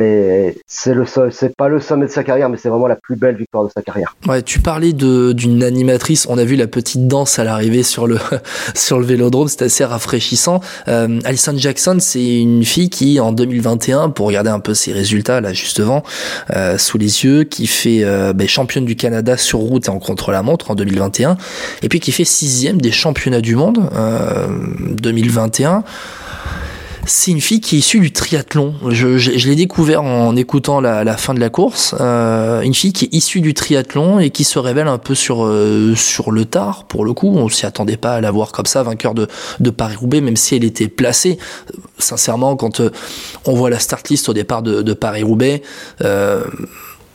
c'est 0.66 0.94
le, 0.94 1.04
c'est 1.30 1.54
pas 1.56 1.68
le 1.68 1.80
sommet 1.80 2.06
de 2.06 2.10
sa 2.10 2.24
carrière, 2.24 2.48
mais 2.48 2.56
c'est 2.56 2.70
vraiment 2.70 2.86
la 2.86 2.96
plus 2.96 3.16
belle 3.16 3.36
victoire 3.36 3.64
de 3.64 3.70
sa 3.74 3.82
carrière. 3.82 4.16
Ouais, 4.26 4.42
tu 4.42 4.60
parlais 4.60 4.92
d'une 4.92 5.62
animatrice. 5.62 6.26
On 6.28 6.38
a 6.38 6.44
vu 6.44 6.56
la 6.56 6.66
petite 6.66 7.06
danse 7.06 7.38
à 7.38 7.44
l'arrivée 7.44 7.82
sur 7.82 8.06
le 8.06 8.16
sur 8.74 8.98
le 8.98 9.04
vélodrome, 9.04 9.48
c'était 9.48 9.66
assez 9.66 9.84
rafraîchissant. 9.84 10.09
Euh, 10.88 11.20
Alison 11.24 11.54
Jackson, 11.56 11.96
c'est 12.00 12.40
une 12.40 12.64
fille 12.64 12.90
qui, 12.90 13.20
en 13.20 13.32
2021, 13.32 14.10
pour 14.10 14.26
regarder 14.26 14.50
un 14.50 14.60
peu 14.60 14.74
ses 14.74 14.92
résultats 14.92 15.40
là 15.40 15.52
juste 15.52 15.78
devant, 15.78 16.02
euh, 16.54 16.78
sous 16.78 16.98
les 16.98 17.24
yeux, 17.24 17.44
qui 17.44 17.66
fait 17.66 18.02
euh, 18.02 18.32
ben, 18.32 18.48
championne 18.48 18.84
du 18.84 18.96
Canada 18.96 19.36
sur 19.36 19.58
route 19.58 19.86
et 19.86 19.90
en 19.90 19.98
contre-la-montre 19.98 20.70
en 20.70 20.74
2021, 20.74 21.36
et 21.82 21.88
puis 21.88 22.00
qui 22.00 22.12
fait 22.12 22.24
sixième 22.24 22.80
des 22.80 22.92
championnats 22.92 23.40
du 23.40 23.56
monde 23.56 23.90
2021 24.80 25.84
c'est 27.06 27.30
une 27.30 27.40
fille 27.40 27.60
qui 27.60 27.76
est 27.76 27.78
issue 27.78 28.00
du 28.00 28.12
triathlon. 28.12 28.74
Je, 28.88 29.48
l'ai 29.48 29.56
découvert 29.56 30.02
en 30.02 30.36
écoutant 30.36 30.80
la, 30.80 31.16
fin 31.16 31.34
de 31.34 31.40
la 31.40 31.48
course. 31.48 31.94
Euh, 32.00 32.60
une 32.60 32.74
fille 32.74 32.92
qui 32.92 33.06
est 33.06 33.14
issue 33.14 33.40
du 33.40 33.54
triathlon 33.54 34.18
et 34.18 34.30
qui 34.30 34.44
se 34.44 34.58
révèle 34.58 34.88
un 34.88 34.98
peu 34.98 35.14
sur 35.14 35.44
euh, 35.44 35.94
sur 35.96 36.30
le 36.30 36.44
tard. 36.44 36.84
Pour 36.84 37.04
le 37.04 37.12
coup, 37.12 37.28
on 37.28 37.48
s'y 37.48 37.66
attendait 37.66 37.96
pas 37.96 38.14
à 38.14 38.20
la 38.20 38.30
voir 38.30 38.52
comme 38.52 38.66
ça, 38.66 38.82
vainqueur 38.82 39.14
de, 39.14 39.28
de 39.60 39.70
Paris 39.70 39.96
Roubaix, 39.96 40.20
même 40.20 40.36
si 40.36 40.56
elle 40.56 40.64
était 40.64 40.88
placée. 40.88 41.38
Sincèrement, 41.98 42.56
quand 42.56 42.80
euh, 42.80 42.90
on 43.46 43.54
voit 43.54 43.70
la 43.70 43.78
start 43.78 44.08
list 44.08 44.28
au 44.28 44.34
départ 44.34 44.62
de, 44.62 44.82
de 44.82 44.92
Paris 44.92 45.22
Roubaix. 45.22 45.62
Euh, 46.02 46.44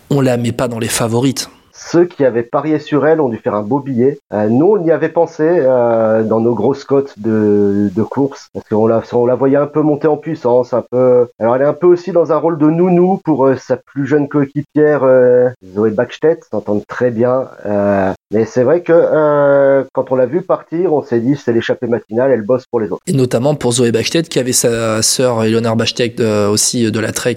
on 0.09 0.21
la 0.21 0.37
met 0.37 0.51
pas 0.51 0.67
dans 0.67 0.79
les 0.79 0.87
favorites 0.87 1.49
ceux 1.85 2.05
qui 2.05 2.25
avaient 2.25 2.43
parié 2.43 2.79
sur 2.79 3.05
elle 3.05 3.21
ont 3.21 3.29
dû 3.29 3.37
faire 3.37 3.53
un 3.55 3.61
beau 3.61 3.79
billet. 3.79 4.17
Euh, 4.33 4.49
nous, 4.49 4.77
on 4.77 4.83
y 4.83 4.91
avait 4.91 5.09
pensé 5.09 5.43
euh, 5.47 6.23
dans 6.23 6.39
nos 6.39 6.55
grosses 6.55 6.83
cotes 6.83 7.19
de, 7.19 7.89
de 7.93 8.03
course, 8.03 8.49
parce 8.53 8.67
qu'on 8.67 8.87
la, 8.87 9.03
on 9.13 9.25
la 9.25 9.35
voyait 9.35 9.57
un 9.57 9.67
peu 9.67 9.81
monter 9.81 10.07
en 10.07 10.17
puissance, 10.17 10.73
un 10.73 10.83
peu. 10.89 11.27
Alors, 11.39 11.55
elle 11.55 11.61
est 11.61 11.65
un 11.65 11.73
peu 11.73 11.87
aussi 11.87 12.11
dans 12.11 12.31
un 12.31 12.37
rôle 12.37 12.57
de 12.57 12.69
nounou 12.69 13.21
pour 13.23 13.45
euh, 13.45 13.55
sa 13.55 13.77
plus 13.77 14.07
jeune 14.07 14.27
coéquipière 14.27 15.03
euh, 15.03 15.49
Zoé 15.73 15.91
Backstedt, 15.91 16.45
s'entendent 16.51 16.85
très 16.87 17.11
bien. 17.11 17.49
Euh, 17.65 18.13
mais 18.33 18.45
c'est 18.45 18.63
vrai 18.63 18.81
que 18.81 19.85
quand 19.93 20.11
on 20.11 20.15
l'a 20.15 20.25
vu 20.25 20.41
partir, 20.41 20.93
on 20.93 21.03
s'est 21.03 21.19
dit 21.19 21.35
c'est 21.35 21.53
l'échappée 21.53 21.87
matinale, 21.87 22.31
elle 22.31 22.41
bosse 22.41 22.65
pour 22.69 22.79
les 22.79 22.87
autres. 22.91 23.01
Et 23.07 23.13
notamment 23.13 23.55
pour 23.55 23.73
Zoé 23.73 23.91
Backstedt 23.91 24.29
qui 24.29 24.39
avait 24.39 24.51
sa 24.51 25.01
sœur 25.01 25.43
Eleonore 25.43 25.75
Backstedt 25.75 26.19
aussi 26.19 26.91
de 26.91 26.99
la 26.99 27.11
Trek 27.11 27.35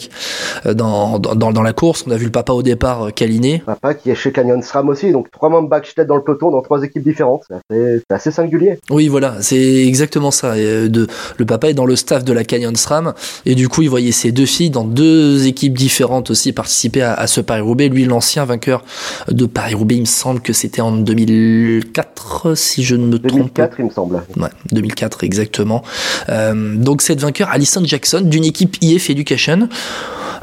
dans, 0.64 1.18
dans, 1.18 1.52
dans 1.52 1.62
la 1.62 1.72
course. 1.72 2.04
On 2.06 2.10
a 2.10 2.16
vu 2.16 2.26
le 2.26 2.30
papa 2.30 2.52
au 2.52 2.62
départ 2.62 3.12
câliné. 3.14 3.62
Papa 3.64 3.94
qui 3.94 4.10
est 4.10 4.14
chez 4.14 4.32
Canyon 4.32 4.62
SRAM 4.62 4.88
aussi, 4.88 5.12
donc 5.12 5.30
trois 5.30 5.48
membres 5.48 5.68
Backstedt 5.68 6.06
dans 6.06 6.16
le 6.16 6.22
peloton 6.22 6.50
dans 6.50 6.62
trois 6.62 6.82
équipes 6.82 7.02
différentes. 7.02 7.44
C'est 7.70 8.02
assez, 8.10 8.30
singulier. 8.30 8.78
Oui, 8.90 9.08
voilà, 9.08 9.36
c'est 9.40 9.86
exactement 9.86 10.30
ça. 10.30 10.54
de, 10.56 11.06
le 11.36 11.46
papa 11.46 11.70
est 11.70 11.74
dans 11.74 11.86
le 11.86 11.96
staff 11.96 12.24
de 12.24 12.32
la 12.32 12.44
Canyon 12.44 12.74
SRAM 12.76 13.14
et 13.46 13.54
du 13.54 13.68
coup 13.68 13.82
il 13.82 13.90
voyait 13.90 14.12
ses 14.12 14.32
deux 14.32 14.46
filles 14.46 14.70
dans 14.70 14.84
deux 14.84 15.46
équipes 15.46 15.76
différentes 15.76 16.30
aussi 16.30 16.52
participer 16.52 17.02
à, 17.02 17.14
à 17.14 17.26
ce 17.26 17.40
Paris-Roubaix. 17.40 17.88
Lui, 17.88 18.04
l'ancien 18.04 18.44
vainqueur 18.44 18.84
de 19.30 19.46
Paris-Roubaix, 19.46 19.96
il 19.96 20.00
me 20.02 20.06
semble 20.06 20.40
que 20.40 20.52
c'était 20.52 20.77
en 20.80 20.92
2004, 20.92 22.54
si 22.54 22.82
je 22.82 22.96
ne 22.96 23.06
me 23.06 23.18
trompe 23.18 23.54
2004, 23.54 23.76
il 23.78 23.84
me 23.86 23.90
semble. 23.90 24.22
Ouais, 24.36 24.48
2004 24.72 25.24
exactement. 25.24 25.82
Euh, 26.28 26.76
donc 26.76 27.02
cette 27.02 27.20
vainqueur, 27.20 27.48
Alison 27.50 27.82
Jackson, 27.84 28.22
d'une 28.22 28.44
équipe 28.44 28.76
IF 28.80 29.10
Education, 29.10 29.68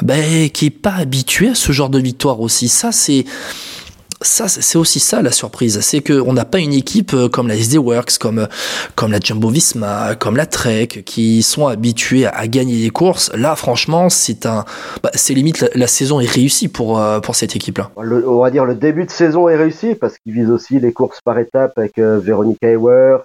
ben, 0.02 0.50
qui 0.50 0.68
est 0.68 0.72
pas 0.72 0.94
habituée 0.94 1.50
à 1.50 1.56
ce 1.56 1.72
genre 1.72 1.90
de 1.90 2.00
victoire 2.00 2.42
aussi. 2.42 2.68
Ça, 2.68 2.92
c'est 2.92 3.26
ça, 4.26 4.48
c'est 4.48 4.78
aussi 4.78 5.00
ça 5.00 5.22
la 5.22 5.32
surprise, 5.32 5.80
c'est 5.82 6.02
qu'on 6.02 6.34
n'a 6.34 6.46
pas 6.46 6.60
une 6.60 6.74
équipe 6.74 7.14
euh, 7.14 7.30
comme 7.30 7.48
la 7.48 7.56
SD 7.56 7.78
Works, 7.78 8.18
comme 8.18 8.40
euh, 8.40 8.48
comme 8.96 9.12
la 9.12 9.20
Jumbo 9.20 9.50
Visma, 9.50 10.16
comme 10.16 10.36
la 10.36 10.46
Trek, 10.46 10.88
qui 10.88 11.44
sont 11.44 11.68
habitués 11.68 12.26
à, 12.26 12.48
gagner 12.48 12.82
des 12.82 12.90
courses. 12.90 13.32
Là, 13.36 13.56
franchement, 13.56 14.10
c'est 14.10 14.46
un, 14.46 14.66
bah, 15.04 15.12
c'est 15.14 15.34
limite 15.34 15.66
la, 15.74 15.88
saison 15.88 16.20
est 16.20 16.30
réussie 16.30 16.68
pour 16.68 17.00
euh, 17.00 17.20
pour 17.20 17.36
cette 17.36 17.56
équipe-là. 17.56 17.92
On 17.96 18.40
va 18.40 18.52
dire 18.52 18.66
le 18.66 18.76
début 18.76 19.06
de 19.06 19.12
saison 19.12 19.48
est 19.48 19.56
réussi 19.56 19.96
parce 19.96 20.18
qu'ils 20.18 20.34
visent 20.34 20.52
aussi 20.52 20.80
les 20.80 20.92
courses 20.92 21.22
par 21.22 21.38
étapes 21.40 21.78
avec 21.78 21.98
euh, 21.98 22.20
Veronica 22.20 22.70
Ewers, 22.70 23.24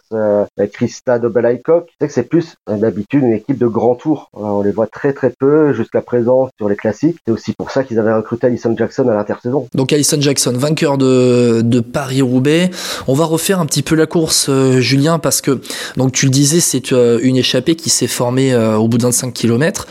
avec 0.56 0.72
Krista 0.72 1.18
Dobel-Aycock. 1.18 1.88
C'est 2.00 2.08
que 2.08 2.12
c'est 2.12 2.28
plus 2.28 2.56
d'habitude 2.68 3.22
une 3.22 3.32
équipe 3.32 3.58
de 3.58 3.66
grand 3.66 3.94
tour. 3.94 4.30
on 4.34 4.62
les 4.62 4.72
voit 4.72 4.86
très 4.86 5.12
très 5.12 5.30
peu 5.30 5.72
jusqu'à 5.72 6.00
présent 6.00 6.48
sur 6.58 6.68
les 6.68 6.76
classiques. 6.76 7.18
C'est 7.26 7.32
aussi 7.32 7.52
pour 7.52 7.70
ça 7.70 7.84
qu'ils 7.84 7.98
avaient 7.98 8.12
recruté 8.12 8.46
Alison 8.46 8.74
Jackson 8.76 9.08
à 9.08 9.14
l'intersaison. 9.14 9.66
Donc 9.74 9.92
Alison 9.92 10.20
Jackson, 10.20 10.52
vainqueur 10.52 10.89
de, 10.96 11.80
Paris-Roubaix. 11.80 12.70
On 13.08 13.14
va 13.14 13.24
refaire 13.24 13.60
un 13.60 13.66
petit 13.66 13.82
peu 13.82 13.94
la 13.94 14.06
course, 14.06 14.46
euh, 14.48 14.80
Julien, 14.80 15.18
parce 15.18 15.40
que, 15.40 15.60
donc 15.96 16.12
tu 16.12 16.26
le 16.26 16.30
disais, 16.30 16.60
c'est 16.60 16.92
euh, 16.92 17.18
une 17.22 17.36
échappée 17.36 17.74
qui 17.74 17.90
s'est 17.90 18.06
formée 18.06 18.52
euh, 18.52 18.76
au 18.76 18.88
bout 18.88 18.98
de 18.98 19.02
25 19.04 19.32
km 19.32 19.86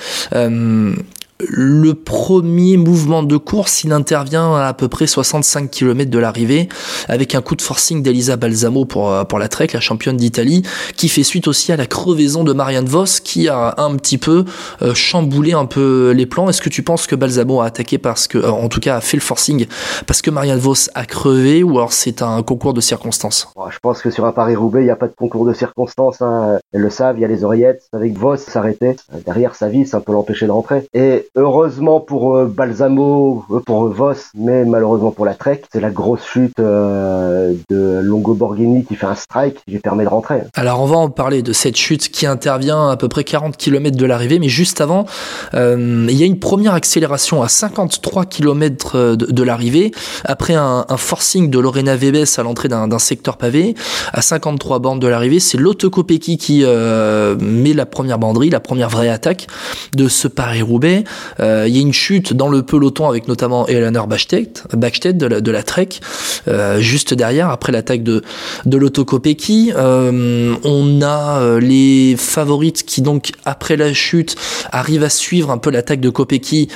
le 1.47 1.93
premier 1.93 2.75
mouvement 2.75 3.23
de 3.23 3.37
course, 3.37 3.83
il 3.83 3.93
intervient 3.93 4.55
à 4.55 4.69
à 4.69 4.73
peu 4.73 4.87
près 4.87 5.07
65 5.07 5.71
km 5.71 6.11
de 6.11 6.19
l'arrivée, 6.19 6.69
avec 7.07 7.33
un 7.33 7.41
coup 7.41 7.55
de 7.55 7.61
forcing 7.61 8.03
d'Elisa 8.03 8.35
Balsamo 8.35 8.85
pour, 8.85 9.11
euh, 9.11 9.23
pour 9.23 9.39
la 9.39 9.47
Trek, 9.47 9.69
la 9.73 9.79
championne 9.79 10.17
d'Italie, 10.17 10.63
qui 10.95 11.09
fait 11.09 11.23
suite 11.23 11.47
aussi 11.47 11.71
à 11.71 11.77
la 11.77 11.87
crevaison 11.87 12.43
de 12.43 12.53
Marianne 12.53 12.85
Vos, 12.85 13.21
qui 13.23 13.47
a 13.47 13.73
un 13.77 13.95
petit 13.95 14.17
peu 14.17 14.45
euh, 14.81 14.93
chamboulé 14.93 15.53
un 15.53 15.65
peu 15.65 16.11
les 16.11 16.25
plans. 16.25 16.49
Est-ce 16.49 16.61
que 16.61 16.69
tu 16.69 16.83
penses 16.83 17.07
que 17.07 17.15
Balsamo 17.15 17.61
a 17.61 17.65
attaqué 17.65 17.97
parce 17.97 18.27
que, 18.27 18.37
euh, 18.37 18.51
en 18.51 18.67
tout 18.67 18.79
cas, 18.79 18.97
a 18.97 19.01
fait 19.01 19.17
le 19.17 19.21
forcing 19.21 19.65
parce 20.05 20.21
que 20.21 20.29
Marianne 20.29 20.59
Vos 20.59 20.89
a 20.93 21.05
crevé, 21.05 21.63
ou 21.63 21.77
alors 21.77 21.93
c'est 21.93 22.21
un 22.21 22.43
concours 22.43 22.73
de 22.73 22.81
circonstances? 22.81 23.47
Je 23.71 23.79
pense 23.79 24.01
que 24.01 24.11
sur 24.11 24.25
un 24.25 24.31
Paris-Roubaix, 24.31 24.81
il 24.81 24.85
n'y 24.85 24.91
a 24.91 24.95
pas 24.95 25.07
de 25.07 25.15
concours 25.15 25.45
de 25.45 25.53
circonstances. 25.53 26.21
Hein. 26.21 26.59
Elles 26.73 26.81
le 26.81 26.89
savent, 26.89 27.17
il 27.17 27.21
y 27.21 27.25
a 27.25 27.27
les 27.27 27.43
oreillettes. 27.43 27.87
Avec 27.93 28.17
Vos 28.17 28.35
s'arrêter, 28.37 28.97
derrière 29.25 29.55
sa 29.55 29.69
vie, 29.69 29.87
ça 29.87 29.99
peut 29.99 30.11
l'empêcher 30.11 30.45
de 30.45 30.51
rentrer. 30.51 30.85
Et 30.93 31.28
heureusement 31.35 31.99
pour 31.99 32.35
euh, 32.35 32.45
Balsamo, 32.45 33.45
euh, 33.51 33.59
pour 33.59 33.87
Vos, 33.89 34.13
mais 34.35 34.65
malheureusement 34.65 35.11
pour 35.11 35.25
la 35.25 35.33
Trek, 35.33 35.61
c'est 35.71 35.79
la 35.79 35.89
grosse 35.89 36.23
chute 36.23 36.59
euh, 36.59 37.53
de 37.69 37.99
Longo 38.03 38.33
Borghini 38.33 38.85
qui 38.85 38.95
fait 38.95 39.05
un 39.05 39.15
strike 39.15 39.55
qui 39.65 39.71
lui 39.71 39.79
permet 39.79 40.03
de 40.03 40.09
rentrer. 40.09 40.41
Alors 40.55 40.81
on 40.81 40.85
va 40.85 40.97
en 40.97 41.09
parler 41.09 41.41
de 41.41 41.53
cette 41.53 41.75
chute 41.75 42.09
qui 42.09 42.25
intervient 42.25 42.89
à 42.89 42.97
peu 42.97 43.07
près 43.07 43.23
40 43.23 43.57
km 43.57 43.97
de 43.97 44.05
l'arrivée, 44.05 44.39
mais 44.39 44.49
juste 44.49 44.81
avant, 44.81 45.05
il 45.53 46.11
y 46.11 46.23
a 46.23 46.25
une 46.25 46.39
première 46.39 46.73
accélération 46.73 47.41
à 47.41 47.47
53 47.47 48.25
km 48.25 49.15
de, 49.15 49.43
l'arrivée, 49.43 49.91
après 50.25 50.55
un, 50.55 50.85
forcing 50.97 51.49
de 51.49 51.59
Lorena 51.59 51.95
Vebes 51.95 52.25
à 52.37 52.43
l'entrée 52.43 52.67
d'un 52.67 52.99
secteur 52.99 53.37
pavé, 53.37 53.75
à 54.13 54.21
53 54.21 54.79
bandes 54.79 54.99
de 54.99 55.07
l'arrivée, 55.07 55.39
c'est 55.39 55.57
Lotte 55.57 55.89
qui 56.17 56.63
met 56.63 57.73
la 57.73 57.85
première 57.85 58.19
banderie, 58.19 58.49
la 58.49 58.59
première 58.59 58.89
vraie 58.89 59.09
attaque 59.09 59.47
de 59.95 60.07
ce 60.07 60.27
Paris-Roubaix. 60.27 61.03
Euh, 61.39 61.65
il 61.67 61.75
y 61.75 61.79
a 61.79 61.81
une 61.81 61.93
chute 61.93 62.33
dans 62.33 62.49
le 62.49 62.63
peloton 62.63 63.07
avec 63.07 63.27
notamment 63.27 63.67
Eleanor 63.67 64.07
Backstedt, 64.07 65.17
de 65.17 65.25
la, 65.25 65.41
de 65.41 65.51
la 65.51 65.63
Trek, 65.63 65.89
euh, 66.47 66.79
juste 66.79 67.13
derrière, 67.13 67.49
après 67.49 67.71
l'attaque 67.71 68.03
de, 68.03 68.23
de 68.65 68.77
l'autocopéki. 68.77 69.71
Euh, 69.75 70.55
on 70.63 71.01
a 71.01 71.59
les 71.59 72.15
favorites 72.17 72.83
qui 72.85 73.01
donc, 73.01 73.31
après 73.45 73.77
la 73.77 73.93
chute, 73.93 74.35
arrivent 74.71 75.03
à 75.03 75.09
suivre 75.09 75.51
un 75.51 75.57
peu 75.57 75.69
l'attaque 75.69 76.01
de 76.01 76.09
Kopecky 76.09 76.69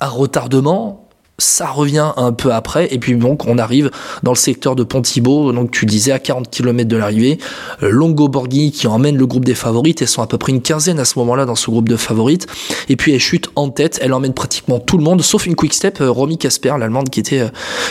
à 0.00 0.08
retardement 0.08 1.09
ça 1.40 1.66
revient 1.66 2.12
un 2.16 2.32
peu 2.32 2.52
après. 2.52 2.92
Et 2.92 2.98
puis 2.98 3.14
donc 3.14 3.46
on 3.46 3.58
arrive 3.58 3.90
dans 4.22 4.32
le 4.32 4.36
secteur 4.36 4.76
de 4.76 4.84
Pontibo 4.84 5.52
donc 5.52 5.70
tu 5.70 5.86
disais 5.86 6.12
à 6.12 6.18
40 6.18 6.50
km 6.50 6.88
de 6.88 6.96
l'arrivée 6.96 7.38
Longo 7.80 8.28
Borghi 8.28 8.72
qui 8.72 8.86
emmène 8.86 9.16
le 9.16 9.26
groupe 9.26 9.44
des 9.44 9.54
favorites. 9.54 10.02
Elles 10.02 10.08
sont 10.08 10.22
à 10.22 10.26
peu 10.26 10.38
près 10.38 10.52
une 10.52 10.62
quinzaine 10.62 10.98
à 10.98 11.04
ce 11.04 11.18
moment-là 11.18 11.46
dans 11.46 11.54
ce 11.54 11.70
groupe 11.70 11.88
de 11.88 11.96
favorites. 11.96 12.46
Et 12.88 12.96
puis 12.96 13.12
elle 13.12 13.20
chute 13.20 13.48
en 13.56 13.68
tête. 13.70 13.98
Elle 14.02 14.12
emmène 14.12 14.34
pratiquement 14.34 14.78
tout 14.78 14.98
le 14.98 15.04
monde 15.04 15.22
sauf 15.22 15.46
une 15.46 15.54
quick 15.54 15.74
step 15.74 16.00
euh, 16.00 16.10
Romy 16.10 16.38
Casper 16.38 16.74
l'allemande 16.78 17.10
qui 17.10 17.20
était 17.20 17.40
euh, 17.40 17.48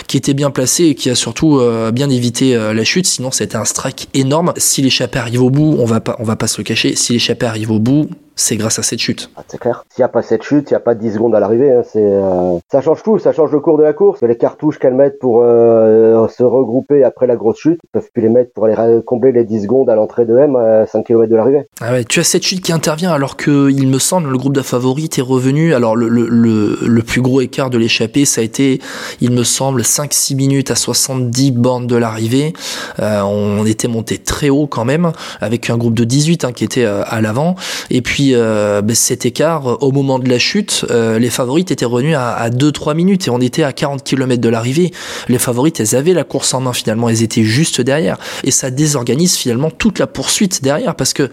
qui 0.07 0.17
était 0.17 0.33
bien 0.33 0.51
placée 0.51 0.85
et 0.85 0.95
qui 0.95 1.09
a 1.09 1.15
surtout 1.15 1.57
euh, 1.57 1.91
bien 1.91 2.09
évité 2.09 2.55
la 2.55 2.83
chute. 2.83 3.05
Sinon 3.05 3.31
c'était 3.31 3.55
un 3.55 3.65
strike 3.65 4.09
énorme. 4.13 4.53
Si 4.57 4.81
l'échappée 4.81 5.19
arrive 5.19 5.41
au 5.41 5.49
bout 5.49 5.75
on 5.79 5.85
va 5.85 5.99
pas 5.99 6.17
va 6.19 6.35
pas 6.35 6.47
se 6.47 6.57
le 6.57 6.63
cacher. 6.63 6.95
Si 6.95 7.13
l'échappée 7.13 7.45
arrive 7.45 7.71
au 7.71 7.79
bout 7.79 8.09
c'est 8.39 8.56
grâce 8.56 8.80
à 8.80 8.84
cette 8.84 8.99
chute. 8.99 9.30
Ah, 9.36 9.43
c'est 9.47 9.60
clair. 9.60 9.84
S'il 9.93 10.02
n'y 10.02 10.06
a 10.06 10.10
pas 10.10 10.21
cette 10.21 10.43
chute, 10.43 10.71
il 10.71 10.73
n'y 10.73 10.78
a 10.78 10.80
pas 10.80 10.95
10 10.95 11.13
secondes 11.13 11.36
à 11.36 11.39
l'arrivée. 11.39 11.71
Hein, 11.71 11.82
c'est, 11.86 12.02
euh, 12.02 12.58
ça 12.71 12.82
change 12.82 13.04
tout, 13.04 13.19
ça 13.19 13.34
change 13.34 13.52
le 13.52 13.60
cours 13.60 13.78
de 13.78 13.84
la 13.84 13.93
course. 13.93 14.21
Les 14.21 14.38
cartouches 14.38 14.80
qu'elles 14.80 14.95
mettent 14.95 15.19
pour 15.19 15.41
euh, 15.43 16.28
se 16.30 16.43
regrouper 16.43 17.04
après 17.04 17.28
la 17.28 17.36
grosse 17.36 17.60
chute, 17.60 17.80
ils 17.84 17.89
peuvent 17.91 18.10
plus 18.13 18.23
les 18.23 18.30
mettre 18.30 18.54
pour 18.54 18.65
aller 18.65 19.02
combler 19.06 19.34
les 19.34 19.43
10 19.43 19.63
secondes 19.63 19.89
à 19.89 19.95
l'entrée 19.95 20.25
de 20.25 20.38
M 20.38 20.56
à 20.56 20.86
5 20.86 21.06
km 21.06 21.30
de 21.30 21.36
l'arrivée. 21.36 21.67
Ah 21.82 21.91
ouais, 21.91 22.06
tu 22.06 22.21
as 22.21 22.23
cette 22.23 22.43
chute 22.43 22.62
qui 22.62 22.71
intervient 22.71 23.12
alors 23.12 23.36
que, 23.36 23.69
il 23.69 23.88
me 23.88 23.99
semble, 23.99 24.30
le 24.30 24.38
groupe 24.38 24.56
de 24.56 24.62
favoris 24.62 25.10
est 25.17 25.21
revenu. 25.21 25.73
Alors 25.73 25.97
le, 25.97 26.08
le, 26.08 26.78
le, 26.82 27.02
plus 27.02 27.21
gros 27.21 27.41
écart 27.41 27.69
de 27.69 27.78
l'échappée, 27.78 28.23
ça 28.23 28.39
a 28.39 28.43
été, 28.43 28.80
il 29.19 29.32
me 29.32 29.43
semble, 29.43 29.82
5-6 29.82 30.36
minutes 30.36 30.71
à 30.71 30.75
70 30.75 31.52
bornes 31.52 31.88
de 31.88 31.95
l'arrivée. 31.97 32.54
Euh, 32.99 33.21
on 33.21 33.65
était 33.65 33.89
monté 33.89 34.17
très 34.17 34.49
haut 34.49 34.67
quand 34.67 34.86
même, 34.86 35.12
avec 35.41 35.69
un 35.69 35.78
groupe 35.78 35.95
de 35.95 36.06
18 36.06 36.45
hein, 36.45 36.52
qui 36.54 36.63
était 36.63 36.86
à 36.86 37.19
l'avant. 37.19 37.56
Et 37.89 38.02
puis 38.02 38.29
euh, 38.36 38.82
ben, 38.82 38.96
cet 38.96 39.26
écart, 39.26 39.82
au 39.84 39.92
moment 39.92 40.20
de 40.20 40.30
la 40.30 40.39
chute, 40.39 40.86
euh, 40.89 41.20
les 41.20 41.30
favorites 41.30 41.72
étaient 41.72 41.86
revenus 41.86 42.15
à, 42.18 42.50
2-3 42.50 42.96
minutes 42.96 43.28
et 43.28 43.30
on 43.30 43.39
était 43.39 43.63
à 43.63 43.74
40 43.74 44.04
km 44.04 44.42
de 44.42 44.50
l'arrivée. 44.50 44.92
Les 45.28 45.39
favorites, 45.39 45.80
elles 45.80 45.96
avaient 45.96 46.13
la 46.13 46.24
course 46.24 46.54
en 46.54 46.62
main 46.62 46.74
finalement, 46.74 47.10
elles 47.10 47.24
étaient 47.24 47.44
juste 47.44 47.82
derrière. 47.82 48.18
Et 48.44 48.52
ça 48.52 48.72
désorganise 48.72 49.36
finalement 49.36 49.72
toute 49.72 50.00
la 50.00 50.08
poursuite 50.08 50.63
derrière 50.63 50.96
parce 50.96 51.13
que 51.13 51.30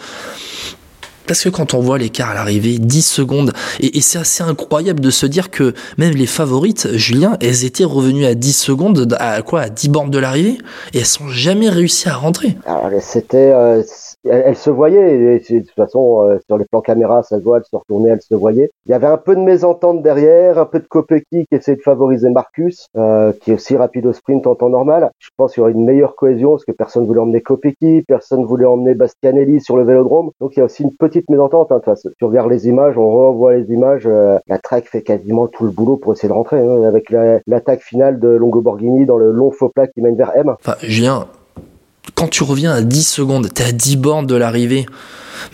parce 1.27 1.43
que 1.43 1.49
quand 1.49 1.75
on 1.75 1.81
voit 1.81 1.99
l'écart 1.99 2.31
à 2.31 2.35
l'arrivée, 2.35 2.79
10 2.79 3.03
secondes, 3.03 3.53
et, 3.81 4.01
c'est 4.01 4.19
assez 4.19 4.43
incroyable 4.43 5.01
de 5.01 5.11
se 5.11 5.27
dire 5.27 5.51
que 5.51 5.75
même 5.99 6.15
les 6.15 6.27
favorites, 6.27 6.89
Julien, 6.95 7.37
elles 7.41 7.65
étaient 7.65 7.85
revenues 7.85 8.27
à 8.27 8.35
10 8.35 8.53
secondes, 8.53 9.17
à 9.19 9.43
quoi, 9.43 9.63
à 9.63 9.69
10 9.69 9.89
bornes 9.89 10.11
de 10.11 10.19
l'arrivée, 10.19 10.59
et 10.95 10.99
elles 10.99 11.07
sont 11.07 11.29
jamais 11.29 11.69
réussi 11.69 12.09
à 12.09 12.15
rentrer. 12.15 12.57
C'était, 13.01 13.53
euh, 13.53 13.83
elle, 14.29 14.57
se 14.57 14.71
voyait, 14.71 15.37
et 15.37 15.39
de 15.39 15.59
toute 15.61 15.71
façon, 15.71 16.23
euh, 16.23 16.39
sur 16.47 16.59
les 16.59 16.65
plans 16.65 16.81
caméra, 16.81 17.23
ça 17.23 17.39
se 17.39 17.43
voit, 17.45 17.59
elle 17.59 17.65
se 17.65 17.77
retournait, 17.77 18.11
elle 18.11 18.21
se 18.21 18.35
voyait. 18.35 18.71
Il 18.87 18.93
y 18.93 18.95
avait 18.95 19.07
un 19.07 19.17
peu 19.17 19.35
de 19.35 19.41
mésentente 19.41 20.03
derrière, 20.03 20.59
un 20.59 20.67
peu 20.67 20.81
de 20.81 20.87
Kopecky 20.87 21.47
qui 21.47 21.55
essayait 21.55 21.77
de 21.77 21.83
favoriser 21.83 22.31
Marcus, 22.31 22.89
euh, 22.97 23.33
qui 23.41 23.51
est 23.51 23.55
aussi 23.55 23.77
rapide 23.77 24.07
au 24.07 24.13
sprint 24.13 24.47
en 24.47 24.55
temps 24.55 24.69
normal. 24.69 25.11
Je 25.19 25.29
pense 25.37 25.55
qu'il 25.55 25.61
y 25.61 25.63
aurait 25.63 25.73
une 25.73 25.85
meilleure 25.85 26.17
cohésion, 26.17 26.53
parce 26.53 26.65
que 26.65 26.73
personne 26.73 27.07
voulait 27.07 27.21
emmener 27.21 27.41
Kopecky, 27.41 28.03
personne 28.07 28.45
voulait 28.45 28.67
emmener 28.67 28.95
Bastianelli 28.95 29.61
sur 29.61 29.77
le 29.77 29.85
vélodrome. 29.85 30.31
Donc 30.41 30.57
il 30.57 30.61
y 30.61 30.63
a 30.63 30.65
aussi 30.65 30.83
une 30.83 30.95
petite 30.95 31.29
mésentente. 31.31 31.73
Hein. 31.73 31.81
Tu 32.19 32.25
regardes 32.25 32.51
les 32.51 32.69
images, 32.69 32.97
on 32.99 33.11
revoit 33.11 33.55
les 33.55 33.73
images, 33.73 34.07
euh, 34.07 34.39
la 34.47 34.59
Trek 34.59 34.83
fait 34.85 35.03
quasiment 35.03 35.47
tout 35.47 35.65
le 35.65 35.71
boulot 35.71 35.97
pour 35.97 36.13
essayer 36.13 36.29
de 36.29 36.35
rentrer, 36.35 36.61
hein, 36.61 36.83
avec 36.83 37.11
l'attaque 37.47 37.83
finale 37.83 38.19
de 38.19 38.29
Longo 38.29 38.61
Borghini 38.61 39.07
dans 39.07 39.17
le 39.17 39.31
long 39.31 39.51
faux 39.51 39.69
plat 39.69 39.87
qui 39.87 40.01
mène 40.01 40.17
vers 40.17 40.33
M. 40.37 40.55
Enfin, 40.61 40.77
Julien, 40.83 41.27
quand 42.15 42.29
tu 42.29 42.43
reviens 42.43 42.73
à 42.73 42.83
10 42.83 43.05
secondes, 43.07 43.53
t'es 43.53 43.65
à 43.65 43.73
10 43.73 43.97
bornes 43.97 44.27
de 44.27 44.35
l'arrivée. 44.35 44.87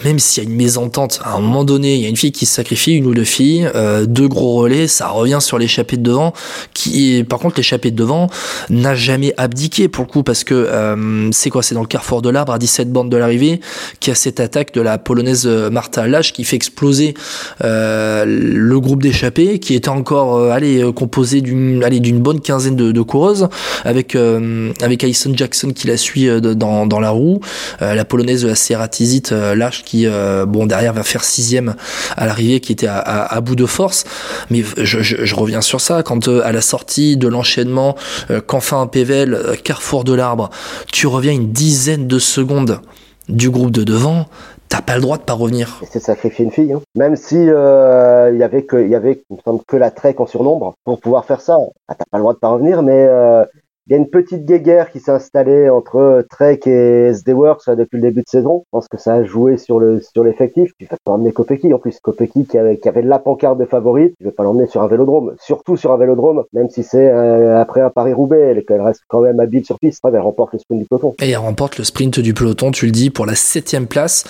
Même 0.05 0.19
s'il 0.19 0.43
y 0.43 0.47
a 0.47 0.49
une 0.49 0.57
mésentente, 0.57 1.21
à 1.25 1.35
un 1.35 1.41
moment 1.41 1.65
donné, 1.65 1.95
il 1.95 2.01
y 2.01 2.07
a 2.07 2.09
une 2.09 2.17
fille 2.17 2.33
qui 2.33 2.47
se 2.47 2.55
sacrifie, 2.55 2.93
une 2.93 3.07
ou 3.07 3.15
deux 3.15 3.25
filles, 3.25 3.69
euh, 3.75 4.07
deux 4.07 4.29
gros 4.29 4.55
relais, 4.55 4.87
ça 4.87 5.09
revient 5.09 5.39
sur 5.41 5.59
l'échappée 5.59 5.97
de 5.97 6.03
devant, 6.03 6.33
qui, 6.75 7.25
par 7.29 7.39
contre, 7.39 7.57
l'échappée 7.57 7.91
de 7.91 7.97
devant 7.97 8.29
n'a 8.71 8.95
jamais 8.95 9.35
abdiqué 9.37 9.89
pour 9.89 10.05
le 10.05 10.11
coup, 10.11 10.23
parce 10.23 10.45
que 10.45 10.55
euh, 10.55 11.31
c'est 11.33 11.51
quoi, 11.51 11.63
c'est 11.63 11.75
dans 11.75 11.81
le 11.81 11.87
carrefour 11.87 12.23
de 12.23 12.31
l'arbre 12.31 12.53
à 12.53 12.59
17 12.59 12.91
bandes 12.91 13.11
de 13.11 13.17
l'arrivée, 13.17 13.61
qui 14.01 14.11
a 14.11 14.15
cette 14.15 14.41
attaque 14.41 14.73
de 14.75 14.81
la 14.81 14.99
polonaise 14.99 15.47
Martha 15.47 16.07
Lach 16.07 16.33
qui 16.33 16.45
fait 16.45 16.57
exploser 16.57 17.15
euh, 17.65 18.25
le 18.27 18.81
groupe 18.81 19.03
d'échappée, 19.03 19.59
qui 19.59 19.75
était 19.75 19.89
encore, 19.89 20.37
euh, 20.37 20.51
allez, 20.51 20.85
composé 20.95 21.41
d'une, 21.41 21.83
allez, 21.85 22.01
d'une 22.01 22.21
bonne 22.21 22.41
quinzaine 22.41 22.77
de, 22.77 22.93
de 22.93 23.01
coureuses, 23.03 23.49
avec 23.85 24.17
avec 24.83 25.05
Alison 25.05 25.33
Jackson 25.35 25.73
qui 25.73 25.87
la 25.87 25.97
suit 25.97 26.29
dans, 26.41 26.87
dans 26.87 27.01
la 27.01 27.11
roue, 27.11 27.41
la 27.81 28.05
polonaise 28.05 28.43
de 28.43 28.49
la 28.49 28.55
Serratizit 28.55 29.23
Qui, 29.85 30.07
bon, 30.47 30.67
derrière 30.67 30.93
va 30.93 31.03
faire 31.03 31.25
sixième 31.25 31.75
à 32.17 32.27
l'arrivée, 32.27 32.61
qui 32.61 32.73
était 32.73 32.89
à, 32.89 33.41
bout 33.41 33.57
de 33.57 33.67
force. 33.67 34.05
Mais 34.51 34.63
je, 34.77 35.35
reviens 35.35 35.61
sur 35.61 35.81
ça, 35.81 36.03
quand 36.03 36.29
à 36.29 36.53
la 36.53 36.61
sortie 36.61 37.17
de 37.17 37.29
l'enchaînement, 37.29 37.97
quand 38.47 38.61
un 38.73 38.87
Pével, 38.87 39.39
carrefour 39.65 40.05
de 40.05 40.15
l'arbre, 40.15 40.51
tu 40.93 41.07
reviens 41.07 41.33
une 41.33 41.53
dizaine 41.53 42.07
de 42.07 42.19
secondes 42.19 42.81
du 43.29 43.51
groupe 43.51 43.71
de 43.71 43.85
devant, 43.85 44.27
t'as 44.69 44.81
pas 44.83 44.95
le 44.97 45.03
droit 45.03 45.19
de 45.19 45.23
pas 45.23 45.35
revenir. 45.35 45.81
C'est 45.91 46.01
sacrifier 46.01 46.45
une 46.45 46.51
fille, 46.51 46.73
hein. 46.73 46.81
même 46.95 47.17
si 47.17 47.37
euh, 47.37 48.31
il 48.33 48.39
y 48.39 48.43
avait 48.43 48.65
que, 48.65 48.83
il 48.83 48.91
y 48.91 48.95
avait, 48.95 49.23
que 49.67 49.77
la 49.77 49.91
Trek 49.91 50.15
en 50.19 50.27
surnombre 50.27 50.75
pour 50.85 51.01
pouvoir 51.01 51.25
faire 51.25 51.41
ça. 51.41 51.57
Ah, 51.89 51.95
t'as 51.95 52.05
pas 52.11 52.19
le 52.19 52.23
droit 52.23 52.35
de 52.35 52.39
pas 52.39 52.49
revenir, 52.49 52.83
mais 52.83 53.07
euh, 53.09 53.45
il 53.89 53.93
y 53.93 53.95
a 53.97 53.99
une 53.99 54.09
petite 54.09 54.45
guéguerre 54.45 54.93
qui 54.93 55.01
s'est 55.01 55.11
installée 55.11 55.69
entre 55.69 56.25
Trek 56.31 56.61
et 56.67 57.09
SD 57.09 57.33
Works 57.33 57.69
depuis 57.71 57.97
le 57.97 58.03
début 58.03 58.23
de 58.23 58.29
saison. 58.29 58.63
Je 58.67 58.71
pense 58.71 58.87
que 58.87 58.97
ça 58.97 59.15
a 59.15 59.25
joué 59.25 59.57
sur 59.57 59.81
le 59.81 60.01
sur 60.01 60.23
l'effectif. 60.23 60.71
Tu 60.79 60.87
vas 60.89 60.97
pas 61.05 61.11
emmener 61.11 61.33
Kopeki 61.33 61.75
en 61.75 61.79
plus. 61.79 61.99
Kopeki 61.99 62.47
qui 62.47 62.59
avait, 62.59 62.79
qui 62.79 62.89
la 63.03 63.19
pancarte 63.19 63.59
de 63.59 63.65
favorite, 63.65 64.15
tu 64.19 64.25
vas 64.25 64.31
pas 64.31 64.45
l'emmener 64.45 64.69
sur 64.69 64.83
un 64.83 64.87
vélodrome. 64.87 65.35
Surtout 65.41 65.77
sur 65.77 65.91
un 65.91 65.97
vélodrome, 65.97 66.45
même 66.53 66.71
si 66.71 66.85
c'est 66.85 67.11
euh, 67.11 67.61
après 67.61 67.81
un 67.81 67.91
Paris-Roubaix, 67.91 68.65
elle, 68.69 68.81
reste 68.81 69.03
quand 69.09 69.21
même 69.21 69.41
habile 69.41 69.65
sur 69.65 69.81
piste. 69.81 70.01
elle 70.05 70.17
remporte 70.19 70.53
le 70.53 70.61
sprint 70.61 70.81
du 70.81 70.87
peloton. 70.87 71.15
Et 71.21 71.31
elle 71.31 71.39
remporte 71.39 71.79
le 71.79 71.85
sprint 71.85 72.21
du 72.21 72.35
peloton, 72.35 72.71
tu 72.71 72.87
le 72.87 72.93
dis, 72.93 73.11
pour 73.11 73.27
la 73.27 73.35
septième 73.35 73.89
place. 73.89 74.23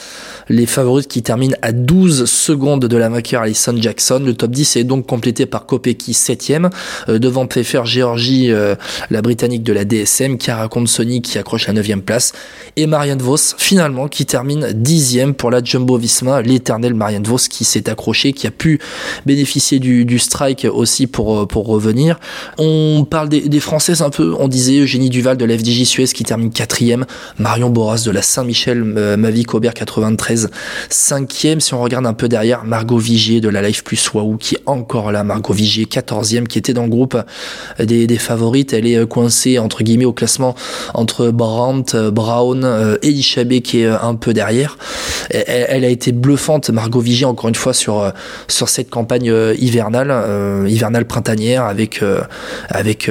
Les 0.48 0.64
favorites 0.64 1.08
qui 1.08 1.22
terminent 1.22 1.56
à 1.60 1.72
12 1.72 2.24
secondes 2.24 2.86
de 2.86 2.96
la 2.96 3.10
vainqueur 3.10 3.42
Alison 3.42 3.74
Jackson. 3.76 4.22
Le 4.24 4.32
top 4.32 4.50
10 4.50 4.76
est 4.76 4.84
donc 4.84 5.06
complété 5.06 5.44
par 5.44 5.66
Kopeki 5.66 6.14
septième, 6.14 6.70
euh, 7.10 7.18
devant 7.18 7.46
Pfeffer, 7.46 7.82
Géorgie, 7.84 8.50
euh, 8.50 8.76
la 9.10 9.20
Britannique 9.20 9.41
de 9.48 9.72
la 9.72 9.84
DSM, 9.84 10.38
qui 10.38 10.50
raconte 10.50 10.88
Sony 10.88 11.20
qui 11.20 11.38
accroche 11.38 11.66
la 11.66 11.72
9 11.72 12.00
place, 12.04 12.32
et 12.76 12.86
Marianne 12.86 13.20
Vos 13.20 13.36
finalement 13.58 14.08
qui 14.08 14.24
termine 14.24 14.72
dixième 14.72 15.34
pour 15.34 15.50
la 15.50 15.62
Jumbo 15.62 15.96
Visma, 15.96 16.42
l'éternel 16.42 16.94
Marianne 16.94 17.24
Vos 17.24 17.36
qui 17.36 17.64
s'est 17.64 17.88
accroché, 17.88 18.32
qui 18.32 18.46
a 18.46 18.50
pu 18.50 18.78
bénéficier 19.26 19.80
du, 19.80 20.18
strike 20.18 20.66
aussi 20.72 21.06
pour, 21.06 21.40
euh, 21.40 21.46
pour 21.46 21.66
revenir. 21.66 22.20
On 22.58 23.04
parle 23.08 23.28
des, 23.28 23.60
Françaises 23.60 24.02
un 24.02 24.10
peu, 24.10 24.34
on 24.38 24.48
disait 24.48 24.78
Eugénie 24.80 25.10
Duval 25.10 25.36
de 25.36 25.44
la 25.44 25.56
Suez 25.58 26.06
qui 26.06 26.24
termine 26.24 26.50
quatrième, 26.50 27.06
Marion 27.38 27.70
Boras 27.70 28.02
de 28.04 28.10
la 28.10 28.22
Saint-Michel, 28.22 28.82
euh, 28.96 29.16
Mavic 29.16 29.54
Aubert 29.54 29.74
93, 29.74 30.50
cinquième. 30.88 31.60
Si 31.60 31.74
on 31.74 31.82
regarde 31.82 32.06
un 32.06 32.14
peu 32.14 32.28
derrière, 32.28 32.64
Margot 32.64 32.98
Vigier 32.98 33.40
de 33.40 33.48
la 33.48 33.62
Life 33.62 33.84
Plus 33.84 34.12
Waouh 34.12 34.36
qui 34.36 34.56
est 34.56 34.62
encore 34.66 35.12
là, 35.12 35.24
Margot 35.24 35.52
Vigier, 35.52 35.86
quatorzième, 35.86 36.46
qui 36.46 36.58
était 36.58 36.72
dans 36.72 36.84
le 36.84 36.88
groupe 36.88 37.16
des, 37.78 38.06
favorites. 38.18 38.72
Elle 38.72 38.86
est 38.86 38.96
euh, 38.96 39.06
entre 39.58 39.82
guillemets 39.82 40.04
au 40.04 40.12
classement 40.12 40.54
entre 40.94 41.30
Brandt, 41.30 41.96
euh, 41.96 42.10
Brown 42.10 42.62
euh, 42.64 42.96
et 43.02 43.08
Ishabé 43.08 43.60
qui 43.60 43.80
est 43.80 43.86
euh, 43.86 43.96
un 44.00 44.14
peu 44.14 44.32
derrière. 44.32 44.78
Elle, 45.30 45.84
a 45.84 45.88
été 45.88 46.12
bluffante, 46.12 46.70
Margot 46.70 47.00
Vigier 47.00 47.26
encore 47.26 47.48
une 47.48 47.54
fois 47.54 47.72
sur 47.72 48.12
sur 48.48 48.68
cette 48.68 48.90
campagne 48.90 49.32
hivernale, 49.58 50.12
hivernale 50.68 51.06
printanière 51.06 51.64
avec 51.64 52.02
avec 52.68 53.10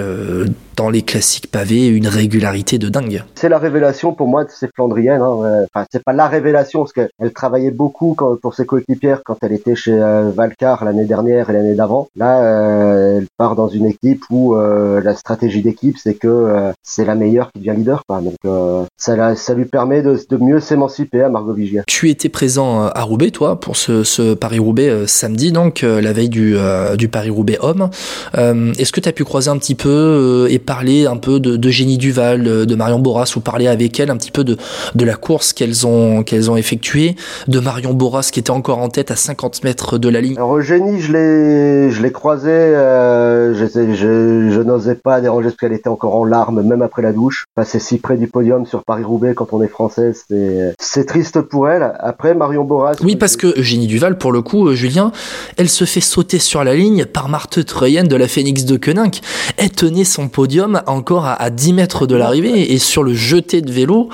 dans 0.76 0.90
les 0.90 1.02
classiques 1.02 1.52
pavés 1.52 1.88
une 1.88 2.08
régularité 2.08 2.78
de 2.78 2.90
dingue. 2.90 3.24
C'est 3.36 3.50
la 3.50 3.58
révélation 3.58 4.14
pour 4.14 4.28
moi 4.28 4.46
de 4.46 4.50
ces 4.50 4.68
Flandriennes. 4.74 5.22
Hein. 5.22 5.66
Enfin, 5.74 5.86
c'est 5.92 6.04
pas 6.04 6.14
la 6.14 6.28
révélation 6.28 6.80
parce 6.80 6.94
qu'elle 6.94 7.32
travaillait 7.34 7.72
beaucoup 7.72 8.14
quand, 8.18 8.40
pour 8.40 8.54
ses 8.54 8.66
coéquipières 8.66 9.22
quand 9.26 9.38
elle 9.42 9.54
était 9.54 9.76
chez 9.76 9.94
euh, 9.94 10.32
Valcar 10.36 10.86
l'année 10.86 11.06
dernière 11.06 11.50
et 11.50 11.54
l'année 11.54 11.76
d'avant. 11.76 12.08
Là, 12.16 12.42
euh, 12.42 13.18
elle 13.20 13.28
part 13.38 13.56
dans 13.56 13.68
une 13.68 13.86
équipe 13.86 14.24
où 14.30 14.56
euh, 14.56 15.02
la 15.02 15.16
stratégie 15.16 15.62
d'équipe 15.62 15.98
c'est 15.98 16.14
que 16.14 16.72
c'est 16.84 17.06
la 17.06 17.16
meilleure 17.16 17.52
qui 17.52 17.60
devient 17.60 17.78
leader. 17.78 18.04
Quoi. 18.08 18.22
Donc 18.22 18.88
ça, 18.98 19.36
ça 19.36 19.54
lui 19.54 19.66
permet 19.66 20.02
de, 20.02 20.20
de 20.30 20.38
mieux 20.38 20.60
s'émanciper 20.60 21.22
à 21.22 21.30
Margot 21.30 21.54
Vigier. 21.54 21.82
Tu 21.88 22.10
étais 22.10 22.30
présent 22.30 22.84
à 22.84 23.02
Roubaix, 23.04 23.32
toi, 23.32 23.60
pour 23.60 23.76
ce, 23.76 24.04
ce 24.04 24.34
Paris-Roubaix 24.34 25.08
samedi, 25.08 25.52
donc 25.52 25.82
la 25.82 26.14
veille 26.14 26.30
du, 26.30 26.56
du 26.98 27.08
Paris-Roubaix 27.08 27.58
homme. 27.62 27.90
Est-ce 28.34 28.92
que 28.92 29.00
tu 29.00 29.10
as 29.10 29.14
pu 29.14 29.24
croiser 29.24 29.50
un 29.50 29.58
petit 29.58 29.76
peu 29.76 30.48
et 30.50 30.60
parler 30.62 31.06
un 31.06 31.18
peu 31.18 31.40
de, 31.40 31.58
de 31.58 31.70
Génie 31.70 31.98
Duval, 31.98 32.44
de 32.44 32.76
Marion 32.76 33.00
Boras, 33.00 33.34
ou 33.36 33.40
parler 33.40 33.68
avec 33.68 34.00
elle 34.00 34.10
un 34.10 34.18
petit 34.18 34.32
peu 34.32 34.44
de, 34.44 34.58
de 34.96 35.06
la 35.06 35.16
course 35.16 35.54
qu'elles 35.54 35.86
ont, 35.86 36.24
qu'elles 36.24 36.50
ont 36.50 36.56
effectuée, 36.56 37.16
de 37.48 37.60
Marion 37.60 37.94
Boras 37.94 38.30
qui 38.32 38.40
était 38.40 38.52
encore 38.52 38.80
en 38.80 38.90
tête 38.90 39.12
à 39.12 39.16
50 39.16 39.64
mètres 39.64 39.98
de 39.98 40.10
la 40.10 40.22
ligne. 40.22 40.38
Alors 40.38 40.62
Génie, 40.62 41.00
je 41.02 41.14
l'ai, 41.14 41.92
je 41.92 42.02
l'ai 42.02 42.12
croisé, 42.12 42.50
euh, 42.50 43.54
je, 43.54 43.66
je, 43.94 44.52
je 44.52 44.62
n'osais 44.62 44.96
pas 44.96 45.22
déranger 45.22 45.50
parce 45.50 45.58
qu'elle 45.58 45.74
était 45.74 45.90
encore 45.90 46.16
en 46.16 46.26
larmes, 46.26 46.62
même 46.62 46.82
après 46.82 47.02
la 47.02 47.14
douche. 47.14 47.46
Passer 47.56 47.80
si 47.80 47.98
près 47.98 48.18
du 48.18 48.28
podium 48.28 48.66
sur 48.66 48.84
Paris-Roubaix 48.84 49.34
quand 49.34 49.54
on 49.54 49.62
est 49.62 49.68
français, 49.68 50.14
c'est, 50.14 50.74
c'est 50.80 51.06
triste 51.06 51.42
pour 51.42 51.70
elle. 51.70 51.94
Après 52.00 52.34
Marion 52.34 52.64
Boras. 52.64 52.94
Oui, 53.04 53.16
parce 53.16 53.38
que 53.38 53.58
Eugénie 53.60 53.88
Duval, 53.88 54.18
pour 54.18 54.32
le 54.32 54.42
coup, 54.42 54.68
euh, 54.68 54.76
Julien, 54.76 55.12
elle 55.58 55.70
se 55.70 55.86
fait 55.86 56.02
sauter 56.02 56.40
sur 56.40 56.64
la 56.64 56.76
ligne 56.76 57.06
par 57.06 57.30
Marthe 57.30 57.66
Treyen 57.66 58.04
de 58.04 58.16
la 58.16 58.28
Phoenix 58.28 58.66
de 58.66 58.78
Koenig. 58.78 59.22
Elle 59.58 59.72
tenait 59.72 60.04
son 60.04 60.28
podium 60.28 60.51
encore 60.60 61.26
à, 61.26 61.50
10 61.50 61.74
mètres 61.74 62.08
de 62.08 62.16
l'arrivée 62.16 62.74
et 62.74 62.78
sur 62.78 63.04
le 63.04 63.14
jeté 63.14 63.62
de 63.62 63.72
vélo, 63.72 64.10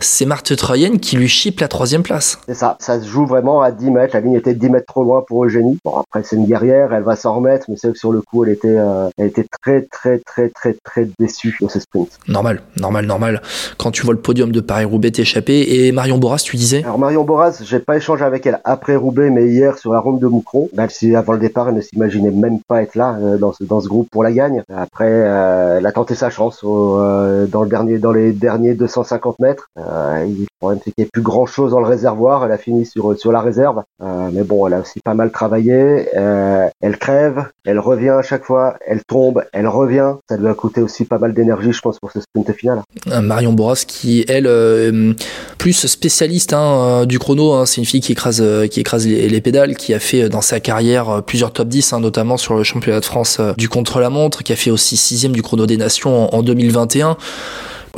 c'est 0.00 0.24
Marthe 0.24 0.56
Troyenne 0.56 0.98
qui 0.98 1.16
lui 1.16 1.28
chipe 1.28 1.60
la 1.60 1.68
troisième 1.68 2.02
place. 2.02 2.38
C'est 2.48 2.54
ça, 2.54 2.76
ça 2.80 3.00
se 3.00 3.06
joue 3.06 3.26
vraiment 3.26 3.62
à 3.62 3.70
10 3.70 3.90
mètres. 3.90 4.14
La 4.14 4.20
ligne 4.20 4.34
était 4.34 4.54
10 4.54 4.70
mètres 4.70 4.86
trop 4.86 5.04
loin 5.04 5.24
pour 5.26 5.44
Eugénie. 5.44 5.78
Bon, 5.84 5.96
après, 5.96 6.22
c'est 6.22 6.36
une 6.36 6.46
guerrière, 6.46 6.92
elle 6.92 7.02
va 7.02 7.16
s'en 7.16 7.34
remettre, 7.36 7.66
mais 7.68 7.76
c'est 7.76 7.92
que 7.92 7.98
sur 7.98 8.12
le 8.12 8.22
coup, 8.22 8.44
elle 8.44 8.52
était, 8.52 8.76
euh, 8.78 9.08
elle 9.18 9.26
était 9.26 9.46
très, 9.62 9.82
très, 9.82 10.18
très, 10.18 10.48
très, 10.48 10.74
très 10.84 11.08
déçue 11.18 11.56
dans 11.60 11.68
ce 11.68 11.80
sprint. 11.80 12.08
Normal, 12.28 12.62
normal, 12.76 13.06
normal. 13.06 13.42
Quand 13.78 13.90
tu 13.90 14.02
vois 14.02 14.14
le 14.14 14.20
podium 14.20 14.52
de 14.52 14.60
Paris-Roubaix 14.60 15.10
t'échapper. 15.10 15.86
Et 15.86 15.92
Marion 15.92 16.18
Boras, 16.18 16.38
tu 16.38 16.56
disais? 16.56 16.82
Alors, 16.82 16.98
Marion 16.98 17.24
Boras, 17.24 17.60
j'ai 17.62 17.78
pas 17.78 17.96
échangé 17.96 18.24
avec 18.24 18.46
elle 18.46 18.60
après 18.64 18.96
Roubaix, 18.96 19.30
mais 19.30 19.46
hier 19.48 19.78
sur 19.78 19.92
la 19.92 20.00
ronde 20.00 20.20
de 20.20 20.26
Moucron. 20.26 20.68
Même 20.74 20.90
si 20.90 21.14
avant 21.14 21.34
le 21.34 21.38
départ, 21.38 21.68
elle 21.68 21.76
ne 21.76 21.80
s'imaginait 21.80 22.30
même 22.30 22.60
pas 22.60 22.82
être 22.82 22.94
là 22.94 23.16
euh, 23.20 23.38
dans, 23.38 23.52
ce, 23.52 23.64
dans 23.64 23.80
ce 23.80 23.88
groupe 23.88 24.08
pour 24.10 24.24
la 24.24 24.32
gagne. 24.32 24.62
Après, 24.74 25.08
euh, 25.08 25.80
elle 25.82 25.88
a 25.88 25.92
tenté 25.92 26.14
sa 26.14 26.30
chance 26.30 26.60
euh, 26.64 27.46
dans 27.48 27.64
le 27.64 27.68
dernier, 27.68 27.98
dans 27.98 28.12
les 28.12 28.30
derniers 28.32 28.74
250 28.74 29.40
mètres. 29.40 29.68
Euh, 29.78 30.28
problème 30.62 30.80
c'est 30.84 30.92
qu'il 30.92 31.02
n'y 31.02 31.08
a 31.08 31.10
plus 31.12 31.22
grand 31.22 31.46
chose 31.46 31.72
dans 31.72 31.80
le 31.80 31.86
réservoir. 31.86 32.44
Elle 32.44 32.52
a 32.52 32.58
fini 32.58 32.86
sur 32.86 33.18
sur 33.18 33.32
la 33.32 33.40
réserve, 33.40 33.82
euh, 34.02 34.30
mais 34.32 34.44
bon, 34.44 34.66
elle 34.66 34.74
a 34.74 34.80
aussi 34.80 35.00
pas 35.04 35.14
mal 35.14 35.30
travaillé. 35.30 36.08
elle 36.14 36.98
crève, 36.98 37.46
elle 37.64 37.78
revient 37.78 38.10
à 38.10 38.22
chaque 38.22 38.44
fois, 38.44 38.76
elle 38.86 39.02
tombe, 39.04 39.44
elle 39.52 39.66
revient. 39.66 40.14
Ça 40.28 40.36
lui 40.36 40.46
a 40.46 40.54
coûté 40.54 40.80
aussi 40.80 41.04
pas 41.04 41.18
mal 41.18 41.34
d'énergie, 41.34 41.72
je 41.72 41.80
pense, 41.80 41.98
pour 41.98 42.12
ce 42.12 42.20
sprint 42.20 42.52
final. 42.52 42.82
Marion 43.06 43.52
Boras 43.52 43.84
qui 43.86 44.24
elle 44.28 44.48
plus 45.58 45.86
spécialiste 45.86 46.52
hein, 46.52 47.06
du 47.06 47.18
chrono. 47.18 47.52
Hein, 47.52 47.66
c'est 47.66 47.80
une 47.80 47.86
fille 47.86 48.00
qui 48.00 48.12
écrase 48.12 48.42
qui 48.70 48.80
écrase 48.80 49.06
les, 49.06 49.40
pédales, 49.40 49.76
qui 49.76 49.94
a 49.94 49.98
fait 49.98 50.28
dans 50.28 50.40
sa 50.40 50.60
carrière 50.60 51.22
plusieurs 51.26 51.52
top 51.52 51.68
10, 51.68 51.92
hein, 51.92 52.00
notamment 52.00 52.36
sur 52.36 52.54
le 52.54 52.62
championnat 52.62 53.00
de 53.00 53.04
France 53.04 53.40
du 53.58 53.68
contre-la-montre, 53.68 54.42
qui 54.42 54.52
a 54.52 54.56
fait 54.56 54.70
aussi 54.70 54.96
sixième 54.96 55.32
du 55.32 55.42
chrono 55.42 55.66
des 55.66 55.76
nations 55.76 56.34
en 56.34 56.42
2021. 56.42 57.16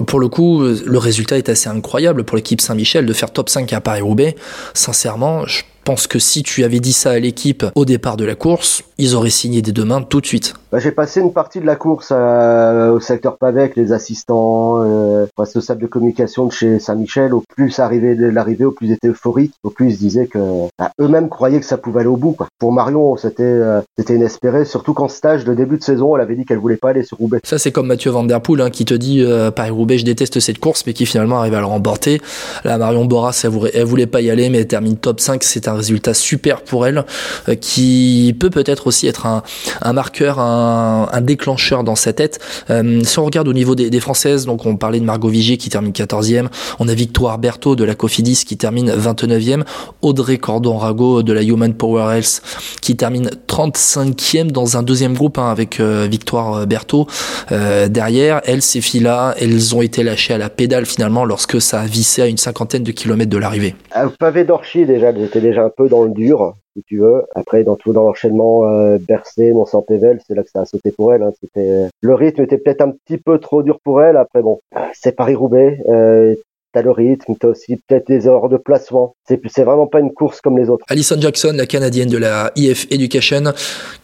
Pour 0.07 0.19
le 0.19 0.29
coup, 0.29 0.63
le 0.63 0.99
résultat 0.99 1.39
est 1.39 1.49
assez 1.49 1.69
incroyable 1.69 2.25
pour 2.25 2.37
l'équipe 2.37 2.61
Saint-Michel 2.61 3.07
de 3.07 3.13
faire 3.13 3.31
top 3.31 3.49
5 3.49 3.73
à 3.73 3.81
Paris-Roubaix. 3.81 4.35
Sincèrement, 4.75 5.47
je 5.47 5.63
pense 5.85 6.07
que 6.07 6.19
si 6.19 6.43
tu 6.43 6.65
avais 6.65 6.81
dit 6.81 6.93
ça 6.93 7.11
à 7.11 7.19
l'équipe 7.19 7.65
au 7.75 7.85
départ 7.85 8.17
de 8.17 8.25
la 8.25 8.35
course, 8.35 8.83
ils 8.99 9.15
auraient 9.15 9.31
signé 9.31 9.63
des 9.63 9.73
deux 9.73 9.85
mains 9.85 10.03
tout 10.03 10.21
de 10.21 10.27
suite. 10.27 10.55
Bah, 10.73 10.81
j'ai 10.81 10.91
passé 10.91 11.21
une 11.21 11.33
partie 11.33 11.61
de 11.61 11.67
la 11.67 11.77
course 11.77 12.09
euh, 12.11 12.91
au 12.91 13.01
secteur 13.01 13.37
pavé 13.37 13.61
avec 13.61 13.77
les 13.77 13.93
assistants, 13.93 14.83
euh, 14.83 15.27
responsables 15.39 15.81
de 15.81 15.87
communication 15.87 16.47
de 16.47 16.53
chez 16.53 16.79
Saint-Michel. 16.81 17.33
Au 17.33 17.45
plus 17.47 17.79
arrivé 17.79 18.17
de 18.17 18.27
l'arrivée, 18.27 18.65
au 18.65 18.73
plus 18.73 18.89
ils 18.89 18.93
étaient 18.93 19.09
euphoriques, 19.09 19.55
au 19.63 19.71
plus 19.71 19.93
ils 19.93 19.99
disaient 19.99 20.27
que 20.27 20.39
bah, 20.79 20.91
eux-mêmes 21.01 21.29
croyaient 21.29 21.61
que 21.61 21.67
ça 21.67 21.77
pouvait 21.77 22.01
aller 22.01 22.09
au 22.09 22.17
bout. 22.17 22.33
Quoi. 22.33 22.49
Pour 22.59 22.73
Marion, 22.73 23.17
c'était 23.17 23.45
euh, 23.45 23.81
c'était 23.97 24.17
inespéré, 24.17 24.65
surtout 24.65 24.95
qu'en 24.95 25.09
stage 25.09 25.45
de 25.45 25.55
début 25.55 25.79
de 25.79 25.85
saison, 25.85 26.17
elle 26.17 26.23
avait 26.23 26.35
dit 26.35 26.45
qu'elle 26.45 26.59
voulait 26.59 26.77
pas 26.77 26.91
aller 26.91 27.05
sur 27.05 27.19
Roubaix. 27.19 27.39
Ça 27.45 27.59
c'est 27.59 27.71
comme 27.71 27.87
Mathieu 27.87 28.11
Van 28.11 28.25
Der 28.25 28.41
Poel 28.41 28.61
hein, 28.61 28.71
qui 28.71 28.85
te 28.85 28.95
dit 28.95 29.23
euh, 29.23 29.51
Paris 29.51 29.71
Roubaix, 29.71 29.99
je 29.99 30.05
déteste 30.05 30.41
cette 30.41 30.59
course, 30.59 30.85
mais 30.87 30.93
qui 30.93 31.07
finalement 31.07 31.39
arrive 31.39 31.55
à 31.55 31.61
le 31.61 31.67
remporter. 31.67 32.21
Là, 32.65 32.79
Marion 32.79 33.05
Boras, 33.05 33.41
elle 33.45 33.51
voulait, 33.51 33.71
elle 33.75 33.85
voulait 33.85 34.07
pas 34.07 34.21
y 34.21 34.31
aller, 34.31 34.51
mais 34.51 34.59
elle 34.59 34.67
termine 34.67 34.97
top 34.97 35.21
5, 35.21 35.45
c'est 35.45 35.69
un 35.69 35.74
un 35.75 35.77
résultat 35.77 36.15
super 36.15 36.63
pour 36.63 36.87
elle, 36.87 37.05
euh, 37.49 37.55
qui 37.55 38.35
peut 38.39 38.51
peut-être 38.51 38.87
aussi 38.87 39.07
être 39.07 39.27
un, 39.27 39.93
marqueur, 39.93 40.39
un, 40.39 41.21
déclencheur 41.21 41.85
dans 41.85 41.95
sa 41.95 42.13
tête. 42.13 42.39
Euh, 42.71 43.01
si 43.05 43.19
on 43.19 43.25
regarde 43.25 43.49
au 43.49 43.53
niveau 43.53 43.75
des, 43.75 44.01
Françaises, 44.01 44.45
donc 44.45 44.67
on 44.67 44.77
parlait 44.77 45.01
de 45.01 45.05
Margot 45.05 45.29
Vigier 45.29 45.57
qui 45.57 45.71
termine 45.71 45.93
14e, 45.93 46.49
on 46.79 46.89
a 46.89 46.95
Victoire 46.95 47.39
Berthaud 47.39 47.75
de 47.75 47.85
la 47.85 47.95
Cofidis 47.95 48.45
qui 48.45 48.57
termine 48.59 48.91
29e, 48.91 49.63
Audrey 50.03 50.37
Cordon-Rago 50.37 51.23
de 51.23 51.33
la 51.33 51.43
Human 51.43 51.73
Power 51.73 52.15
Health 52.15 52.43
qui 52.83 52.97
termine 52.97 53.31
35e 53.49 54.51
dans 54.51 54.77
un 54.77 54.83
deuxième 54.83 55.15
groupe 55.15 55.39
hein, 55.39 55.51
avec 55.51 55.81
euh, 55.81 56.07
Victoire 56.11 56.67
Berthaud 56.67 57.07
derrière. 57.51 58.43
Elles, 58.45 58.63
ces 58.63 58.81
filles-là, 58.81 59.35
elles 59.41 59.75
ont 59.75 59.81
été 59.81 60.03
lâchées 60.03 60.35
à 60.35 60.39
la 60.39 60.51
pédale 60.51 60.85
finalement 60.85 61.25
lorsque 61.25 61.61
ça 61.61 61.81
a 61.81 61.87
vissé 61.87 62.21
à 62.23 62.27
une 62.27 62.37
cinquantaine 62.37 62.83
de 62.83 62.93
kilomètres 62.93 63.31
de 63.31 63.39
l'arrivée. 63.39 63.75
Un 63.95 64.09
pavé 64.09 64.45
d'Orchy 64.45 64.85
déjà, 64.85 65.15
j'étais 65.15 65.41
déjà 65.41 65.64
un 65.65 65.71
peu 65.71 65.89
dans 65.89 66.05
le 66.05 66.11
dur 66.11 66.55
si 66.77 66.83
tu 66.83 66.99
veux. 66.99 67.25
Après, 67.35 67.65
dans 67.65 67.77
tout 67.77 67.93
dans 67.93 68.05
l'enchaînement 68.05 68.65
euh, 68.65 68.99
Bercé, 68.99 69.53
mont 69.53 69.67
saint 69.67 69.85
c'est 69.89 70.35
là 70.35 70.43
que 70.43 70.51
ça 70.51 70.63
a 70.63 70.65
sauté 70.65 70.91
pour 70.93 71.15
elle. 71.15 71.23
Hein. 71.23 71.33
C'était 71.41 71.89
le 72.01 72.15
rythme 72.15 72.43
était 72.43 72.59
peut-être 72.59 72.81
un 72.81 72.91
petit 72.91 73.19
peu 73.19 73.39
trop 73.39 73.63
dur 73.63 73.79
pour 73.83 74.03
elle. 74.03 74.17
Après, 74.17 74.43
bon, 74.43 74.61
c'est 74.93 75.17
Paris 75.17 75.35
Roubaix. 75.35 75.81
Euh, 75.89 76.35
t'as 76.75 76.83
le 76.83 76.91
rythme, 76.91 77.35
t'as 77.39 77.49
aussi 77.49 77.77
peut-être 77.77 78.09
des 78.09 78.27
erreurs 78.27 78.49
de 78.49 78.57
placement. 78.57 79.15
C'est, 79.27 79.41
c'est 79.47 79.63
vraiment 79.63 79.87
pas 79.87 80.01
une 80.01 80.13
course 80.13 80.41
comme 80.41 80.59
les 80.59 80.69
autres. 80.69 80.85
Alison 80.89 81.17
Jackson, 81.19 81.53
la 81.55 81.67
canadienne 81.67 82.09
de 82.09 82.19
la 82.19 82.51
IF 82.57 82.89
Education, 82.91 83.53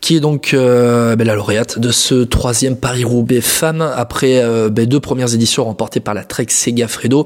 qui 0.00 0.16
est 0.16 0.20
donc 0.20 0.54
euh, 0.54 1.16
ben, 1.16 1.26
la 1.26 1.34
lauréate 1.34 1.80
de 1.80 1.90
ce 1.90 2.22
troisième 2.22 2.76
Paris-Roubaix 2.76 3.40
femme 3.40 3.82
après 3.82 4.40
euh, 4.42 4.70
ben, 4.70 4.86
deux 4.86 5.00
premières 5.00 5.34
éditions 5.34 5.64
remportées 5.64 5.98
par 5.98 6.14
la 6.14 6.22
Trek 6.22 6.46
Sega 6.48 6.86
Fredo. 6.86 7.24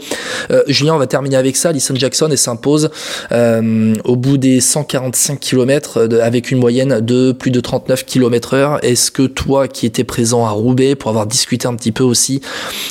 Euh, 0.51 0.63
Julien, 0.67 0.95
on 0.95 0.99
va 0.99 1.07
terminer 1.07 1.37
avec 1.37 1.57
ça. 1.57 1.69
Alison 1.69 1.95
Jackson 1.95 2.29
elle 2.31 2.39
s'impose 2.39 2.91
euh, 3.31 3.95
au 4.05 4.17
bout 4.17 4.39
des 4.39 4.61
145 4.61 5.39
km 5.39 6.09
avec 6.23 6.51
une 6.51 6.59
moyenne 6.59 7.01
de 7.01 7.33
plus 7.33 7.51
de 7.51 7.61
39 7.61 8.07
km 8.07 8.55
heure. 8.55 8.79
Est-ce 8.83 9.11
que 9.11 9.25
toi, 9.25 9.69
qui 9.69 9.85
étais 9.85 10.05
présent 10.05 10.47
à 10.47 10.51
Roubaix 10.51 10.95
pour 10.95 11.11
avoir 11.11 11.27
discuté 11.27 11.69
un 11.69 11.75
petit 11.75 11.93
peu 11.93 12.03
aussi 12.03 12.41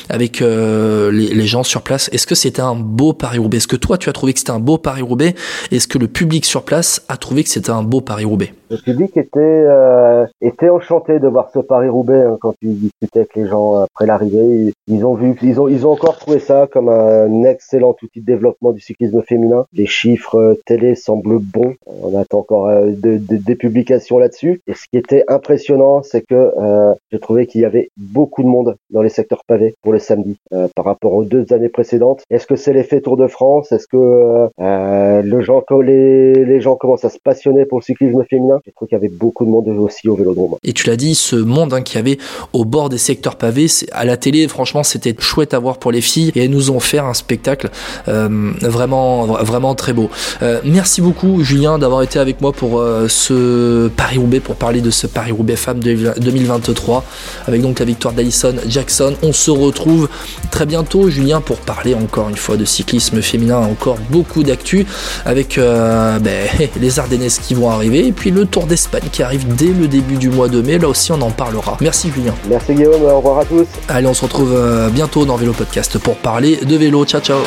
avec 0.09 0.39
les, 0.39 1.09
les 1.09 1.47
gens 1.47 1.63
sur 1.63 1.81
place, 1.81 2.09
est-ce 2.11 2.27
que 2.27 2.35
c'était 2.43 2.61
un 2.61 2.75
beau 2.75 3.13
Paris-Roubaix. 3.13 3.57
Est-ce 3.57 3.67
que 3.67 3.77
toi, 3.77 3.97
tu 3.97 4.09
as 4.09 4.13
trouvé 4.13 4.33
que 4.33 4.39
c'était 4.39 4.51
un 4.51 4.59
beau 4.59 4.77
Paris-Roubaix? 4.77 5.35
Est-ce 5.71 5.87
que 5.87 5.97
le 5.97 6.07
public 6.07 6.45
sur 6.45 6.63
place 6.63 7.01
a 7.07 7.17
trouvé 7.17 7.43
que 7.43 7.49
c'était 7.49 7.69
un 7.69 7.83
beau 7.83 8.01
Paris-Roubaix? 8.01 8.53
Le 8.73 8.81
public 8.81 9.15
était, 9.17 9.39
euh, 9.39 10.25
était 10.41 10.69
enchanté 10.69 11.19
de 11.19 11.27
voir 11.27 11.51
ce 11.51 11.59
Paris-Roubaix 11.59 12.23
hein, 12.23 12.37
quand 12.41 12.55
tu 12.59 12.69
discutais 12.69 13.19
avec 13.19 13.35
les 13.35 13.45
gens 13.45 13.83
après 13.83 14.07
l'arrivée. 14.07 14.73
Ils, 14.87 15.05
ont 15.05 15.13
vu, 15.13 15.37
ils 15.43 15.61
ont, 15.61 15.67
ils 15.67 15.85
ont 15.85 15.91
encore 15.91 16.17
trouvé 16.17 16.39
ça 16.39 16.67
comme 16.71 16.89
un 16.89 17.43
excellent 17.43 17.95
outil 18.01 18.21
de 18.21 18.25
développement 18.25 18.71
du 18.71 18.79
cyclisme 18.79 19.21
féminin. 19.21 19.67
Les 19.73 19.85
chiffres 19.85 20.39
euh, 20.39 20.59
télé 20.65 20.95
semblent 20.95 21.37
bons. 21.37 21.75
On 21.85 22.19
attend 22.19 22.39
encore 22.39 22.67
euh, 22.67 22.89
des 22.95 23.55
publications 23.55 24.17
là-dessus. 24.17 24.61
Et 24.65 24.73
ce 24.73 24.87
qui 24.89 24.97
était 24.97 25.23
impressionnant, 25.27 26.01
c'est 26.01 26.21
que 26.21 26.33
euh, 26.33 26.95
j'ai 27.11 27.19
trouvé 27.19 27.45
qu'il 27.45 27.61
y 27.61 27.65
avait 27.65 27.89
beaucoup 27.95 28.41
de 28.41 28.47
monde 28.47 28.75
dans 28.89 29.03
les 29.03 29.09
secteurs 29.09 29.43
pavés 29.45 29.75
pour 29.83 29.93
le 29.93 29.99
samedi 29.99 30.37
par 30.75 30.85
rapport 30.85 31.13
aux 31.13 31.25
deux 31.25 31.53
années 31.53 31.69
précédentes. 31.69 32.23
Est-ce 32.31 32.47
que 32.47 32.55
c'est 32.55 32.73
l'effet 32.73 33.01
Tour 33.01 33.17
de 33.17 33.27
France? 33.27 33.71
Est-ce 33.71 33.87
que 33.87 33.97
euh, 33.97 34.47
euh 34.59 35.21
le 35.21 35.41
gens, 35.41 35.63
les, 35.81 36.33
les 36.33 36.59
gens 36.59 36.75
commencent 36.75 37.05
à 37.05 37.09
se 37.09 37.19
passionner 37.23 37.65
pour 37.65 37.79
le 37.79 37.83
cyclisme 37.83 38.23
féminin? 38.23 38.59
Je 38.65 38.71
trouve 38.71 38.87
qu'il 38.87 38.95
y 38.95 38.97
avait 38.97 39.09
beaucoup 39.09 39.43
de 39.43 39.49
monde 39.49 39.67
aussi 39.67 40.07
au 40.07 40.15
Vélodrome. 40.15 40.55
Et 40.63 40.71
tu 40.71 40.87
l'as 40.87 40.95
dit, 40.95 41.15
ce 41.15 41.35
monde 41.35 41.73
hein, 41.73 41.81
qu'il 41.81 41.97
y 41.97 41.99
avait 41.99 42.17
au 42.53 42.63
bord 42.63 42.87
des 42.87 42.97
secteurs 42.97 43.35
pavés, 43.35 43.67
à 43.91 44.05
la 44.05 44.15
télé, 44.15 44.47
franchement, 44.47 44.83
c'était 44.83 45.13
chouette 45.19 45.53
à 45.53 45.59
voir 45.59 45.79
pour 45.79 45.91
les 45.91 45.99
filles 45.99 46.31
et 46.33 46.45
elles 46.45 46.49
nous 46.49 46.71
ont 46.71 46.79
fait 46.79 46.99
un 46.99 47.13
spectacle 47.13 47.69
euh, 48.07 48.53
vraiment, 48.61 49.25
vraiment 49.43 49.75
très 49.75 49.91
beau. 49.91 50.09
Euh, 50.41 50.61
merci 50.63 51.01
beaucoup, 51.01 51.43
Julien, 51.43 51.77
d'avoir 51.77 52.03
été 52.03 52.19
avec 52.19 52.39
moi 52.39 52.53
pour 52.53 52.79
euh, 52.79 53.09
ce 53.09 53.89
Paris-Roubaix, 53.89 54.39
pour 54.39 54.55
parler 54.55 54.79
de 54.79 54.91
ce 54.91 55.07
Paris-Roubaix 55.07 55.57
Femmes 55.57 55.81
2023, 55.81 57.03
avec 57.47 57.61
donc 57.61 57.79
la 57.79 57.85
victoire 57.85 58.13
d'Alison 58.13 58.55
Jackson. 58.65 59.13
On 59.23 59.33
se 59.33 59.51
retrouve 59.51 60.07
très 60.51 60.65
bientôt, 60.65 61.09
Julien, 61.09 61.41
pour 61.41 61.57
parler 61.57 61.95
encore 61.95 62.29
une 62.29 62.37
fois 62.37 62.55
de 62.55 62.63
cyclisme 62.63 63.21
féminin, 63.21 63.57
encore 63.57 63.97
beaucoup 64.09 64.43
d'actu 64.43 64.85
avec 65.25 65.57
euh, 65.57 66.17
ben, 66.19 66.47
les 66.79 66.99
Ardennaises 66.99 67.39
qui 67.39 67.55
vont 67.55 67.69
arriver 67.69 68.07
et 68.07 68.13
puis 68.13 68.31
le 68.31 68.45
Tour 68.53 68.67
d'Espagne 68.67 69.09
qui 69.11 69.23
arrive 69.23 69.55
dès 69.55 69.73
le 69.73 69.87
début 69.87 70.15
du 70.15 70.29
mois 70.29 70.47
de 70.47 70.61
mai. 70.61 70.77
Là 70.77 70.87
aussi, 70.87 71.11
on 71.11 71.19
en 71.23 71.31
parlera. 71.31 71.75
Merci 71.81 72.11
Julien. 72.11 72.35
Merci 72.47 72.75
Guillaume. 72.75 73.01
Au 73.01 73.17
revoir 73.17 73.39
à 73.39 73.45
tous. 73.45 73.65
Allez, 73.89 74.05
on 74.05 74.13
se 74.13 74.21
retrouve 74.21 74.53
euh, 74.53 74.89
bientôt 74.89 75.25
dans 75.25 75.37
Vélo 75.37 75.53
Podcast 75.53 75.97
pour 75.97 76.17
parler 76.17 76.57
de 76.57 76.75
vélo. 76.77 77.03
Ciao, 77.03 77.19
ciao. 77.19 77.39